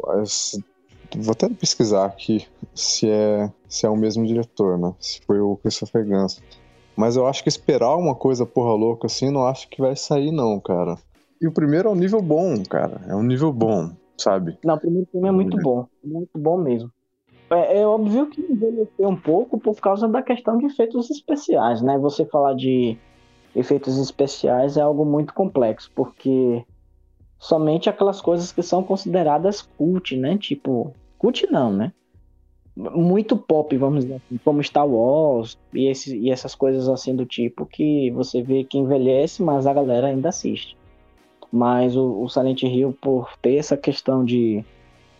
vou 1.15 1.31
até 1.31 1.47
pesquisar 1.49 2.05
aqui 2.05 2.47
se 2.73 3.07
é, 3.07 3.51
se 3.67 3.85
é 3.85 3.89
o 3.89 3.95
mesmo 3.95 4.25
diretor, 4.25 4.77
né? 4.77 4.93
Se 4.99 5.21
foi 5.21 5.39
o 5.39 5.57
Christopher 5.57 6.05
Gans. 6.05 6.41
Mas 6.95 7.15
eu 7.15 7.27
acho 7.27 7.43
que 7.43 7.49
esperar 7.49 7.95
uma 7.95 8.15
coisa 8.15 8.45
porra 8.45 8.73
louca 8.73 9.05
assim, 9.05 9.29
não 9.29 9.45
acho 9.45 9.69
que 9.69 9.79
vai 9.79 9.95
sair 9.95 10.31
não, 10.31 10.59
cara. 10.59 10.97
E 11.41 11.47
o 11.47 11.51
primeiro 11.51 11.89
é 11.89 11.91
um 11.91 11.95
nível 11.95 12.21
bom, 12.21 12.63
cara. 12.63 13.01
É 13.07 13.15
um 13.15 13.23
nível 13.23 13.51
bom, 13.53 13.91
sabe? 14.17 14.57
Não, 14.63 14.75
o 14.75 14.79
primeiro 14.79 15.07
filme 15.11 15.27
é 15.27 15.31
muito 15.31 15.57
bom. 15.57 15.87
Muito 16.03 16.37
bom 16.37 16.57
mesmo. 16.57 16.91
É, 17.49 17.79
é 17.79 17.87
óbvio 17.87 18.27
que 18.27 18.41
envelheceu 18.41 19.07
um 19.07 19.15
pouco 19.15 19.59
por 19.59 19.75
causa 19.79 20.07
da 20.07 20.21
questão 20.21 20.57
de 20.57 20.65
efeitos 20.65 21.09
especiais, 21.09 21.81
né? 21.81 21.97
Você 21.97 22.25
falar 22.25 22.53
de 22.53 22.97
efeitos 23.55 23.97
especiais 23.97 24.77
é 24.77 24.81
algo 24.81 25.05
muito 25.05 25.33
complexo, 25.33 25.91
porque 25.95 26.63
somente 27.39 27.89
aquelas 27.89 28.21
coisas 28.21 28.51
que 28.51 28.61
são 28.61 28.83
consideradas 28.83 29.61
cult, 29.61 30.15
né? 30.17 30.37
Tipo, 30.37 30.93
cult 31.17 31.47
não, 31.51 31.71
né? 31.71 31.93
Muito 32.75 33.35
pop, 33.35 33.75
vamos 33.75 34.03
dizer 34.03 34.15
assim, 34.15 34.37
como 34.43 34.63
Star 34.63 34.87
Wars 34.87 35.57
e, 35.73 35.87
esse, 35.87 36.15
e 36.15 36.29
essas 36.29 36.53
coisas 36.53 36.87
assim 36.87 37.15
do 37.15 37.25
tipo 37.25 37.65
que 37.65 38.11
você 38.11 38.43
vê 38.43 38.63
que 38.63 38.77
envelhece, 38.77 39.41
mas 39.41 39.65
a 39.65 39.73
galera 39.73 40.07
ainda 40.07 40.29
assiste. 40.29 40.76
Mas 41.51 41.95
o, 41.95 42.23
o 42.23 42.29
Silent 42.29 42.63
Hill, 42.63 42.97
por 43.01 43.29
ter 43.41 43.55
essa 43.55 43.77
questão 43.77 44.23
de, 44.23 44.63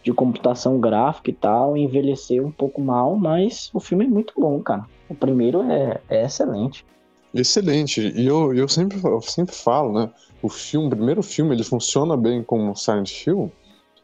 de 0.04 0.14
computação 0.14 0.80
gráfica 0.80 1.30
e 1.30 1.34
tal, 1.34 1.78
envelheceu 1.78 2.46
um 2.46 2.52
pouco 2.52 2.82
mal, 2.82 3.16
mas 3.16 3.70
o 3.74 3.80
filme 3.80 4.06
é 4.06 4.10
muito 4.10 4.34
bom, 4.38 4.62
cara. 4.62 4.86
O 5.10 5.16
primeiro 5.16 5.64
é, 5.64 6.02
é 6.10 6.26
excelente. 6.26 6.86
Excelente. 7.34 8.02
E 8.02 8.26
eu, 8.26 8.54
eu, 8.54 8.68
sempre, 8.68 9.00
eu 9.04 9.22
sempre 9.22 9.56
falo, 9.56 9.94
né? 9.94 10.10
O 10.42 10.50
filme, 10.50 10.88
o 10.88 10.92
primeiro 10.92 11.24
filme, 11.24 11.56
ele 11.56 11.64
funciona 11.64 12.16
bem 12.18 12.44
como 12.44 12.76
Silent 12.76 13.26
Hill. 13.26 13.52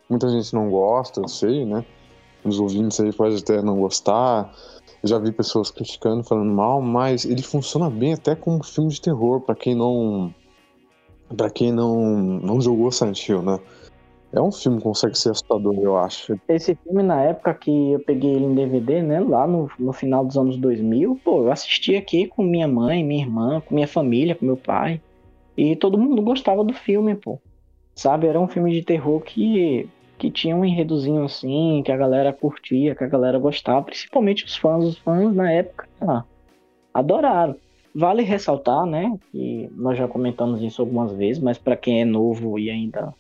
Muita 0.10 0.30
gente 0.30 0.54
não 0.54 0.70
gosta, 0.70 1.22
eu 1.22 1.28
sei, 1.28 1.66
né? 1.66 1.86
Os 2.44 2.60
ouvintes 2.60 3.00
aí 3.00 3.14
podem 3.14 3.38
até 3.38 3.62
não 3.62 3.80
gostar. 3.80 4.54
Eu 5.02 5.10
já 5.10 5.18
vi 5.18 5.32
pessoas 5.32 5.72
criticando, 5.72 6.24
falando 6.24 6.52
mal, 6.52 6.82
mas 6.82 7.26
ele 7.26 7.42
funciona 7.42 7.90
bem 7.90 8.14
até 8.14 8.36
como 8.36 8.64
filme 8.64 8.90
de 8.90 9.02
terror, 9.02 9.42
para 9.42 9.56
quem 9.56 9.76
não. 9.76 10.34
Para 11.34 11.50
quem 11.50 11.72
não, 11.72 12.00
não 12.40 12.62
jogou 12.62 12.92
Silent 12.92 13.28
Hill, 13.28 13.42
né? 13.42 13.60
É 14.34 14.42
um 14.42 14.52
filme 14.52 14.78
que 14.80 14.84
consegue 14.84 15.16
ser 15.16 15.30
assustador, 15.30 15.76
eu 15.76 15.96
acho. 15.96 16.40
Esse 16.50 16.76
filme, 16.76 17.04
na 17.04 17.22
época 17.22 17.54
que 17.54 17.92
eu 17.92 18.00
peguei 18.00 18.32
ele 18.32 18.46
em 18.46 18.56
DVD, 18.56 19.02
né? 19.04 19.20
Lá 19.20 19.46
no, 19.46 19.70
no 19.78 19.94
final 19.94 20.26
dos 20.26 20.36
anos 20.36 20.58
2000, 20.58 21.20
pô, 21.24 21.44
eu 21.44 21.52
assisti 21.52 21.96
aqui 21.96 22.26
com 22.28 22.44
minha 22.44 22.68
mãe, 22.68 23.04
minha 23.04 23.24
irmã, 23.24 23.62
com 23.62 23.76
minha 23.76 23.88
família, 23.88 24.34
com 24.34 24.44
meu 24.44 24.58
pai. 24.58 25.00
E 25.56 25.76
todo 25.76 26.00
mundo 26.00 26.20
gostava 26.24 26.64
do 26.64 26.74
filme, 26.74 27.14
pô. 27.14 27.40
Sabe? 27.94 28.26
Era 28.26 28.40
um 28.40 28.48
filme 28.48 28.72
de 28.72 28.82
terror 28.82 29.22
que, 29.22 29.88
que 30.18 30.32
tinha 30.32 30.56
um 30.56 30.66
enredozinho 30.66 31.24
assim, 31.24 31.84
que 31.86 31.92
a 31.92 31.98
galera 31.98 32.34
curtia, 32.34 32.96
que 32.96 33.04
a 33.04 33.08
galera 33.08 33.38
gostava. 33.38 33.84
Principalmente 33.84 34.46
os 34.46 34.56
fãs. 34.56 34.84
Os 34.84 34.98
fãs, 34.98 35.36
na 35.36 35.52
época, 35.52 35.88
ah, 36.02 36.24
adoraram. 36.92 37.56
Vale 37.96 38.24
ressaltar, 38.24 38.86
né? 38.86 39.18
Que 39.32 39.70
nós 39.76 39.98
já 39.98 40.08
comentamos 40.08 40.62
isso 40.62 40.82
algumas 40.82 41.14
vezes, 41.14 41.42
mas 41.42 41.58
para 41.58 41.76
quem 41.76 42.02
é 42.02 42.06
novo 42.06 42.58
e 42.58 42.70
ainda 42.70 43.14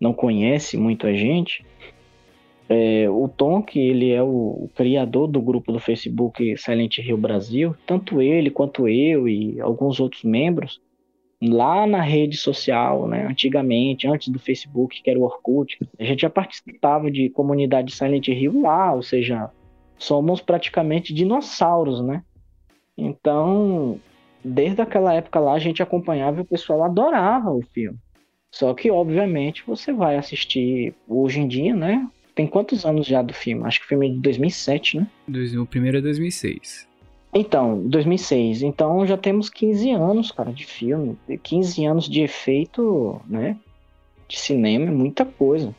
não 0.00 0.12
conhece 0.12 0.76
muito 0.76 1.06
a 1.06 1.12
gente, 1.12 1.64
é, 2.68 3.08
o 3.08 3.26
Tom, 3.28 3.62
que 3.62 3.78
ele 3.78 4.12
é 4.12 4.22
o, 4.22 4.26
o, 4.26 4.70
criador 4.74 5.26
do 5.26 5.40
grupo 5.40 5.72
do 5.72 5.80
Facebook 5.80 6.56
Silent 6.58 6.98
Hill 6.98 7.16
Brasil, 7.16 7.74
tanto 7.86 8.20
ele 8.20 8.50
quanto 8.50 8.86
eu 8.86 9.26
e 9.26 9.58
alguns 9.60 9.98
outros 9.98 10.22
membros, 10.22 10.80
lá 11.40 11.86
na 11.86 12.02
rede 12.02 12.36
social, 12.36 13.08
né, 13.08 13.26
antigamente, 13.26 14.06
antes 14.06 14.28
do 14.28 14.38
Facebook, 14.38 15.02
que 15.02 15.08
era 15.08 15.18
o 15.18 15.22
Orkut, 15.22 15.78
a 15.98 16.04
gente 16.04 16.20
já 16.20 16.30
participava 16.30 17.10
de 17.10 17.30
comunidade 17.30 17.94
Silent 17.94 18.28
Hill 18.28 18.60
lá, 18.60 18.92
ou 18.92 19.02
seja, 19.02 19.50
somos 19.96 20.42
praticamente 20.42 21.14
dinossauros, 21.14 22.02
né? 22.02 22.22
Então, 22.96 23.98
desde 24.44 24.80
aquela 24.80 25.14
época 25.14 25.38
lá, 25.40 25.52
a 25.52 25.58
gente 25.58 25.82
acompanhava 25.82 26.38
e 26.38 26.42
o 26.42 26.46
pessoal 26.46 26.84
adorava 26.84 27.50
o 27.50 27.62
filme. 27.62 27.98
Só 28.50 28.72
que, 28.74 28.90
obviamente, 28.90 29.62
você 29.66 29.92
vai 29.92 30.16
assistir 30.16 30.94
hoje 31.06 31.40
em 31.40 31.48
dia, 31.48 31.74
né? 31.74 32.08
Tem 32.34 32.46
quantos 32.46 32.84
anos 32.84 33.06
já 33.06 33.20
do 33.20 33.34
filme? 33.34 33.64
Acho 33.64 33.80
que 33.80 33.86
o 33.86 33.88
filme 33.88 34.08
é 34.08 34.12
de 34.12 34.18
2007, 34.18 34.98
né? 34.98 35.06
O 35.60 35.66
primeiro 35.66 35.98
é 35.98 36.00
2006. 36.00 36.88
Então, 37.34 37.82
2006. 37.86 38.62
Então 38.62 39.06
já 39.06 39.16
temos 39.16 39.50
15 39.50 39.90
anos, 39.90 40.30
cara, 40.30 40.52
de 40.52 40.64
filme. 40.64 41.18
15 41.42 41.84
anos 41.84 42.08
de 42.08 42.22
efeito, 42.22 43.20
né? 43.26 43.56
De 44.26 44.38
cinema 44.38 44.86
é 44.86 44.90
muita 44.90 45.24
coisa. 45.24 45.74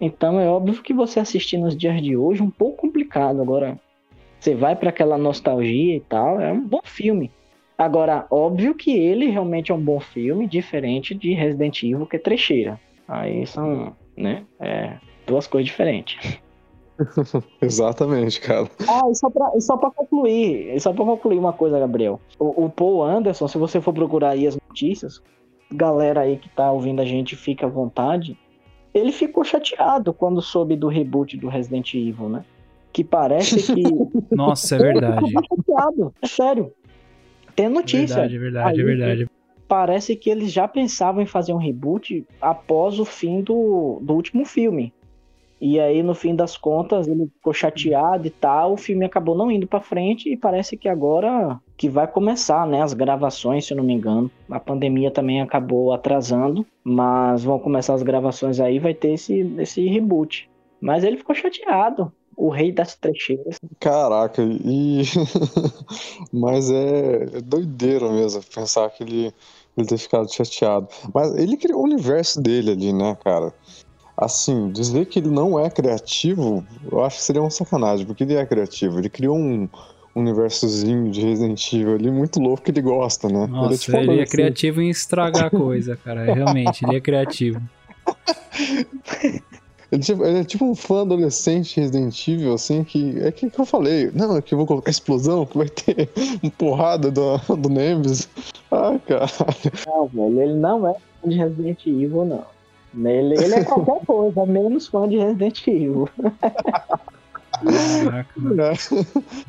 Então 0.00 0.40
é 0.40 0.48
óbvio 0.48 0.82
que 0.82 0.92
você 0.92 1.20
assistir 1.20 1.58
nos 1.58 1.76
dias 1.76 2.02
de 2.02 2.16
hoje 2.16 2.40
é 2.40 2.44
um 2.44 2.50
pouco 2.50 2.78
complicado. 2.78 3.40
Agora, 3.40 3.78
você 4.38 4.54
vai 4.54 4.74
para 4.74 4.90
aquela 4.90 5.16
nostalgia 5.16 5.96
e 5.96 6.00
tal, 6.00 6.40
é 6.40 6.52
um 6.52 6.66
bom 6.66 6.82
filme. 6.84 7.30
Agora, 7.76 8.26
óbvio 8.30 8.74
que 8.74 8.92
ele 8.92 9.26
realmente 9.26 9.72
é 9.72 9.74
um 9.74 9.80
bom 9.80 9.98
filme, 9.98 10.46
diferente 10.46 11.14
de 11.14 11.32
Resident 11.32 11.82
Evil, 11.82 12.06
que 12.06 12.16
é 12.16 12.18
trecheira. 12.18 12.80
Aí 13.08 13.46
são, 13.46 13.94
né, 14.16 14.44
é, 14.60 14.96
duas 15.26 15.46
coisas 15.46 15.66
diferentes. 15.66 16.38
Exatamente, 17.60 18.40
cara. 18.40 18.70
Ah, 18.88 19.10
e 19.10 19.14
só 19.14 19.28
pra, 19.28 19.50
e 19.56 19.60
só 19.60 19.76
pra 19.76 19.90
concluir, 19.90 20.74
e 20.74 20.80
só 20.80 20.92
pra 20.92 21.04
concluir 21.04 21.38
uma 21.38 21.52
coisa, 21.52 21.78
Gabriel. 21.78 22.20
O, 22.38 22.66
o, 22.66 22.70
Paul 22.70 23.02
Anderson, 23.02 23.48
se 23.48 23.58
você 23.58 23.80
for 23.80 23.92
procurar 23.92 24.30
aí 24.30 24.46
as 24.46 24.56
notícias, 24.56 25.20
galera 25.72 26.20
aí 26.20 26.36
que 26.36 26.48
tá 26.48 26.70
ouvindo 26.70 27.02
a 27.02 27.04
gente, 27.04 27.34
fica 27.34 27.66
à 27.66 27.68
vontade. 27.68 28.38
Ele 28.92 29.10
ficou 29.10 29.42
chateado 29.42 30.14
quando 30.14 30.40
soube 30.40 30.76
do 30.76 30.86
reboot 30.86 31.36
do 31.36 31.48
Resident 31.48 31.94
Evil, 31.94 32.28
né? 32.28 32.44
Que 32.92 33.02
parece 33.02 33.74
que. 33.74 33.82
Nossa, 34.30 34.76
é 34.76 34.78
verdade. 34.78 35.24
Ele 35.24 35.40
ficou 35.40 35.58
chateado, 35.58 36.14
é 36.22 36.26
sério. 36.28 36.72
Tem 37.54 37.68
notícia. 37.68 38.20
É 38.20 38.28
verdade, 38.28 38.36
é 38.36 38.38
verdade, 38.38 38.80
é 38.80 38.84
verdade. 38.84 39.30
Parece 39.66 40.14
que 40.14 40.28
eles 40.28 40.52
já 40.52 40.68
pensavam 40.68 41.22
em 41.22 41.26
fazer 41.26 41.52
um 41.52 41.58
reboot 41.58 42.24
após 42.40 43.00
o 43.00 43.04
fim 43.04 43.40
do, 43.40 43.98
do 44.02 44.14
último 44.14 44.44
filme. 44.44 44.92
E 45.60 45.80
aí, 45.80 46.02
no 46.02 46.14
fim 46.14 46.34
das 46.34 46.56
contas, 46.56 47.08
ele 47.08 47.26
ficou 47.26 47.54
chateado 47.54 48.26
e 48.26 48.30
tal. 48.30 48.74
O 48.74 48.76
filme 48.76 49.04
acabou 49.04 49.34
não 49.34 49.50
indo 49.50 49.66
para 49.66 49.80
frente 49.80 50.30
e 50.30 50.36
parece 50.36 50.76
que 50.76 50.88
agora 50.88 51.58
que 51.76 51.88
vai 51.88 52.06
começar, 52.06 52.66
né, 52.66 52.82
as 52.82 52.92
gravações, 52.92 53.64
se 53.64 53.72
eu 53.72 53.78
não 53.78 53.84
me 53.84 53.94
engano. 53.94 54.30
A 54.50 54.60
pandemia 54.60 55.10
também 55.10 55.40
acabou 55.40 55.92
atrasando, 55.92 56.66
mas 56.82 57.44
vão 57.44 57.58
começar 57.58 57.94
as 57.94 58.02
gravações 58.02 58.60
aí, 58.60 58.78
vai 58.78 58.92
ter 58.92 59.12
esse, 59.12 59.54
esse 59.58 59.86
reboot. 59.86 60.50
Mas 60.80 61.02
ele 61.02 61.16
ficou 61.16 61.34
chateado 61.34 62.12
o 62.36 62.50
rei 62.50 62.72
das 62.72 62.94
trecheiras. 62.94 63.58
Caraca, 63.80 64.42
e. 64.42 65.02
Mas 66.32 66.70
é, 66.70 67.26
doideira 67.42 68.10
mesmo 68.10 68.42
pensar 68.54 68.90
que 68.90 69.02
ele, 69.02 69.32
ele 69.76 69.86
ter 69.86 69.98
ficado 69.98 70.32
chateado. 70.32 70.88
Mas 71.12 71.34
ele 71.36 71.56
criou 71.56 71.80
o 71.80 71.84
universo 71.84 72.40
dele 72.40 72.72
ali, 72.72 72.92
né, 72.92 73.16
cara? 73.22 73.52
Assim, 74.16 74.70
dizer 74.70 75.06
que 75.06 75.18
ele 75.18 75.28
não 75.28 75.58
é 75.58 75.68
criativo, 75.68 76.64
eu 76.90 77.04
acho 77.04 77.16
que 77.16 77.22
seria 77.22 77.42
uma 77.42 77.50
sacanagem, 77.50 78.06
porque 78.06 78.22
ele 78.22 78.34
é 78.34 78.46
criativo. 78.46 78.98
Ele 78.98 79.08
criou 79.08 79.36
um 79.36 79.68
universozinho 80.14 81.10
de 81.10 81.20
Resident 81.20 81.72
Evil 81.72 81.94
ali 81.94 82.10
muito 82.10 82.38
louco 82.38 82.62
que 82.62 82.70
ele 82.70 82.80
gosta, 82.80 83.28
né? 83.28 83.46
Nossa, 83.48 83.66
ele 83.66 83.74
é, 83.74 83.78
tipo 83.78 84.12
ele 84.12 84.20
é 84.20 84.26
criativo 84.26 84.80
em 84.80 84.88
estragar 84.88 85.50
coisa, 85.50 85.96
cara. 85.96 86.32
Realmente, 86.32 86.84
ele 86.84 86.96
é 86.96 87.00
criativo. 87.00 87.60
Ele, 89.94 90.02
tipo, 90.02 90.24
ele, 90.24 90.38
é 90.40 90.44
tipo 90.44 90.64
um 90.64 90.74
fã 90.74 91.02
adolescente 91.02 91.78
Resident 91.78 92.26
Evil, 92.26 92.52
assim, 92.52 92.82
que 92.82 93.16
é 93.20 93.30
que, 93.30 93.48
que 93.48 93.60
eu 93.60 93.64
falei. 93.64 94.10
Não, 94.12 94.36
é 94.36 94.42
que 94.42 94.52
eu 94.52 94.58
vou 94.58 94.66
colocar 94.66 94.90
explosão, 94.90 95.46
que 95.46 95.56
vai 95.56 95.68
ter 95.68 96.10
uma 96.42 96.50
porrada 96.50 97.12
do, 97.12 97.38
do 97.56 97.68
Nemesis. 97.68 98.28
Ai, 98.72 99.00
cara. 99.06 99.26
Não, 99.86 100.08
velho, 100.08 100.42
ele 100.42 100.54
não 100.54 100.88
é 100.88 100.94
fã 100.94 101.28
de 101.28 101.36
Resident 101.36 101.86
Evil, 101.86 102.24
não. 102.24 102.44
Ele, 103.08 103.34
ele 103.40 103.54
é 103.54 103.64
qualquer 103.64 104.00
coisa, 104.04 104.44
menos 104.44 104.88
fã 104.88 105.08
de 105.08 105.16
Resident 105.16 105.64
Evil. 105.68 106.08
Caraca, 108.02 108.34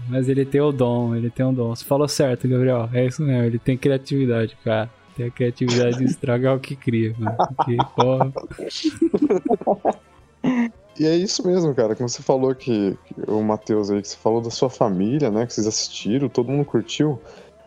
Mas 0.08 0.30
ele 0.30 0.46
tem 0.46 0.62
o 0.62 0.72
dom, 0.72 1.16
ele 1.16 1.32
tem 1.32 1.44
o 1.44 1.52
dom. 1.52 1.76
Você 1.76 1.84
falou 1.84 2.08
certo, 2.08 2.48
Gabriel. 2.48 2.88
É 2.94 3.04
isso 3.04 3.24
mesmo, 3.24 3.46
ele 3.46 3.58
tem 3.58 3.76
criatividade, 3.76 4.56
cara. 4.64 4.92
Tem 5.16 5.26
a 5.26 5.32
criatividade 5.32 5.98
de 5.98 6.04
estragar 6.04 6.56
o 6.56 6.60
que 6.60 6.76
cria, 6.76 7.16
mano. 7.18 7.36
Porque, 7.36 7.78
porra. 7.96 8.32
E 10.98 11.06
é 11.06 11.16
isso 11.16 11.46
mesmo, 11.46 11.76
cara. 11.76 11.96
Como 11.96 12.08
você 12.08 12.24
falou 12.24 12.56
que, 12.56 12.98
que 13.06 13.30
o 13.30 13.44
Matheus 13.44 13.90
aí, 13.90 14.02
que 14.02 14.08
você 14.08 14.16
falou 14.16 14.42
da 14.42 14.50
sua 14.50 14.70
família, 14.70 15.30
né? 15.30 15.46
Que 15.46 15.54
vocês 15.54 15.68
assistiram, 15.68 16.30
todo 16.30 16.52
mundo 16.52 16.66
curtiu. 16.66 17.20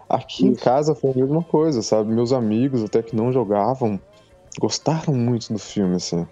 Aqui 0.09 0.45
isso. 0.45 0.47
em 0.47 0.55
casa 0.55 0.95
foi 0.95 1.11
a 1.11 1.15
mesma 1.15 1.43
coisa, 1.43 1.83
sabe? 1.83 2.11
Meus 2.11 2.33
amigos, 2.33 2.83
até 2.83 3.03
que 3.03 3.15
não 3.15 3.31
jogavam, 3.31 4.01
gostaram 4.59 5.13
muito 5.15 5.53
do 5.53 5.59
filme, 5.59 5.97
assim. 5.97 6.27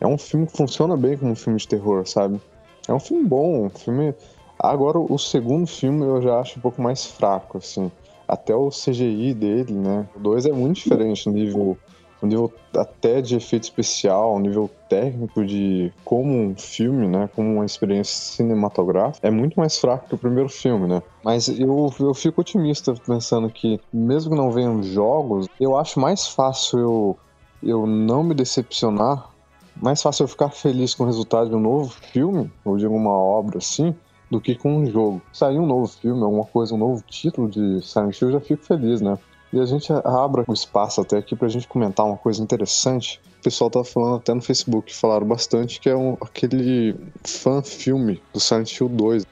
É 0.00 0.06
um 0.06 0.16
filme 0.16 0.46
que 0.46 0.56
funciona 0.56 0.96
bem 0.96 1.16
como 1.16 1.32
um 1.32 1.36
filme 1.36 1.58
de 1.58 1.66
terror, 1.66 2.06
sabe? 2.06 2.40
É 2.86 2.92
um 2.92 3.00
filme 3.00 3.24
bom, 3.24 3.66
um 3.66 3.70
filme. 3.70 4.14
Agora, 4.58 4.98
o 4.98 5.18
segundo 5.18 5.66
filme 5.66 6.04
eu 6.04 6.22
já 6.22 6.38
acho 6.38 6.58
um 6.58 6.62
pouco 6.62 6.80
mais 6.80 7.04
fraco, 7.04 7.58
assim. 7.58 7.90
Até 8.28 8.54
o 8.54 8.68
CGI 8.68 9.34
dele, 9.34 9.72
né? 9.72 10.08
O 10.14 10.20
2 10.20 10.46
é 10.46 10.52
muito 10.52 10.76
diferente 10.76 11.26
no 11.26 11.32
nível 11.32 11.76
o 12.20 12.26
nível 12.26 12.52
até 12.76 13.20
de 13.20 13.36
efeito 13.36 13.64
especial, 13.64 14.34
o 14.34 14.40
nível 14.40 14.70
técnico 14.88 15.44
de 15.44 15.92
como 16.04 16.32
um 16.32 16.54
filme, 16.56 17.06
né, 17.06 17.28
como 17.34 17.54
uma 17.54 17.64
experiência 17.64 18.14
cinematográfica, 18.14 19.26
é 19.26 19.30
muito 19.30 19.58
mais 19.58 19.78
fraco 19.78 20.08
que 20.08 20.14
o 20.14 20.18
primeiro 20.18 20.48
filme, 20.48 20.86
né? 20.88 21.02
Mas 21.24 21.48
eu, 21.48 21.92
eu 22.00 22.14
fico 22.14 22.40
otimista 22.40 22.94
pensando 23.06 23.48
que, 23.50 23.80
mesmo 23.92 24.30
que 24.30 24.36
não 24.36 24.50
venham 24.50 24.82
jogos, 24.82 25.48
eu 25.60 25.76
acho 25.76 26.00
mais 26.00 26.26
fácil 26.26 26.78
eu, 26.78 27.18
eu 27.62 27.86
não 27.86 28.22
me 28.22 28.34
decepcionar, 28.34 29.30
mais 29.76 30.02
fácil 30.02 30.24
eu 30.24 30.28
ficar 30.28 30.50
feliz 30.50 30.94
com 30.94 31.04
o 31.04 31.06
resultado 31.06 31.50
de 31.50 31.54
um 31.54 31.60
novo 31.60 31.90
filme, 32.12 32.50
ou 32.64 32.76
de 32.76 32.84
alguma 32.84 33.10
obra 33.10 33.58
assim, 33.58 33.94
do 34.30 34.40
que 34.40 34.54
com 34.54 34.78
um 34.78 34.86
jogo. 34.86 35.22
Sair 35.32 35.58
um 35.58 35.66
novo 35.66 35.86
filme, 35.86 36.22
alguma 36.22 36.44
coisa, 36.44 36.74
um 36.74 36.78
novo 36.78 37.02
título 37.06 37.48
de 37.48 37.80
Silent 37.82 38.20
Hill, 38.20 38.28
eu 38.28 38.32
já 38.32 38.40
fico 38.40 38.64
feliz, 38.64 39.00
né? 39.00 39.16
E 39.52 39.58
a 39.58 39.64
gente 39.64 39.90
abre 40.04 40.44
o 40.46 40.52
espaço 40.52 41.00
até 41.00 41.16
aqui 41.16 41.34
pra 41.34 41.48
gente 41.48 41.66
comentar 41.66 42.04
uma 42.04 42.18
coisa 42.18 42.42
interessante. 42.42 43.20
O 43.40 43.42
pessoal 43.42 43.70
tava 43.70 43.84
falando 43.84 44.16
até 44.16 44.34
no 44.34 44.42
Facebook, 44.42 44.94
falaram 44.94 45.26
bastante, 45.26 45.80
que 45.80 45.88
é 45.88 45.96
um, 45.96 46.18
aquele 46.20 46.94
fã-filme 47.24 48.20
do 48.32 48.40
Silent 48.40 48.78
Hill 48.78 48.88
2, 48.90 49.26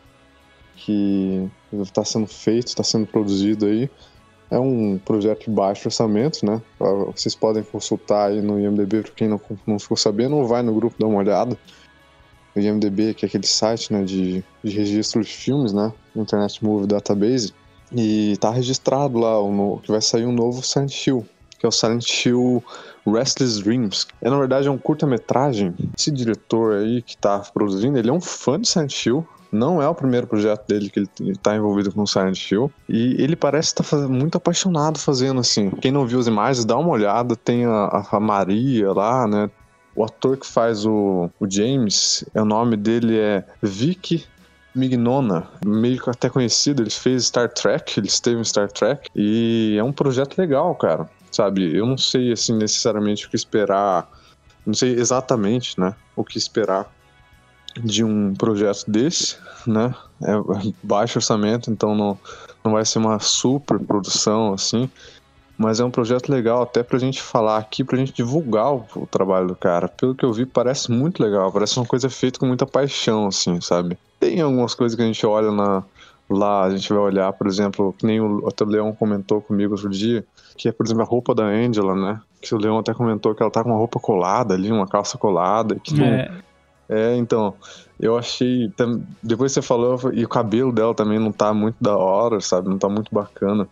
que 0.76 1.50
está 1.82 2.04
sendo 2.04 2.26
feito, 2.26 2.68
está 2.68 2.82
sendo 2.82 3.06
produzido 3.06 3.66
aí. 3.66 3.90
É 4.50 4.58
um 4.58 4.98
projeto 5.04 5.46
de 5.46 5.50
baixo 5.50 5.88
orçamento, 5.88 6.46
né? 6.46 6.62
Vocês 7.12 7.34
podem 7.34 7.64
consultar 7.64 8.30
aí 8.30 8.40
no 8.40 8.60
IMDB, 8.60 9.02
para 9.02 9.12
quem 9.12 9.28
não, 9.28 9.40
não 9.66 9.78
ficou 9.78 9.96
sabendo, 9.96 10.36
ou 10.36 10.46
vai 10.46 10.62
no 10.62 10.72
grupo 10.72 10.96
dar 10.98 11.08
uma 11.08 11.18
olhada. 11.18 11.58
O 12.54 12.60
IMDB, 12.60 13.12
que 13.12 13.26
é 13.26 13.28
aquele 13.28 13.46
site 13.46 13.92
né, 13.92 14.02
de, 14.02 14.42
de 14.62 14.70
registro 14.70 15.20
de 15.20 15.28
filmes, 15.28 15.72
né? 15.72 15.92
Internet 16.14 16.64
Movie 16.64 16.86
Database. 16.86 17.52
E 17.92 18.36
tá 18.38 18.50
registrado 18.50 19.18
lá 19.18 19.40
o, 19.40 19.78
que 19.82 19.90
vai 19.90 20.00
sair 20.00 20.26
um 20.26 20.32
novo 20.32 20.62
Silent 20.62 21.06
Hill, 21.06 21.26
que 21.58 21.66
é 21.66 21.68
o 21.68 21.72
Silent 21.72 22.06
Hill 22.24 22.62
Restless 23.06 23.62
Dreams. 23.62 24.06
É, 24.20 24.28
na 24.28 24.38
verdade, 24.38 24.68
é 24.68 24.70
um 24.70 24.78
curta-metragem. 24.78 25.74
Esse 25.96 26.10
diretor 26.10 26.74
aí 26.74 27.02
que 27.02 27.16
tá 27.16 27.38
produzindo, 27.38 27.98
ele 27.98 28.10
é 28.10 28.12
um 28.12 28.20
fã 28.20 28.60
de 28.60 28.68
Silent 28.68 29.06
Hill. 29.06 29.26
Não 29.52 29.80
é 29.80 29.88
o 29.88 29.94
primeiro 29.94 30.26
projeto 30.26 30.66
dele 30.66 30.90
que 30.90 30.98
ele 30.98 31.30
está 31.30 31.54
envolvido 31.54 31.92
com 31.92 32.04
Silent 32.04 32.50
Hill. 32.50 32.70
E 32.88 33.14
ele 33.22 33.36
parece 33.36 33.68
estar 33.68 33.84
tá 33.84 34.08
muito 34.08 34.36
apaixonado 34.36 34.98
fazendo 34.98 35.40
assim. 35.40 35.70
Quem 35.70 35.92
não 35.92 36.06
viu 36.06 36.18
as 36.18 36.26
imagens, 36.26 36.64
dá 36.64 36.76
uma 36.76 36.90
olhada. 36.90 37.36
Tem 37.36 37.64
a, 37.64 38.06
a 38.10 38.20
Maria 38.20 38.92
lá, 38.92 39.26
né? 39.26 39.48
O 39.94 40.04
ator 40.04 40.36
que 40.36 40.46
faz 40.46 40.84
o, 40.84 41.30
o 41.40 41.48
James, 41.48 42.22
o 42.34 42.44
nome 42.44 42.76
dele 42.76 43.18
é 43.18 43.44
Vic 43.62 44.26
Mignona, 44.76 45.48
meio 45.64 46.00
que 46.00 46.10
até 46.10 46.28
conhecido, 46.28 46.82
ele 46.82 46.90
fez 46.90 47.26
Star 47.26 47.48
Trek, 47.52 47.98
ele 47.98 48.06
esteve 48.06 48.40
em 48.40 48.44
Star 48.44 48.70
Trek, 48.70 49.08
e 49.14 49.76
é 49.78 49.82
um 49.82 49.92
projeto 49.92 50.38
legal, 50.38 50.74
cara, 50.74 51.08
sabe? 51.30 51.74
Eu 51.76 51.86
não 51.86 51.98
sei, 51.98 52.32
assim, 52.32 52.56
necessariamente 52.56 53.26
o 53.26 53.30
que 53.30 53.36
esperar, 53.36 54.08
não 54.66 54.74
sei 54.74 54.94
exatamente, 54.94 55.78
né, 55.80 55.94
o 56.14 56.24
que 56.24 56.38
esperar 56.38 56.90
de 57.82 58.04
um 58.04 58.34
projeto 58.34 58.90
desse, 58.90 59.36
né? 59.66 59.94
É 60.22 60.32
baixo 60.82 61.18
orçamento, 61.18 61.70
então 61.70 61.94
não, 61.94 62.18
não 62.64 62.72
vai 62.72 62.84
ser 62.84 62.98
uma 62.98 63.18
super 63.18 63.78
produção 63.78 64.54
assim, 64.54 64.90
mas 65.58 65.80
é 65.80 65.84
um 65.84 65.90
projeto 65.90 66.28
legal 66.30 66.62
até 66.62 66.82
pra 66.82 66.98
gente 66.98 67.20
falar 67.20 67.58
aqui, 67.58 67.82
pra 67.82 67.98
gente 67.98 68.12
divulgar 68.12 68.72
o, 68.72 68.86
o, 68.96 69.06
trabalho 69.06 69.48
do 69.48 69.56
cara. 69.56 69.88
Pelo 69.88 70.14
que 70.14 70.24
eu 70.24 70.32
vi, 70.32 70.44
parece 70.44 70.90
muito 70.90 71.22
legal, 71.22 71.50
parece 71.50 71.78
uma 71.78 71.86
coisa 71.86 72.10
feita 72.10 72.38
com 72.38 72.46
muita 72.46 72.66
paixão, 72.66 73.26
assim, 73.26 73.60
sabe? 73.60 73.98
Tem 74.18 74.40
algumas 74.40 74.74
coisas 74.74 74.96
que 74.96 75.02
a 75.02 75.06
gente 75.06 75.26
olha 75.26 75.50
na, 75.50 75.84
lá, 76.28 76.64
a 76.64 76.70
gente 76.70 76.88
vai 76.88 76.98
olhar, 76.98 77.32
por 77.32 77.46
exemplo, 77.46 77.94
que 77.98 78.06
nem 78.06 78.20
o, 78.20 78.46
o 78.46 78.64
Leão 78.64 78.92
comentou 78.92 79.40
comigo 79.40 79.74
outro 79.74 79.90
dia, 79.90 80.24
que 80.56 80.68
é, 80.68 80.72
por 80.72 80.86
exemplo, 80.86 81.02
a 81.02 81.06
roupa 81.06 81.34
da 81.34 81.44
Angela, 81.44 81.94
né? 81.94 82.20
Que 82.40 82.54
o 82.54 82.58
Leão 82.58 82.78
até 82.78 82.94
comentou 82.94 83.34
que 83.34 83.42
ela 83.42 83.50
tá 83.50 83.62
com 83.62 83.70
uma 83.70 83.78
roupa 83.78 84.00
colada 84.00 84.54
ali, 84.54 84.70
uma 84.70 84.86
calça 84.86 85.18
colada, 85.18 85.76
que 85.76 86.00
é. 86.02 86.28
Não, 86.28 86.46
é, 86.88 87.16
então, 87.16 87.54
eu 87.98 88.16
achei. 88.16 88.72
Depois 89.22 89.52
você 89.52 89.60
falou, 89.60 89.98
e 90.12 90.24
o 90.24 90.28
cabelo 90.28 90.72
dela 90.72 90.94
também 90.94 91.18
não 91.18 91.32
tá 91.32 91.52
muito 91.52 91.76
da 91.80 91.96
hora, 91.96 92.40
sabe? 92.40 92.68
Não 92.68 92.78
tá 92.78 92.88
muito 92.88 93.12
bacana. 93.12 93.68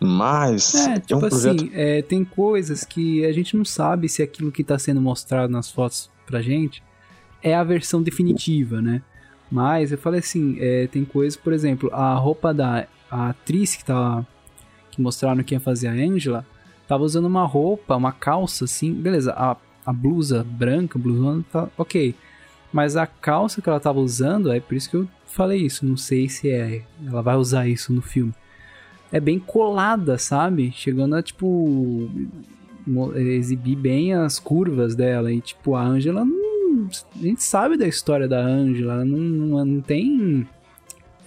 Mas. 0.00 0.74
É, 0.74 1.00
tipo 1.00 1.14
é 1.14 1.16
um 1.16 1.20
projeto... 1.20 1.64
assim, 1.64 1.70
é, 1.72 2.02
tem 2.02 2.24
coisas 2.24 2.84
que 2.84 3.24
a 3.24 3.32
gente 3.32 3.56
não 3.56 3.64
sabe 3.64 4.08
se 4.08 4.22
aquilo 4.22 4.52
que 4.52 4.64
tá 4.64 4.78
sendo 4.78 5.00
mostrado 5.00 5.52
nas 5.52 5.70
fotos 5.70 6.10
pra 6.26 6.42
gente 6.42 6.82
é 7.42 7.54
a 7.54 7.62
versão 7.62 8.02
definitiva, 8.02 8.82
né? 8.82 9.02
Mas 9.50 9.92
eu 9.92 9.98
falei 9.98 10.20
assim, 10.20 10.56
é, 10.60 10.86
tem 10.86 11.04
coisas, 11.04 11.36
por 11.36 11.52
exemplo, 11.52 11.90
a 11.92 12.14
roupa 12.14 12.52
da 12.52 12.86
a 13.10 13.30
atriz 13.30 13.74
que 13.74 13.84
tá. 13.84 14.24
que 14.90 15.00
mostraram 15.00 15.42
quem 15.42 15.56
ia 15.56 15.60
fazer 15.60 15.88
a 15.88 15.92
Angela, 15.92 16.46
tava 16.86 17.04
usando 17.04 17.26
uma 17.26 17.44
roupa, 17.44 17.96
uma 17.96 18.12
calça 18.12 18.64
assim, 18.64 18.92
beleza, 18.92 19.32
a, 19.32 19.56
a 19.84 19.92
blusa 19.92 20.44
branca, 20.44 20.98
blusona, 20.98 21.44
tá 21.50 21.68
ok. 21.76 22.14
Mas 22.72 22.96
a 22.96 23.06
calça 23.06 23.62
que 23.62 23.68
ela 23.68 23.80
tava 23.80 23.98
usando, 23.98 24.52
é 24.52 24.60
por 24.60 24.74
isso 24.74 24.90
que 24.90 24.96
eu 24.96 25.08
falei 25.26 25.62
isso. 25.62 25.86
Não 25.86 25.96
sei 25.96 26.28
se 26.28 26.50
é. 26.50 26.82
Ela 27.06 27.22
vai 27.22 27.36
usar 27.36 27.66
isso 27.66 27.92
no 27.92 28.02
filme. 28.02 28.34
É 29.10 29.18
bem 29.18 29.38
colada, 29.38 30.18
sabe? 30.18 30.70
Chegando 30.72 31.16
a, 31.16 31.22
tipo. 31.22 32.10
Exibir 33.16 33.76
bem 33.76 34.14
as 34.14 34.38
curvas 34.38 34.94
dela. 34.94 35.32
E, 35.32 35.40
tipo, 35.40 35.74
a 35.74 35.82
Angela 35.82 36.24
não. 36.24 36.47
A 37.16 37.22
gente 37.22 37.42
sabe 37.42 37.76
da 37.76 37.86
história 37.86 38.28
da 38.28 38.40
Angela. 38.40 38.94
Ela 38.94 39.04
não, 39.04 39.18
não, 39.18 39.64
não 39.64 39.80
tem 39.80 40.46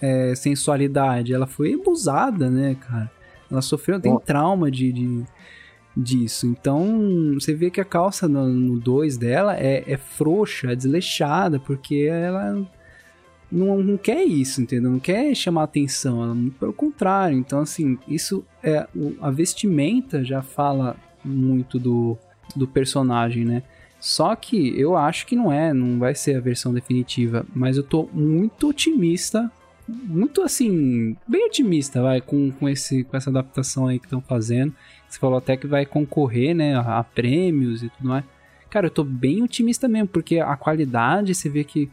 é, 0.00 0.34
sensualidade. 0.34 1.32
Ela 1.32 1.46
foi 1.46 1.74
abusada, 1.74 2.50
né, 2.50 2.76
cara? 2.80 3.10
Ela 3.50 3.62
sofreu, 3.62 4.00
tem 4.00 4.18
trauma 4.20 4.70
de, 4.70 4.92
de 4.92 5.24
disso. 5.96 6.46
Então, 6.46 7.34
você 7.34 7.54
vê 7.54 7.70
que 7.70 7.80
a 7.80 7.84
calça 7.84 8.26
no 8.28 8.78
2 8.78 9.16
dela 9.16 9.56
é, 9.56 9.84
é 9.86 9.96
frouxa, 9.96 10.72
é 10.72 10.76
desleixada, 10.76 11.60
porque 11.60 12.08
ela 12.10 12.66
não, 13.50 13.82
não, 13.82 13.96
quer 13.98 14.24
isso, 14.24 14.62
entendeu? 14.62 14.90
Não 14.90 14.98
quer 14.98 15.34
chamar 15.34 15.64
atenção, 15.64 16.22
ela, 16.22 16.36
pelo 16.58 16.72
contrário. 16.72 17.36
Então, 17.36 17.60
assim, 17.60 17.98
isso 18.08 18.44
é. 18.62 18.86
A 19.20 19.30
vestimenta 19.30 20.24
já 20.24 20.40
fala 20.40 20.96
muito 21.22 21.78
do, 21.78 22.16
do 22.56 22.66
personagem, 22.66 23.44
né? 23.44 23.62
Só 24.02 24.34
que 24.34 24.76
eu 24.76 24.96
acho 24.96 25.24
que 25.24 25.36
não 25.36 25.52
é, 25.52 25.72
não 25.72 25.96
vai 26.00 26.12
ser 26.12 26.34
a 26.34 26.40
versão 26.40 26.74
definitiva, 26.74 27.46
mas 27.54 27.76
eu 27.76 27.84
tô 27.84 28.08
muito 28.12 28.70
otimista, 28.70 29.48
muito 29.86 30.42
assim, 30.42 31.16
bem 31.24 31.46
otimista, 31.46 32.02
vai, 32.02 32.20
com, 32.20 32.50
com, 32.50 32.68
esse, 32.68 33.04
com 33.04 33.16
essa 33.16 33.30
adaptação 33.30 33.86
aí 33.86 34.00
que 34.00 34.06
estão 34.06 34.20
fazendo. 34.20 34.74
Você 35.08 35.20
falou 35.20 35.38
até 35.38 35.56
que 35.56 35.68
vai 35.68 35.86
concorrer, 35.86 36.52
né, 36.52 36.74
a, 36.74 36.98
a 36.98 37.04
prêmios 37.04 37.84
e 37.84 37.90
tudo 37.90 38.08
mais. 38.08 38.24
Cara, 38.68 38.88
eu 38.88 38.90
tô 38.90 39.04
bem 39.04 39.40
otimista 39.40 39.86
mesmo, 39.86 40.08
porque 40.08 40.40
a 40.40 40.56
qualidade, 40.56 41.32
você 41.32 41.48
vê 41.48 41.62
que 41.62 41.88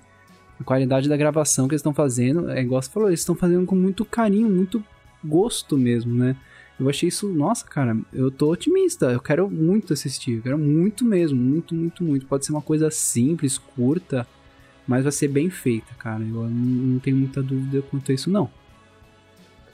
a 0.59 0.63
qualidade 0.63 1.07
da 1.07 1.15
gravação 1.15 1.67
que 1.67 1.75
eles 1.75 1.81
estão 1.81 1.93
fazendo, 1.93 2.49
é 2.49 2.59
igual 2.59 2.81
você 2.81 2.89
falou, 2.89 3.09
eles 3.09 3.19
estão 3.19 3.35
fazendo 3.35 3.67
com 3.67 3.75
muito 3.75 4.03
carinho, 4.03 4.49
muito 4.49 4.83
gosto 5.23 5.77
mesmo, 5.77 6.11
né? 6.15 6.35
Eu 6.79 6.89
achei 6.89 7.09
isso, 7.09 7.27
nossa, 7.27 7.65
cara, 7.65 7.97
eu 8.13 8.31
tô 8.31 8.51
otimista, 8.51 9.07
eu 9.07 9.19
quero 9.19 9.49
muito 9.49 9.91
assistir, 9.91 10.37
eu 10.37 10.41
quero 10.41 10.57
muito 10.57 11.03
mesmo, 11.03 11.37
muito, 11.37 11.75
muito, 11.75 12.03
muito. 12.03 12.25
Pode 12.25 12.45
ser 12.45 12.53
uma 12.53 12.61
coisa 12.61 12.89
simples, 12.89 13.57
curta, 13.57 14.25
mas 14.87 15.03
vai 15.03 15.11
ser 15.11 15.27
bem 15.27 15.49
feita, 15.49 15.93
cara. 15.97 16.23
Eu 16.23 16.49
não, 16.49 16.97
tenho 16.99 17.17
muita 17.17 17.43
dúvida 17.43 17.83
quanto 17.91 18.11
a 18.11 18.15
isso, 18.15 18.29
não. 18.29 18.49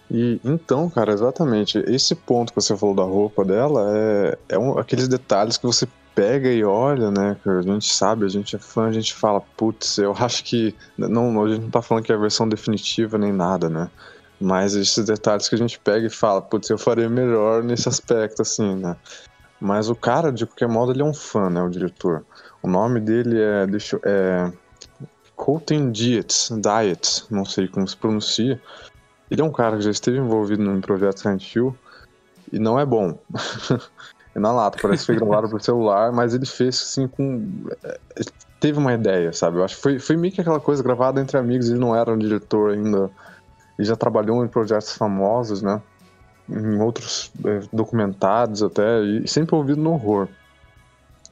E 0.09 0.39
então, 0.43 0.89
cara, 0.89 1.13
exatamente. 1.13 1.77
Esse 1.87 2.15
ponto 2.15 2.51
que 2.51 2.59
você 2.59 2.75
falou 2.75 2.95
da 2.95 3.03
roupa 3.03 3.45
dela 3.45 3.85
é, 3.95 4.37
é 4.49 4.59
um, 4.59 4.77
aqueles 4.79 5.07
detalhes 5.07 5.57
que 5.57 5.65
você 5.65 5.87
pega 6.15 6.51
e 6.51 6.63
olha, 6.63 7.11
né? 7.11 7.37
Que 7.43 7.49
a 7.49 7.61
gente 7.61 7.93
sabe, 7.93 8.25
a 8.25 8.29
gente 8.29 8.55
é 8.55 8.59
fã, 8.59 8.87
a 8.87 8.91
gente 8.91 9.13
fala, 9.13 9.41
putz, 9.55 9.99
eu 9.99 10.13
acho 10.17 10.43
que. 10.43 10.73
Não, 10.97 11.43
a 11.43 11.49
gente 11.49 11.61
não 11.61 11.69
tá 11.69 11.81
falando 11.83 12.03
que 12.03 12.11
é 12.11 12.15
a 12.15 12.19
versão 12.19 12.49
definitiva 12.49 13.17
nem 13.17 13.31
nada, 13.31 13.69
né? 13.69 13.91
Mas 14.45 14.75
esses 14.75 15.03
detalhes 15.03 15.49
que 15.49 15.55
a 15.55 15.57
gente 15.57 15.79
pega 15.79 16.05
e 16.05 16.09
fala, 16.09 16.39
putz, 16.39 16.69
eu 16.69 16.77
faria 16.77 17.09
melhor 17.09 17.63
nesse 17.63 17.89
aspecto, 17.89 18.43
assim, 18.43 18.75
né? 18.75 18.95
Mas 19.59 19.89
o 19.89 19.95
cara, 19.95 20.31
de 20.31 20.45
qualquer 20.45 20.67
modo, 20.67 20.91
ele 20.91 21.01
é 21.01 21.03
um 21.05 21.15
fã, 21.15 21.49
né? 21.49 21.63
O 21.63 21.67
diretor. 21.67 22.23
O 22.61 22.67
nome 22.67 22.99
dele 22.99 23.41
é. 23.41 23.65
Deixa, 23.65 23.99
é 24.05 24.51
Colton 25.35 25.89
Dietz, 25.89 26.51
Diet, 26.51 27.25
não 27.31 27.43
sei 27.43 27.67
como 27.67 27.87
se 27.87 27.97
pronuncia. 27.97 28.61
Ele 29.31 29.41
é 29.41 29.43
um 29.43 29.51
cara 29.51 29.77
que 29.77 29.83
já 29.83 29.89
esteve 29.89 30.19
envolvido 30.19 30.61
num 30.61 30.79
projeto 30.79 31.21
Silent 31.21 31.55
Hill 31.55 31.75
e 32.53 32.59
não 32.59 32.79
é 32.79 32.85
bom. 32.85 33.17
é 34.35 34.39
na 34.39 34.51
lata, 34.51 34.77
parece 34.79 35.07
que 35.07 35.07
foi 35.07 35.15
gravado 35.15 35.49
por 35.49 35.59
celular, 35.59 36.11
mas 36.11 36.35
ele 36.35 36.45
fez 36.45 36.75
assim 36.83 37.07
com. 37.07 37.43
É, 37.83 37.97
teve 38.59 38.77
uma 38.77 38.93
ideia, 38.93 39.33
sabe? 39.33 39.57
Eu 39.57 39.63
acho 39.63 39.75
que 39.75 39.81
foi, 39.81 39.97
foi 39.97 40.15
meio 40.15 40.31
que 40.31 40.41
aquela 40.41 40.59
coisa 40.59 40.83
gravada 40.83 41.19
entre 41.19 41.35
amigos, 41.35 41.67
ele 41.67 41.79
não 41.79 41.95
era 41.95 42.13
um 42.13 42.17
diretor 42.19 42.73
ainda. 42.73 43.09
Ele 43.77 43.87
já 43.87 43.95
trabalhou 43.95 44.43
em 44.43 44.47
projetos 44.47 44.95
famosos, 44.95 45.61
né? 45.61 45.81
Em 46.49 46.79
outros 46.81 47.31
é, 47.43 47.61
documentados 47.73 48.63
até, 48.63 49.01
e 49.01 49.27
sempre 49.27 49.55
ouvido 49.55 49.81
no 49.81 49.93
horror. 49.93 50.27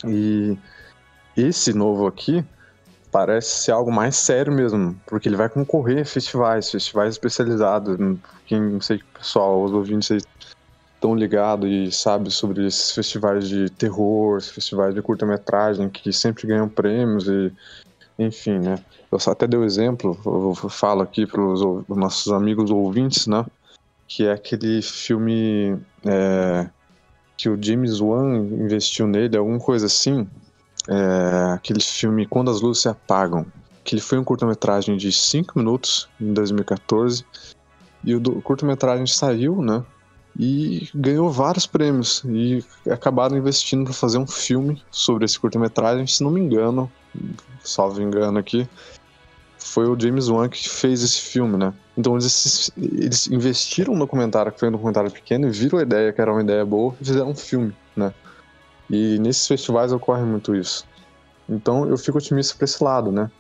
E 0.06 0.58
esse 1.38 1.74
novo 1.74 2.08
aqui, 2.08 2.44
parece 3.12 3.64
ser 3.64 3.72
algo 3.72 3.92
mais 3.92 4.16
sério 4.16 4.52
mesmo, 4.52 5.00
porque 5.06 5.30
ele 5.30 5.36
vai 5.36 5.48
concorrer 5.48 6.02
a 6.02 6.06
festivais, 6.06 6.72
festivais 6.72 7.14
especializados. 7.14 7.96
Quem 8.48 8.60
não 8.60 8.82
sei, 8.82 9.00
pessoal, 9.14 9.64
os 9.64 9.72
ouvintes 9.72 10.12
aí 10.12 10.20
estão 10.96 11.16
ligados 11.16 11.70
e 11.70 11.92
sabe 11.92 12.32
sobre 12.32 12.66
esses 12.66 12.92
festivais 12.92 13.48
de 13.48 13.70
terror, 13.70 14.42
festivais 14.42 14.96
de 14.96 15.02
curta-metragem 15.02 15.90
que 15.90 16.12
sempre 16.12 16.48
ganham 16.48 16.68
prêmios 16.68 17.28
e 17.28 17.52
enfim, 18.18 18.60
né? 18.60 18.84
Eu 19.12 19.20
só 19.20 19.32
até 19.32 19.48
dei 19.48 19.60
o 19.60 19.64
um 19.64 19.66
exemplo, 19.66 20.18
eu 20.26 20.70
falo 20.70 21.02
aqui 21.02 21.26
para 21.26 21.42
os 21.42 21.62
nossos 21.90 22.32
amigos 22.32 22.70
ouvintes, 22.72 23.28
né? 23.28 23.46
Que 24.08 24.26
é 24.26 24.32
aquele 24.32 24.82
filme 24.82 25.78
é, 26.06 26.70
que 27.38 27.50
o 27.50 27.62
James 27.62 28.00
Wan 28.00 28.38
investiu 28.38 29.08
nele, 29.08 29.38
alguma 29.38 29.60
coisa 29.60 29.88
assim, 29.88 30.28
é, 30.88 31.54
aquele 31.54 31.82
filme 31.82 32.26
Quando 32.26 32.52
as 32.52 32.62
Luzes 32.62 32.84
Se 32.84 32.90
Apagam, 32.90 33.46
que 33.84 33.96
ele 33.96 34.02
foi 34.02 34.18
um 34.18 34.24
curta-metragem 34.24 34.96
de 34.98 35.12
5 35.12 35.58
minutos 35.58 36.08
em 36.20 36.34
2014 36.34 37.26
e 38.04 38.16
o 38.16 38.42
curta-metragem 38.42 39.08
saiu, 39.08 39.62
né? 39.62 39.84
E 40.38 40.90
ganhou 40.96 41.30
vários 41.30 41.68
prêmios 41.68 42.24
e 42.26 42.64
acabaram 42.90 43.38
investindo 43.38 43.86
para 43.86 43.94
fazer 43.94 44.18
um 44.18 44.26
filme 44.26 44.82
sobre 44.90 45.26
esse 45.26 45.40
curta-metragem, 45.40 46.08
se 46.08 46.24
não 46.24 46.32
me 46.32 46.42
engano, 46.42 46.92
salvo 47.64 48.02
engano 48.02 48.40
aqui, 48.40 48.68
foi 49.58 49.88
o 49.88 50.00
James 50.00 50.28
Wan 50.28 50.50
que 50.50 50.68
fez 50.70 51.02
esse 51.02 51.22
filme, 51.22 51.58
né? 51.58 51.74
Então 51.98 52.14
eles, 52.14 52.72
eles 52.78 53.28
investiram 53.28 53.94
no 53.94 54.00
documentário, 54.00 54.52
que 54.52 54.60
foi 54.60 54.70
um 54.70 54.74
documentário 54.74 55.10
pequeno, 55.10 55.48
e 55.48 55.52
viram 55.52 55.80
a 55.80 55.84
ideia 55.84 56.12
que 56.12 56.20
era 56.20 56.32
uma 56.32 56.42
ideia 56.42 56.66
boa 56.66 56.94
e 57.00 57.06
fizeram 57.06 57.30
um 57.30 57.36
filme, 57.36 57.74
né? 57.96 58.14
E 58.90 59.18
nesses 59.20 59.48
festivais 59.48 59.92
ocorre 59.94 60.24
muito 60.24 60.56
isso. 60.56 60.86
Então 61.48 61.88
eu 61.88 61.98
fico 61.98 62.18
otimista 62.18 62.56
para 62.56 62.66
esse 62.66 62.84
lado, 62.84 63.12
né? 63.12 63.32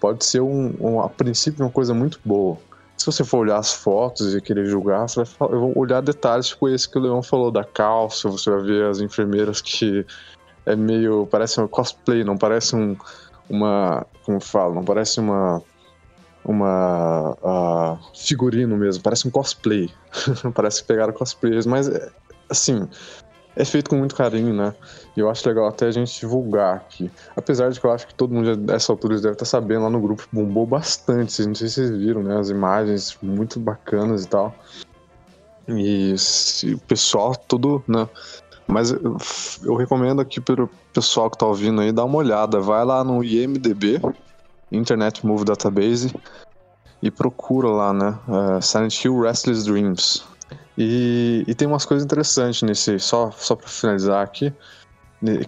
Pode 0.00 0.24
ser 0.24 0.40
um, 0.40 0.74
um, 0.80 1.00
a 1.00 1.08
princípio 1.08 1.64
uma 1.64 1.70
coisa 1.70 1.92
muito 1.92 2.20
boa. 2.24 2.58
Se 2.96 3.06
você 3.06 3.24
for 3.24 3.38
olhar 3.38 3.58
as 3.58 3.72
fotos 3.72 4.34
e 4.34 4.40
querer 4.40 4.66
julgar, 4.66 5.08
você 5.08 5.24
vai 5.24 5.48
eu 5.50 5.60
vou 5.60 5.72
olhar 5.76 6.00
detalhes 6.00 6.48
tipo 6.48 6.68
esse 6.68 6.88
que 6.88 6.96
o 6.96 7.00
Leão 7.00 7.22
falou 7.22 7.50
da 7.50 7.64
calça, 7.64 8.28
você 8.28 8.50
vai 8.50 8.62
ver 8.62 8.86
as 8.86 9.00
enfermeiras 9.00 9.60
que 9.60 10.06
é 10.66 10.76
meio. 10.76 11.26
parece 11.30 11.60
um 11.60 11.68
cosplay, 11.68 12.24
não 12.24 12.36
parece 12.36 12.76
um. 12.76 12.96
uma. 13.48 14.06
como 14.24 14.40
falo, 14.40 14.74
não 14.74 14.84
parece 14.84 15.20
uma. 15.20 15.62
uma. 16.44 17.36
Uh, 17.42 17.98
figurino 18.16 18.76
mesmo, 18.76 19.02
parece 19.02 19.26
um 19.28 19.30
cosplay. 19.30 19.90
parece 20.54 20.82
que 20.82 20.88
pegaram 20.88 21.12
cosplays, 21.12 21.66
mas 21.66 21.90
assim 22.48 22.88
é 23.56 23.64
feito 23.64 23.90
com 23.90 23.96
muito 23.96 24.14
carinho, 24.14 24.52
né? 24.52 24.74
E 25.16 25.20
eu 25.20 25.30
acho 25.30 25.48
legal 25.48 25.66
até 25.68 25.86
a 25.86 25.90
gente 25.90 26.18
divulgar 26.18 26.76
aqui. 26.76 27.10
Apesar 27.36 27.70
de 27.70 27.78
que 27.78 27.86
eu 27.86 27.92
acho 27.92 28.06
que 28.06 28.14
todo 28.14 28.34
mundo 28.34 28.56
dessa 28.56 28.92
altura 28.92 29.16
deve 29.16 29.32
estar 29.32 29.44
sabendo, 29.44 29.84
lá 29.84 29.90
no 29.90 30.00
grupo 30.00 30.26
bombou 30.32 30.66
bastante. 30.66 31.46
Não 31.46 31.54
sei 31.54 31.68
se 31.68 31.74
vocês 31.74 31.90
viram, 31.90 32.22
né? 32.22 32.38
As 32.38 32.50
imagens 32.50 33.16
muito 33.22 33.60
bacanas 33.60 34.24
e 34.24 34.28
tal. 34.28 34.54
E 35.68 36.14
o 36.74 36.78
pessoal 36.80 37.34
tudo, 37.34 37.82
né? 37.86 38.08
Mas 38.66 38.90
eu, 39.62 39.74
recomendo 39.76 40.20
aqui 40.20 40.40
para 40.40 40.64
o 40.64 40.70
pessoal 40.92 41.30
que 41.30 41.38
tá 41.38 41.46
ouvindo 41.46 41.80
aí 41.80 41.92
dar 41.92 42.04
uma 42.04 42.18
olhada. 42.18 42.60
Vai 42.60 42.84
lá 42.84 43.04
no 43.04 43.22
IMDB, 43.22 44.00
Internet 44.72 45.24
Movie 45.26 45.44
Database, 45.44 46.14
e 47.02 47.10
procura 47.10 47.68
lá, 47.68 47.92
né? 47.92 48.18
Uh, 48.26 48.62
Silent 48.62 49.04
Hill 49.04 49.20
Restless 49.20 49.64
Dreams. 49.64 50.24
E, 50.76 51.44
e 51.46 51.54
tem 51.54 51.68
umas 51.68 51.84
coisas 51.84 52.04
interessantes 52.04 52.62
nesse, 52.62 52.98
só, 52.98 53.30
só 53.30 53.54
para 53.54 53.68
finalizar 53.68 54.22
aqui, 54.22 54.52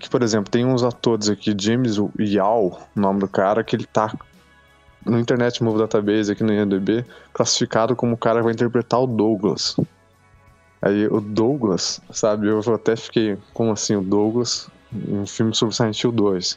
que, 0.01 0.09
por 0.09 0.23
exemplo, 0.23 0.51
tem 0.51 0.65
uns 0.65 0.83
atores 0.83 1.29
aqui, 1.29 1.55
James 1.59 1.97
Yao, 2.19 2.81
o 2.97 3.01
nome 3.01 3.21
do 3.21 3.29
cara, 3.29 3.65
que 3.65 3.77
ele 3.77 3.85
tá 3.85 4.13
no 5.05 5.19
Internet 5.19 5.63
Movie 5.63 5.81
Database 5.81 6.33
aqui 6.33 6.43
no 6.43 6.53
IMDb, 6.53 7.05
classificado 7.33 7.95
como 7.95 8.15
o 8.15 8.17
cara 8.17 8.39
que 8.39 8.45
vai 8.45 8.53
interpretar 8.53 9.01
o 9.01 9.07
Douglas. 9.07 9.77
Aí 10.87 11.09
o 11.09 11.21
Douglas, 11.21 12.01
sabe, 12.13 12.47
eu 12.47 12.61
até 12.73 12.95
fiquei, 12.95 13.37
como 13.53 13.73
assim 13.73 13.97
o 13.97 14.01
Douglas, 14.01 14.69
um 15.09 15.27
filme 15.27 15.53
sobre 15.53 15.75
Silent 15.75 16.01
Hill 16.01 16.13
2. 16.13 16.57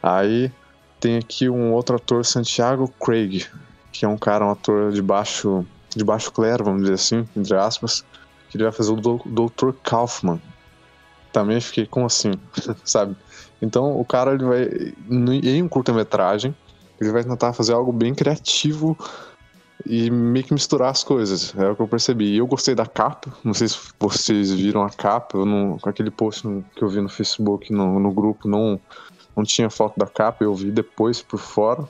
Aí 0.00 0.52
tem 1.00 1.18
aqui 1.18 1.48
um 1.48 1.72
outro 1.72 1.96
ator, 1.96 2.24
Santiago 2.24 2.86
Craig, 3.04 3.44
que 3.90 4.04
é 4.04 4.08
um 4.08 4.16
cara, 4.16 4.46
um 4.46 4.52
ator 4.52 4.92
de 4.92 5.02
baixo 5.02 5.66
de 5.96 6.04
baixo 6.04 6.30
clero, 6.30 6.62
vamos 6.62 6.82
dizer 6.82 6.94
assim, 6.94 7.28
entre 7.36 7.56
aspas, 7.56 8.04
que 8.48 8.56
ele 8.56 8.62
vai 8.62 8.72
fazer 8.72 8.92
o 8.92 9.00
Dr. 9.00 9.72
Kaufman. 9.82 10.40
Também 11.32 11.60
fiquei 11.60 11.86
como 11.86 12.06
assim, 12.06 12.34
sabe? 12.84 13.16
Então 13.60 13.98
o 13.98 14.04
cara 14.04 14.34
ele 14.34 14.44
vai 14.44 14.94
em 15.08 15.60
um 15.60 15.68
curta-metragem, 15.68 16.54
ele 17.00 17.10
vai 17.10 17.24
tentar 17.24 17.52
fazer 17.52 17.72
algo 17.72 17.92
bem 17.92 18.14
criativo 18.14 18.96
e 19.86 20.10
meio 20.10 20.44
que 20.44 20.54
misturar 20.54 20.90
as 20.90 21.04
coisas. 21.04 21.54
É 21.56 21.68
o 21.68 21.76
que 21.76 21.82
eu 21.82 21.88
percebi. 21.88 22.34
E 22.34 22.38
eu 22.38 22.46
gostei 22.46 22.74
da 22.74 22.86
capa. 22.86 23.32
Não 23.42 23.54
sei 23.54 23.68
se 23.68 23.78
vocês 23.98 24.52
viram 24.52 24.82
a 24.82 24.90
capa. 24.90 25.38
Eu 25.38 25.46
não, 25.46 25.78
com 25.78 25.88
aquele 25.88 26.10
post 26.10 26.42
que 26.74 26.82
eu 26.82 26.88
vi 26.88 27.00
no 27.00 27.08
Facebook, 27.08 27.72
no, 27.72 27.98
no 27.98 28.12
grupo, 28.12 28.48
não, 28.48 28.80
não 29.36 29.44
tinha 29.44 29.68
foto 29.70 29.98
da 29.98 30.06
capa. 30.06 30.44
Eu 30.44 30.54
vi 30.54 30.70
depois 30.70 31.20
por 31.22 31.38
fora 31.38 31.88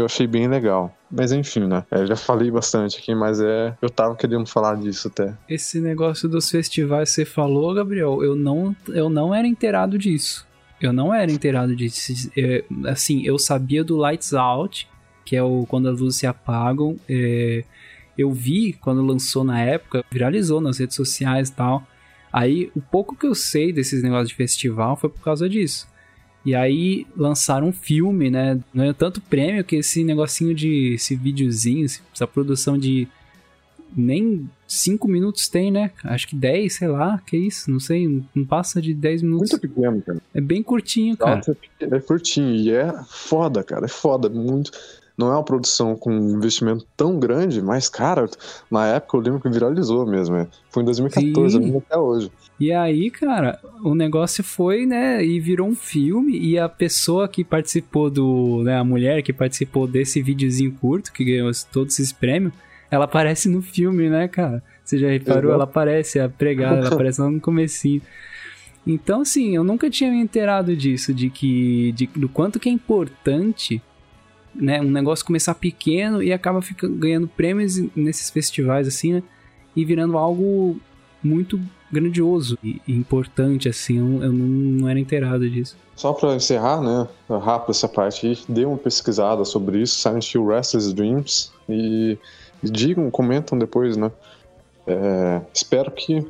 eu 0.00 0.04
achei 0.04 0.26
bem 0.26 0.48
legal. 0.48 0.94
Mas 1.10 1.32
enfim, 1.32 1.66
né? 1.66 1.84
É, 1.90 2.06
já 2.06 2.16
falei 2.16 2.50
bastante 2.50 2.98
aqui, 2.98 3.14
mas 3.14 3.40
é. 3.40 3.76
Eu 3.80 3.90
tava 3.90 4.14
querendo 4.14 4.46
falar 4.46 4.76
disso 4.76 5.08
até. 5.08 5.34
Esse 5.48 5.80
negócio 5.80 6.28
dos 6.28 6.50
festivais 6.50 7.10
você 7.10 7.24
falou, 7.24 7.74
Gabriel, 7.74 8.22
eu 8.22 8.34
não, 8.34 8.74
eu 8.88 9.08
não 9.08 9.34
era 9.34 9.46
inteirado 9.46 9.98
disso. 9.98 10.46
Eu 10.80 10.92
não 10.92 11.12
era 11.12 11.30
inteirado 11.30 11.74
disso. 11.74 12.30
É, 12.36 12.64
assim, 12.86 13.22
eu 13.24 13.38
sabia 13.38 13.82
do 13.82 13.96
Lights 13.96 14.32
Out, 14.32 14.88
que 15.28 15.36
é 15.36 15.42
o 15.42 15.66
quando 15.68 15.90
as 15.90 16.00
luzes 16.00 16.18
se 16.18 16.26
apagam. 16.26 16.98
É, 17.06 17.62
eu 18.16 18.32
vi 18.32 18.72
quando 18.72 19.04
lançou 19.04 19.44
na 19.44 19.60
época, 19.60 20.02
viralizou 20.10 20.58
nas 20.58 20.78
redes 20.78 20.96
sociais 20.96 21.50
e 21.50 21.52
tal. 21.52 21.86
Aí, 22.32 22.72
o 22.74 22.80
pouco 22.80 23.14
que 23.14 23.26
eu 23.26 23.34
sei 23.34 23.70
desses 23.70 24.02
negócios 24.02 24.30
de 24.30 24.34
festival 24.34 24.96
foi 24.96 25.10
por 25.10 25.20
causa 25.20 25.46
disso. 25.46 25.86
E 26.46 26.54
aí 26.54 27.06
lançaram 27.14 27.68
um 27.68 27.72
filme, 27.72 28.30
né? 28.30 28.58
Não 28.72 28.84
é 28.84 28.92
tanto 28.94 29.20
prêmio 29.20 29.62
que 29.62 29.76
esse 29.76 30.02
negocinho 30.02 30.54
de. 30.54 30.94
esse 30.94 31.14
videozinho, 31.14 31.84
essa 31.84 32.26
produção 32.26 32.78
de. 32.78 33.06
Nem 33.94 34.48
5 34.66 35.06
minutos 35.08 35.46
tem, 35.48 35.70
né? 35.70 35.90
Acho 36.04 36.28
que 36.28 36.36
10, 36.36 36.72
sei 36.72 36.88
lá, 36.88 37.20
que 37.26 37.36
isso, 37.36 37.70
não 37.70 37.80
sei, 37.80 38.22
não 38.34 38.44
passa 38.46 38.80
de 38.80 38.94
10 38.94 39.22
minutos. 39.22 39.50
Muito 39.50 39.60
pequeno, 39.68 40.02
cara. 40.02 40.22
É 40.34 40.40
bem 40.40 40.62
curtinho, 40.62 41.16
cara. 41.16 41.36
Nossa, 41.36 41.56
é 41.80 42.00
curtinho 42.00 42.54
e 42.54 42.70
é 42.70 42.94
foda, 43.08 43.62
cara, 43.62 43.86
é 43.86 43.88
foda, 43.88 44.28
muito 44.28 44.70
não 45.18 45.32
é 45.32 45.32
uma 45.32 45.42
produção 45.42 45.96
com 45.96 46.12
um 46.12 46.30
investimento 46.30 46.86
tão 46.96 47.18
grande, 47.18 47.60
mas, 47.60 47.88
cara, 47.88 48.30
na 48.70 48.86
época 48.86 49.16
eu 49.16 49.20
lembro 49.20 49.40
que 49.40 49.50
viralizou 49.50 50.06
mesmo. 50.06 50.36
É. 50.36 50.46
Foi 50.70 50.82
em 50.82 50.86
2014, 50.86 51.58
Sim. 51.58 51.76
até 51.76 51.98
hoje. 51.98 52.30
E 52.60 52.72
aí, 52.72 53.10
cara, 53.10 53.58
o 53.82 53.96
negócio 53.96 54.44
foi, 54.44 54.86
né, 54.86 55.24
e 55.24 55.40
virou 55.40 55.66
um 55.68 55.74
filme, 55.74 56.38
e 56.38 56.56
a 56.56 56.68
pessoa 56.68 57.28
que 57.28 57.42
participou 57.42 58.08
do, 58.08 58.62
né, 58.62 58.76
a 58.76 58.84
mulher 58.84 59.22
que 59.22 59.32
participou 59.32 59.88
desse 59.88 60.22
videozinho 60.22 60.72
curto, 60.80 61.12
que 61.12 61.24
ganhou 61.24 61.50
todos 61.72 61.94
esses 61.94 62.12
prêmios, 62.12 62.52
ela 62.90 63.04
aparece 63.04 63.48
no 63.48 63.60
filme, 63.60 64.08
né, 64.08 64.28
cara? 64.28 64.62
Você 64.84 64.98
já 64.98 65.08
reparou? 65.08 65.52
Ela 65.52 65.64
aparece, 65.64 66.18
a 66.18 66.28
pregada, 66.28 66.78
ela 66.78 66.88
aparece 66.88 67.20
lá 67.20 67.30
no 67.30 67.40
comecinho. 67.40 68.00
Então, 68.86 69.20
assim, 69.20 69.54
eu 69.54 69.62
nunca 69.62 69.90
tinha 69.90 70.10
me 70.10 70.18
inteirado 70.18 70.74
disso, 70.74 71.12
de 71.12 71.28
que, 71.28 71.92
de, 71.92 72.06
do 72.16 72.28
quanto 72.28 72.58
que 72.58 72.68
é 72.68 72.72
importante 72.72 73.82
né, 74.58 74.80
um 74.80 74.90
negócio 74.90 75.24
começar 75.24 75.54
pequeno 75.54 76.22
e 76.22 76.32
acaba 76.32 76.60
ficando, 76.60 76.94
ganhando 76.96 77.28
prêmios 77.28 77.78
nesses 77.94 78.28
festivais, 78.28 78.88
assim, 78.88 79.14
né? 79.14 79.22
E 79.76 79.84
virando 79.84 80.18
algo 80.18 80.76
muito 81.22 81.60
grandioso 81.90 82.58
e 82.62 82.80
importante, 82.88 83.68
assim. 83.68 83.98
Eu, 83.98 84.24
eu 84.24 84.32
não, 84.32 84.46
não, 84.46 84.88
era 84.88 84.98
inteirado 84.98 85.48
disso. 85.48 85.76
Só 85.94 86.12
para 86.12 86.34
encerrar, 86.34 86.80
né, 86.80 87.08
rápido 87.28 87.70
essa 87.70 87.88
parte 87.88 88.44
dê 88.48 88.64
uma 88.64 88.76
pesquisada 88.76 89.44
sobre 89.44 89.80
isso, 89.80 89.96
Silent 89.96 90.32
Hill 90.32 90.46
Restless 90.46 90.94
Dreams, 90.94 91.52
e, 91.68 92.18
e 92.62 92.70
digam, 92.70 93.10
comentam 93.10 93.58
depois, 93.58 93.96
né. 93.96 94.10
É, 94.86 95.40
espero 95.52 95.90
que. 95.90 96.26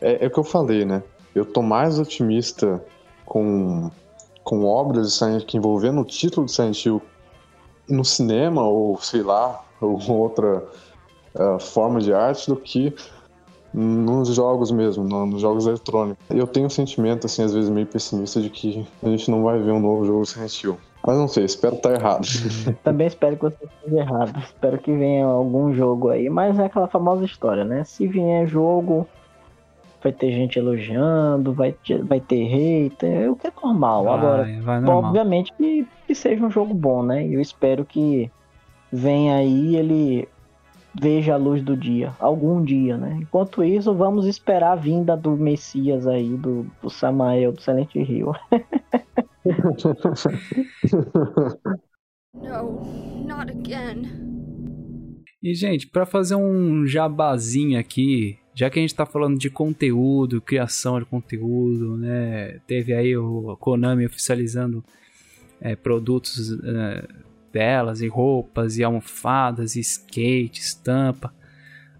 É, 0.00 0.24
é 0.24 0.26
o 0.26 0.30
que 0.30 0.38
eu 0.38 0.44
falei, 0.44 0.84
né? 0.84 1.02
Eu 1.34 1.44
tô 1.44 1.62
mais 1.62 1.98
otimista 1.98 2.82
com, 3.24 3.90
com 4.42 4.64
obras 4.64 5.08
de 5.08 5.12
Silent 5.14 5.44
que 5.44 5.56
envolvendo 5.56 6.00
o 6.00 6.04
título 6.04 6.46
de 6.46 6.52
Silent 6.52 6.84
Hill 6.84 7.02
no 7.88 8.04
cinema 8.04 8.62
ou 8.62 8.98
sei 9.00 9.22
lá, 9.22 9.62
ou 9.80 10.00
outra 10.10 10.64
uh, 11.34 11.58
forma 11.58 12.00
de 12.00 12.12
arte 12.12 12.48
do 12.48 12.56
que 12.56 12.94
nos 13.72 14.34
jogos 14.34 14.70
mesmo, 14.70 15.04
nos 15.04 15.40
jogos 15.40 15.66
eletrônicos. 15.66 16.24
Eu 16.30 16.46
tenho 16.46 16.66
um 16.66 16.70
sentimento, 16.70 17.26
assim, 17.26 17.42
às 17.42 17.52
vezes 17.52 17.70
meio 17.70 17.86
pessimista 17.86 18.40
de 18.40 18.50
que 18.50 18.86
a 19.02 19.08
gente 19.08 19.30
não 19.30 19.42
vai 19.42 19.58
ver 19.58 19.72
um 19.72 19.80
novo 19.80 20.04
jogo 20.04 20.24
Silent 20.24 20.62
Hill. 20.62 20.78
Mas 21.06 21.16
não 21.16 21.28
sei, 21.28 21.44
espero 21.44 21.76
estar 21.76 21.92
errado. 21.92 22.26
Também 22.82 23.06
espero 23.06 23.36
que 23.36 23.42
você 23.42 23.64
esteja 23.64 24.02
errado. 24.02 24.38
Espero 24.40 24.78
que 24.78 24.92
venha 24.92 25.24
algum 25.26 25.72
jogo 25.72 26.08
aí, 26.10 26.28
mas 26.28 26.58
é 26.58 26.64
aquela 26.64 26.88
famosa 26.88 27.24
história, 27.24 27.64
né? 27.64 27.84
Se 27.84 28.06
vier 28.06 28.46
jogo, 28.46 29.06
vai 30.02 30.12
ter 30.12 30.32
gente 30.32 30.58
elogiando, 30.58 31.52
vai 31.52 31.72
ter, 31.72 32.02
vai 32.02 32.20
ter 32.20 32.44
hater, 32.44 33.30
o 33.30 33.36
que 33.36 33.46
é 33.46 33.52
normal. 33.62 34.04
Vai, 34.04 34.14
Agora, 34.14 34.42
vai 34.62 34.80
normal. 34.80 35.04
obviamente 35.04 35.52
que, 35.54 35.86
que 36.06 36.14
seja 36.14 36.44
um 36.44 36.50
jogo 36.50 36.74
bom, 36.74 37.02
né? 37.02 37.26
Eu 37.26 37.40
espero 37.40 37.84
que 37.84 38.30
venha 38.92 39.36
aí 39.36 39.76
ele 39.76 40.28
veja 40.94 41.34
a 41.34 41.36
luz 41.36 41.62
do 41.62 41.76
dia, 41.76 42.12
algum 42.18 42.62
dia, 42.62 42.96
né? 42.96 43.18
Enquanto 43.20 43.62
isso, 43.62 43.94
vamos 43.94 44.26
esperar 44.26 44.72
a 44.72 44.76
vinda 44.76 45.16
do 45.16 45.36
Messias 45.36 46.06
aí, 46.06 46.36
do, 46.36 46.66
do 46.82 46.90
Samael, 46.90 47.52
do 47.52 47.60
Silent 47.60 47.94
Hill. 47.94 48.32
no, 52.34 53.24
not 53.26 53.50
again. 53.50 54.28
E, 55.42 55.54
gente, 55.54 55.86
para 55.86 56.04
fazer 56.04 56.34
um 56.34 56.84
jabazinho 56.84 57.78
aqui, 57.78 58.37
já 58.58 58.68
que 58.68 58.80
a 58.80 58.82
gente 58.82 58.92
tá 58.92 59.06
falando 59.06 59.38
de 59.38 59.48
conteúdo, 59.48 60.40
criação 60.40 60.98
de 60.98 61.04
conteúdo, 61.04 61.96
né? 61.96 62.58
Teve 62.66 62.92
aí 62.92 63.16
o 63.16 63.56
Konami 63.60 64.04
oficializando 64.04 64.82
é, 65.60 65.76
produtos 65.76 66.58
é, 66.64 67.06
delas, 67.52 68.00
e 68.00 68.08
roupas, 68.08 68.76
e 68.76 68.82
almofadas, 68.82 69.76
e 69.76 69.80
skate, 69.80 70.60
estampa. 70.60 71.32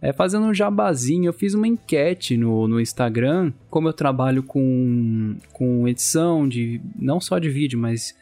É, 0.02 0.12
fazendo 0.12 0.46
um 0.46 0.52
jabazinho, 0.52 1.26
eu 1.26 1.32
fiz 1.32 1.54
uma 1.54 1.68
enquete 1.68 2.36
no, 2.36 2.66
no 2.66 2.80
Instagram, 2.80 3.52
como 3.70 3.86
eu 3.86 3.92
trabalho 3.92 4.42
com, 4.42 5.36
com 5.52 5.86
edição 5.86 6.48
de 6.48 6.80
não 6.98 7.20
só 7.20 7.38
de 7.38 7.48
vídeo, 7.48 7.78
mas 7.78 8.16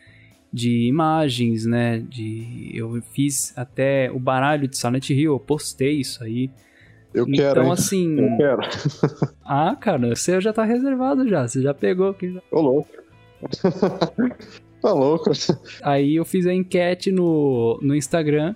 de 0.52 0.86
imagens, 0.86 1.64
né? 1.64 2.00
De 2.00 2.70
eu 2.74 3.00
fiz 3.14 3.56
até 3.56 4.10
o 4.12 4.18
baralho 4.18 4.68
de 4.68 4.76
Silent 4.76 5.08
Hill, 5.08 5.32
eu 5.32 5.40
postei 5.40 6.00
isso 6.00 6.22
aí. 6.22 6.50
Eu 7.14 7.26
quero. 7.26 7.60
Então 7.60 7.72
assim, 7.72 8.18
Eu 8.18 8.36
quero. 8.36 8.60
ah, 9.44 9.76
cara, 9.80 10.14
você 10.14 10.40
já 10.40 10.52
tá 10.52 10.64
reservado 10.64 11.26
já, 11.28 11.46
você 11.46 11.62
já 11.62 11.72
pegou 11.72 12.08
aqui. 12.10 12.38
Ô, 12.50 12.60
louco. 12.60 12.90
tá 14.82 14.92
louco. 14.92 15.30
Aí 15.82 16.16
eu 16.16 16.24
fiz 16.24 16.46
a 16.46 16.52
enquete 16.54 17.10
no, 17.10 17.78
no 17.82 17.94
Instagram 17.94 18.54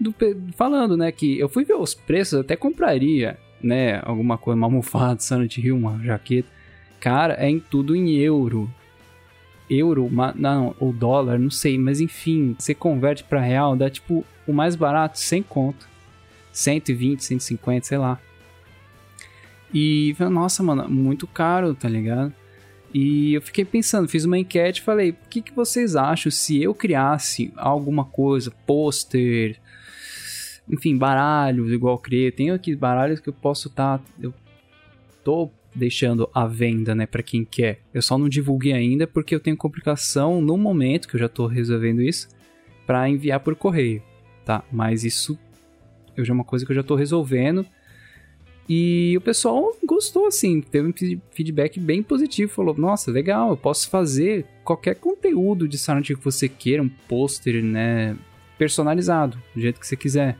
do 0.00 0.14
falando, 0.54 0.96
né, 0.96 1.10
que 1.10 1.38
eu 1.38 1.48
fui 1.48 1.64
ver 1.64 1.74
os 1.74 1.92
preços, 1.94 2.40
até 2.40 2.54
compraria, 2.54 3.36
né, 3.62 4.00
alguma 4.04 4.38
coisa, 4.38 4.56
uma 4.56 4.66
almofada, 4.66 5.20
Silent 5.20 5.58
Hill, 5.58 5.76
uma 5.76 5.98
jaqueta. 6.04 6.48
Cara, 7.00 7.34
é 7.34 7.48
em 7.48 7.58
tudo 7.58 7.94
em 7.96 8.10
euro. 8.16 8.70
Euro, 9.68 10.06
uma- 10.06 10.32
não, 10.36 10.74
ou 10.80 10.92
dólar, 10.92 11.38
não 11.38 11.50
sei, 11.50 11.76
mas 11.78 12.00
enfim, 12.00 12.54
você 12.58 12.74
converte 12.74 13.24
pra 13.24 13.40
real, 13.40 13.76
dá 13.76 13.90
tipo 13.90 14.24
o 14.46 14.52
mais 14.52 14.74
barato, 14.76 15.18
100 15.18 15.42
conto. 15.42 15.86
120, 16.52 17.24
150, 17.24 17.86
sei 17.86 17.98
lá. 17.98 18.20
E, 19.72 20.14
nossa, 20.30 20.62
mano, 20.62 20.88
muito 20.88 21.26
caro, 21.26 21.74
tá 21.74 21.88
ligado? 21.88 22.32
E 22.92 23.34
eu 23.34 23.42
fiquei 23.42 23.64
pensando, 23.64 24.08
fiz 24.08 24.24
uma 24.24 24.38
enquete 24.38 24.80
falei, 24.80 25.10
o 25.10 25.16
que, 25.28 25.42
que 25.42 25.52
vocês 25.52 25.94
acham 25.94 26.32
se 26.32 26.62
eu 26.62 26.74
criasse 26.74 27.52
alguma 27.56 28.04
coisa, 28.04 28.50
pôster, 28.66 29.60
enfim, 30.70 30.96
baralhos, 30.96 31.72
igual 31.72 31.94
eu 31.94 31.98
criei. 31.98 32.30
Tenho 32.30 32.54
aqui 32.54 32.74
baralhos 32.74 33.20
que 33.20 33.28
eu 33.28 33.32
posso 33.32 33.68
estar. 33.68 34.02
eu 34.20 34.32
tô 35.24 35.50
deixando 35.74 36.28
à 36.34 36.46
venda, 36.46 36.94
né, 36.94 37.06
pra 37.06 37.22
quem 37.22 37.44
quer. 37.44 37.80
Eu 37.92 38.02
só 38.02 38.18
não 38.18 38.28
divulguei 38.28 38.72
ainda 38.72 39.06
porque 39.06 39.34
eu 39.34 39.40
tenho 39.40 39.56
complicação 39.56 40.40
no 40.40 40.56
momento 40.56 41.06
que 41.06 41.14
eu 41.14 41.20
já 41.20 41.28
tô 41.28 41.46
resolvendo 41.46 42.02
isso 42.02 42.28
pra 42.86 43.08
enviar 43.08 43.40
por 43.40 43.54
correio, 43.54 44.02
tá? 44.44 44.64
Mas 44.72 45.04
isso 45.04 45.38
eu 46.20 46.24
já 46.24 46.32
é 46.32 46.34
uma 46.34 46.44
coisa 46.44 46.64
que 46.64 46.72
eu 46.72 46.76
já 46.76 46.82
tô 46.82 46.94
resolvendo. 46.94 47.64
E 48.68 49.14
o 49.16 49.20
pessoal 49.20 49.74
gostou, 49.84 50.26
assim, 50.26 50.60
teve 50.60 50.88
um 50.88 50.92
fe- 50.92 51.18
feedback 51.30 51.80
bem 51.80 52.02
positivo. 52.02 52.52
Falou: 52.52 52.74
Nossa, 52.76 53.10
legal, 53.10 53.50
eu 53.50 53.56
posso 53.56 53.88
fazer 53.88 54.44
qualquer 54.62 54.96
conteúdo 54.96 55.66
de 55.66 55.78
Silent 55.78 56.10
Hill 56.10 56.18
que 56.18 56.24
você 56.24 56.48
queira, 56.48 56.82
um 56.82 56.88
pôster, 56.88 57.62
né? 57.64 58.14
Personalizado, 58.58 59.40
do 59.54 59.60
jeito 59.60 59.80
que 59.80 59.86
você 59.86 59.96
quiser. 59.96 60.36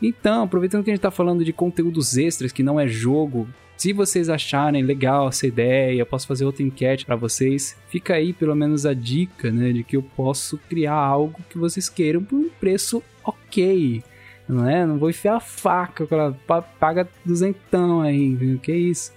Então, 0.00 0.44
aproveitando 0.44 0.84
que 0.84 0.90
a 0.90 0.94
gente 0.94 1.02
tá 1.02 1.10
falando 1.10 1.44
de 1.44 1.52
conteúdos 1.52 2.16
extras, 2.16 2.52
que 2.52 2.62
não 2.62 2.78
é 2.78 2.86
jogo, 2.86 3.48
se 3.76 3.92
vocês 3.92 4.28
acharem 4.28 4.82
legal 4.82 5.28
essa 5.28 5.46
ideia, 5.46 5.98
eu 5.98 6.06
posso 6.06 6.26
fazer 6.26 6.44
outra 6.44 6.62
enquete 6.62 7.04
pra 7.06 7.16
vocês. 7.16 7.76
Fica 7.88 8.14
aí 8.14 8.32
pelo 8.32 8.54
menos 8.54 8.86
a 8.86 8.94
dica, 8.94 9.50
né, 9.50 9.72
de 9.72 9.82
que 9.82 9.96
eu 9.96 10.02
posso 10.02 10.58
criar 10.68 10.94
algo 10.94 11.40
que 11.48 11.58
vocês 11.58 11.88
queiram 11.88 12.22
por 12.22 12.36
um 12.36 12.48
preço 12.48 13.02
ok. 13.24 14.02
Não 14.48 14.68
é? 14.68 14.84
Não 14.86 14.98
vou 14.98 15.10
enfiar 15.10 15.36
a 15.36 15.40
faca, 15.40 16.06
pa- 16.46 16.62
paga 16.62 17.08
duzentão 17.24 18.00
aí, 18.00 18.34
viu? 18.34 18.58
que 18.58 18.72
isso? 18.74 19.12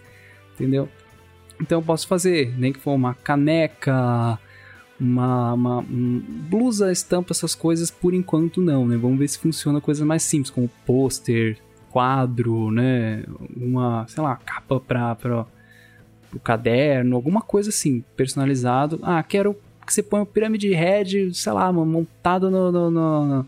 Entendeu? 0.54 0.88
Então 1.60 1.80
eu 1.80 1.84
posso 1.84 2.08
fazer, 2.08 2.54
nem 2.58 2.72
que 2.72 2.80
for 2.80 2.94
uma 2.94 3.14
caneca, 3.14 4.38
uma, 5.00 5.54
uma 5.54 5.80
um, 5.80 6.22
blusa, 6.50 6.92
estampa, 6.92 7.32
essas 7.34 7.56
coisas, 7.56 7.90
por 7.90 8.14
enquanto 8.14 8.62
não, 8.62 8.88
né? 8.88 8.98
Vamos 8.98 9.18
ver 9.20 9.28
se 9.28 9.40
funciona 9.40 9.82
coisas 9.82 10.06
mais 10.06 10.24
simples, 10.24 10.50
como 10.50 10.70
pôster, 10.86 11.58
quadro, 11.90 12.72
né? 12.72 13.24
Uma, 13.56 14.06
sei 14.08 14.22
lá, 14.24 14.36
capa 14.36 14.80
para 14.80 15.16
para 15.16 15.46
o 16.34 16.40
caderno, 16.40 17.16
alguma 17.16 17.42
coisa 17.42 17.70
assim, 17.70 18.04
personalizado. 18.18 19.00
Ah, 19.02 19.24
quero 19.24 19.56
que 19.86 19.94
você 19.94 20.04
ponha 20.04 20.24
o 20.24 20.26
Pyramid 20.26 20.66
Head, 20.68 21.34
sei 21.34 21.54
lá, 21.54 21.72
montado 21.72 22.52
no, 22.52 22.72
no, 22.72 22.92
no, 22.92 23.46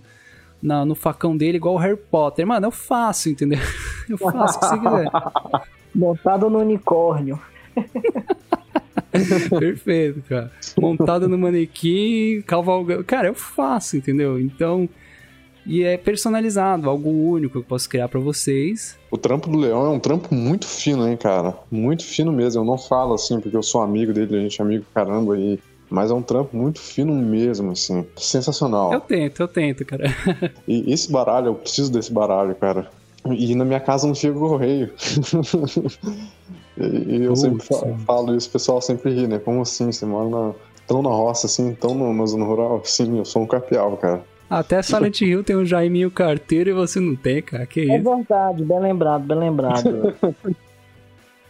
na- 0.61 0.85
no 0.85 0.95
facão 0.95 1.35
dele, 1.37 1.57
igual 1.57 1.75
o 1.75 1.77
Harry 1.77 1.97
Potter. 1.97 2.45
Mano, 2.45 2.67
eu 2.67 2.71
faço, 2.71 3.29
entendeu? 3.29 3.59
Eu 4.09 4.17
faço 4.17 4.57
o 4.57 4.59
que 4.61 4.65
você 4.67 4.79
quiser. 4.79 5.07
Montado 5.93 6.49
no 6.49 6.59
unicórnio. 6.59 7.37
Perfeito, 9.59 10.21
cara. 10.27 10.51
Montado 10.79 11.27
no 11.27 11.37
manequim, 11.37 12.41
cavalgando. 12.45 13.03
Cara, 13.03 13.27
eu 13.27 13.33
faço, 13.35 13.97
entendeu? 13.97 14.39
Então. 14.39 14.87
E 15.65 15.83
é 15.83 15.97
personalizado, 15.97 16.89
algo 16.89 17.09
único 17.09 17.51
que 17.51 17.57
eu 17.57 17.63
posso 17.63 17.89
criar 17.89 18.07
pra 18.07 18.21
vocês. 18.21 18.97
O 19.11 19.17
trampo 19.17 19.49
do 19.49 19.57
Leão 19.57 19.85
é 19.85 19.89
um 19.89 19.99
trampo 19.99 20.33
muito 20.33 20.65
fino, 20.65 21.05
hein, 21.05 21.17
cara? 21.17 21.53
Muito 21.69 22.05
fino 22.05 22.31
mesmo. 22.31 22.61
Eu 22.61 22.65
não 22.65 22.77
falo 22.77 23.13
assim 23.13 23.41
porque 23.41 23.57
eu 23.57 23.61
sou 23.63 23.81
amigo 23.81 24.13
dele, 24.13 24.37
a 24.37 24.39
gente 24.39 24.61
é 24.61 24.63
amigo 24.63 24.85
caramba 24.93 25.37
e. 25.37 25.59
Mas 25.89 26.11
é 26.11 26.13
um 26.13 26.21
trampo 26.21 26.55
muito 26.55 26.79
fino 26.79 27.13
mesmo, 27.13 27.71
assim. 27.71 28.05
Sensacional. 28.17 28.91
Eu 28.93 28.99
tento, 29.01 29.41
eu 29.41 29.47
tento, 29.47 29.85
cara. 29.85 30.05
E 30.67 30.91
esse 30.93 31.11
baralho, 31.11 31.47
eu 31.47 31.55
preciso 31.55 31.91
desse 31.91 32.11
baralho, 32.11 32.53
cara. 32.55 32.89
E 33.29 33.55
na 33.55 33.65
minha 33.65 33.79
casa 33.79 34.05
não 34.07 34.15
chega 34.15 34.37
o 34.37 34.49
correio. 34.49 34.91
e 36.77 37.23
eu 37.23 37.29
Putz, 37.33 37.41
sempre 37.41 37.65
mano. 37.87 37.99
falo 38.05 38.35
isso, 38.35 38.49
o 38.49 38.51
pessoal 38.51 38.81
sempre 38.81 39.11
ri, 39.13 39.27
né? 39.27 39.39
Como 39.39 39.61
assim? 39.61 39.91
Você 39.91 40.05
mora 40.05 40.29
na, 40.29 40.53
tão 40.85 41.01
na 41.01 41.09
roça, 41.09 41.47
assim, 41.47 41.73
tão 41.73 41.93
no- 41.95 42.13
na 42.13 42.25
zona 42.25 42.45
rural? 42.45 42.81
Sim, 42.83 43.17
eu 43.17 43.25
sou 43.25 43.41
um 43.43 43.47
capial, 43.47 43.97
cara. 43.97 44.23
Até 44.49 44.81
Silent 44.81 45.19
Hill 45.21 45.43
tem 45.43 45.57
um 45.57 45.65
Jaiminho 45.65 46.09
carteiro 46.09 46.69
e 46.69 46.73
você 46.73 46.99
não 47.01 47.15
tem, 47.17 47.41
cara. 47.41 47.65
Que 47.65 47.81
É 47.81 47.97
isso? 47.97 48.09
verdade, 48.09 48.63
bem 48.63 48.79
lembrado, 48.79 49.23
bem 49.25 49.37
lembrado. 49.37 50.13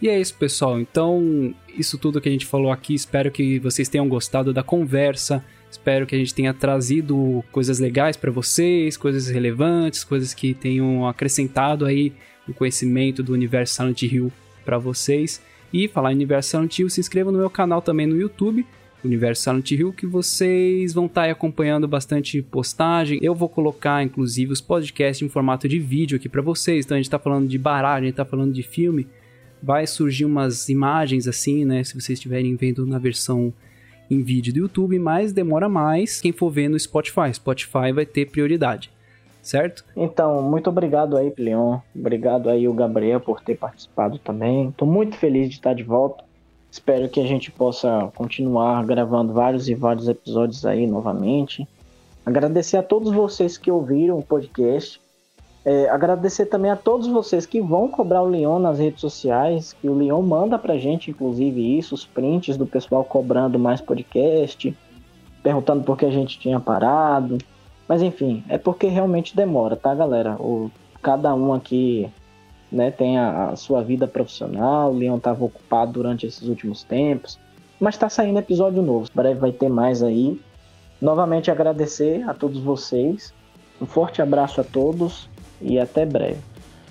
E 0.02 0.08
é 0.08 0.20
isso, 0.20 0.36
pessoal. 0.36 0.80
Então, 0.80 1.54
isso 1.76 1.98
tudo 1.98 2.22
que 2.22 2.30
a 2.30 2.32
gente 2.32 2.45
falou 2.45 2.72
aqui, 2.72 2.93
espero 2.93 3.32
que 3.32 3.58
vocês 3.60 3.89
tenham 3.89 4.08
gostado 4.08 4.54
da 4.54 4.62
conversa. 4.62 5.43
Espero 5.70 6.06
que 6.06 6.16
a 6.16 6.18
gente 6.18 6.34
tenha 6.34 6.54
trazido 6.54 7.43
coisas 7.52 7.80
legais 7.80 8.16
pra 8.16 8.32
vocês, 8.32 8.95
coisas 8.95 9.28
relevantes, 9.28 10.04
coisas 10.04 10.34
que 10.34 10.54
tenham 10.54 11.08
acrescentado 11.08 11.86
aí 11.86 12.14
o 12.48 12.54
conhecimento 12.54 13.22
do 13.22 13.34
universo 13.34 13.76
Silent 13.76 14.04
Hill 14.04 14.32
pra 14.64 14.78
vocês. 14.78 15.41
E 15.74 15.88
falar 15.88 16.14
em 16.14 16.16
universo 16.16 16.52
Silent 16.52 16.80
Hill, 16.80 16.89
se 16.89 17.00
inscrevam 17.00 17.34
no 17.34 17.39
meu 17.39 17.50
canal 17.50 17.82
também 17.82 18.08
no 18.08 18.16
YouTube, 18.16 18.66
Universo 19.04 19.43
Silent 19.43 19.72
Hill, 19.72 19.91
que 19.91 20.06
vocês 20.06 20.93
vão 20.93 21.08
estar 21.08 21.24
aí 21.24 21.32
acompanhando 21.32 21.88
bastante 21.88 22.41
postagem. 22.41 23.20
Eu 23.22 23.36
vou 23.36 23.50
colocar, 23.50 24.04
inclusive, 24.04 24.54
os 24.54 24.62
podcasts 24.62 25.26
em 25.26 25.30
formato 25.30 25.68
de 25.68 25.80
vídeo 25.80 26.16
aqui 26.16 26.30
pra 26.30 26.41
vocês. 26.41 26.86
Então 26.86 26.95
a 26.95 27.00
gente 27.00 27.10
tá 27.10 27.20
falando 27.20 27.48
de 27.48 27.58
baralho, 27.58 28.04
a 28.04 28.08
gente 28.08 28.16
tá 28.16 28.26
falando 28.26 28.54
de 28.54 28.64
filme 28.64 29.08
vai 29.62 29.88
surgir 29.88 30.26
umas 30.26 30.70
imagens 30.70 31.28
assim, 31.28 31.66
né? 31.66 31.84
Se 31.84 31.93
vocês 31.93 32.18
estiverem 32.18 32.55
vendo 32.55 32.86
na 32.86 32.99
versão 32.99 33.53
em 34.10 34.22
vídeo 34.22 34.53
do 34.53 34.60
YouTube, 34.60 34.97
mas 34.99 35.34
demora 35.34 35.68
mais 35.68 36.22
quem 36.22 36.32
for 36.32 36.49
ver 36.49 36.70
no 36.70 36.80
Spotify. 36.80 37.34
Spotify 37.34 37.91
vai 37.93 38.05
ter 38.05 38.30
prioridade, 38.30 38.91
certo? 39.41 39.84
Então, 39.95 40.41
muito 40.41 40.70
obrigado 40.70 41.18
aí, 41.18 41.34
Leon. 41.38 41.80
Obrigado 41.95 42.49
aí 42.49 42.68
o 42.68 42.74
Gabriel 42.74 43.20
por 43.20 43.41
ter 43.41 43.58
participado 43.58 44.18
também. 44.20 44.72
Tô 44.78 44.86
muito 44.86 45.18
feliz 45.18 45.49
de 45.49 45.55
estar 45.55 45.74
de 45.74 45.84
volta. 45.84 46.24
Espero 46.72 47.10
que 47.10 47.20
a 47.20 47.26
gente 47.26 47.51
possa 47.51 48.12
continuar 48.16 48.86
gravando 48.86 49.34
vários 49.34 49.68
e 49.68 49.74
vários 49.74 50.08
episódios 50.08 50.66
aí 50.66 50.86
novamente. 50.86 51.68
Agradecer 52.26 52.78
a 52.78 52.84
todos 52.84 53.12
vocês 53.14 53.58
que 53.58 53.72
ouviram 53.72 54.20
o 54.20 54.24
podcast. 54.24 55.01
É, 55.70 55.89
agradecer 55.89 56.45
também 56.45 56.72
a 56.72 56.78
todos 56.78 57.07
vocês 57.07 57.45
que 57.45 57.59
vão 57.59 57.89
cobrar 57.89 58.22
o 58.22 58.26
Leon 58.26 58.57
nas 58.57 58.80
redes 58.80 59.01
sociais, 59.01 59.74
que 59.74 59.89
o 59.89 59.97
Leon 59.97 60.22
manda 60.22 60.57
pra 60.57 60.78
gente, 60.78 61.11
inclusive, 61.11 61.78
isso, 61.78 61.93
os 61.93 62.05
prints 62.05 62.55
do 62.55 62.65
pessoal 62.65 63.03
cobrando 63.03 63.59
mais 63.59 63.82
podcast, 63.82 64.74
perguntando 65.43 65.84
por 65.84 65.97
que 65.97 66.05
a 66.05 66.09
gente 66.09 66.39
tinha 66.39 66.57
parado. 66.57 67.38
Mas 67.86 68.01
enfim, 68.01 68.45
é 68.47 68.57
porque 68.57 68.88
realmente 68.88 69.36
demora, 69.36 69.76
tá, 69.76 69.93
galera? 69.93 70.41
O, 70.41 70.72
cada 71.01 71.36
um 71.36 71.53
aqui 71.53 72.09
né, 72.72 72.89
tem 72.89 73.18
a, 73.18 73.49
a 73.49 73.55
sua 73.57 73.84
vida 73.84 74.07
profissional, 74.07 74.93
o 74.93 74.97
Leon 74.97 75.18
estava 75.18 75.43
ocupado 75.43 75.91
durante 75.91 76.26
esses 76.26 76.47
últimos 76.47 76.82
tempos, 76.84 77.38
mas 77.78 77.95
está 77.95 78.07
saindo 78.07 78.39
episódio 78.39 78.82
novo, 78.82 79.09
breve 79.13 79.41
vai 79.41 79.51
ter 79.51 79.68
mais 79.68 80.01
aí. 80.01 80.39
Novamente 81.01 81.51
agradecer 81.51 82.24
a 82.24 82.34
todos 82.34 82.61
vocês, 82.61 83.34
um 83.82 83.86
forte 83.86 84.22
abraço 84.22 84.61
a 84.61 84.63
todos 84.63 85.28
e 85.62 85.80
até 85.80 86.05
breve. 86.05 86.39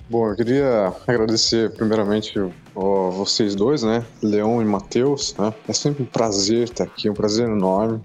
Bom, 0.09 0.29
eu 0.29 0.35
queria 0.35 0.93
agradecer 1.05 1.71
primeiramente 1.71 2.33
ó, 2.73 3.09
vocês 3.11 3.55
dois, 3.55 3.83
né? 3.83 4.05
Leon 4.21 4.61
e 4.61 4.65
Matheus, 4.65 5.35
né? 5.37 5.53
É 5.67 5.73
sempre 5.73 6.03
um 6.03 6.05
prazer 6.05 6.63
estar 6.63 6.85
aqui, 6.85 7.09
um 7.09 7.13
prazer 7.13 7.49
enorme 7.49 8.01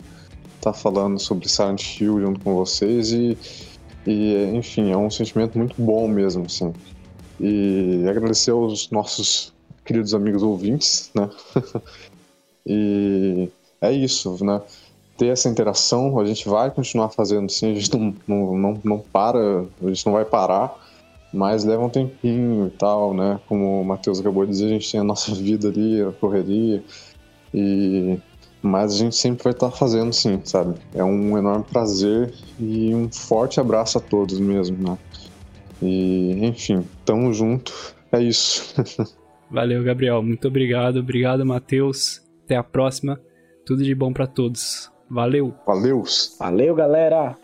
estar 0.62 0.72
falando 0.72 1.18
sobre 1.18 1.48
Silent 1.48 2.00
Hill 2.00 2.20
junto 2.20 2.40
com 2.40 2.54
vocês 2.54 3.12
e, 3.12 3.36
e 4.06 4.44
enfim, 4.54 4.92
é 4.92 4.96
um 4.96 5.10
sentimento 5.10 5.58
muito 5.58 5.74
bom 5.80 6.06
mesmo, 6.06 6.46
assim. 6.46 6.72
E 7.40 8.04
agradecer 8.08 8.52
aos 8.52 8.88
nossos 8.90 9.52
queridos 9.84 10.14
amigos 10.14 10.42
ouvintes, 10.42 11.10
né? 11.14 11.28
e 12.64 13.48
é 13.80 13.92
isso, 13.92 14.42
né? 14.44 14.60
Ter 15.16 15.28
essa 15.28 15.48
interação, 15.48 16.18
a 16.18 16.24
gente 16.24 16.48
vai 16.48 16.70
continuar 16.70 17.10
fazendo 17.10 17.50
sim, 17.50 17.72
a 17.72 17.74
gente 17.74 17.92
não, 17.96 18.14
não, 18.26 18.58
não, 18.58 18.80
não 18.82 18.98
para, 18.98 19.64
a 19.82 19.88
gente 19.88 20.06
não 20.06 20.12
vai 20.14 20.24
parar, 20.24 20.74
mas 21.32 21.64
leva 21.64 21.84
um 21.84 21.88
tempinho 21.88 22.66
e 22.66 22.70
tal, 22.70 23.14
né? 23.14 23.40
Como 23.46 23.80
o 23.80 23.84
Matheus 23.84 24.20
acabou 24.20 24.44
de 24.44 24.52
dizer, 24.52 24.66
a 24.66 24.70
gente 24.70 24.90
tem 24.90 25.00
a 25.00 25.04
nossa 25.04 25.32
vida 25.36 25.68
ali, 25.68 26.02
a 26.02 26.12
correria, 26.12 26.82
e 27.52 28.18
Mas 28.60 28.94
a 28.94 28.96
gente 28.96 29.16
sempre 29.16 29.42
vai 29.42 29.52
estar 29.52 29.70
tá 29.70 29.76
fazendo 29.76 30.12
sim, 30.12 30.40
sabe? 30.44 30.74
É 30.94 31.02
um 31.02 31.36
enorme 31.36 31.64
prazer 31.64 32.32
e 32.60 32.94
um 32.94 33.10
forte 33.10 33.60
abraço 33.60 33.98
a 33.98 34.00
todos 34.00 34.38
mesmo, 34.38 34.76
né? 34.78 34.98
E, 35.82 36.46
enfim, 36.46 36.86
tamo 37.04 37.32
junto. 37.32 37.72
É 38.12 38.22
isso. 38.22 38.74
Valeu, 39.50 39.82
Gabriel. 39.82 40.22
Muito 40.22 40.46
obrigado. 40.46 41.00
Obrigado, 41.00 41.44
Matheus. 41.44 42.22
Até 42.44 42.56
a 42.56 42.62
próxima. 42.62 43.20
Tudo 43.66 43.82
de 43.82 43.94
bom 43.94 44.12
para 44.12 44.26
todos. 44.26 44.91
Valeu. 45.12 45.52
Valeu. 45.66 46.02
Valeu, 46.40 46.74
galera. 46.74 47.36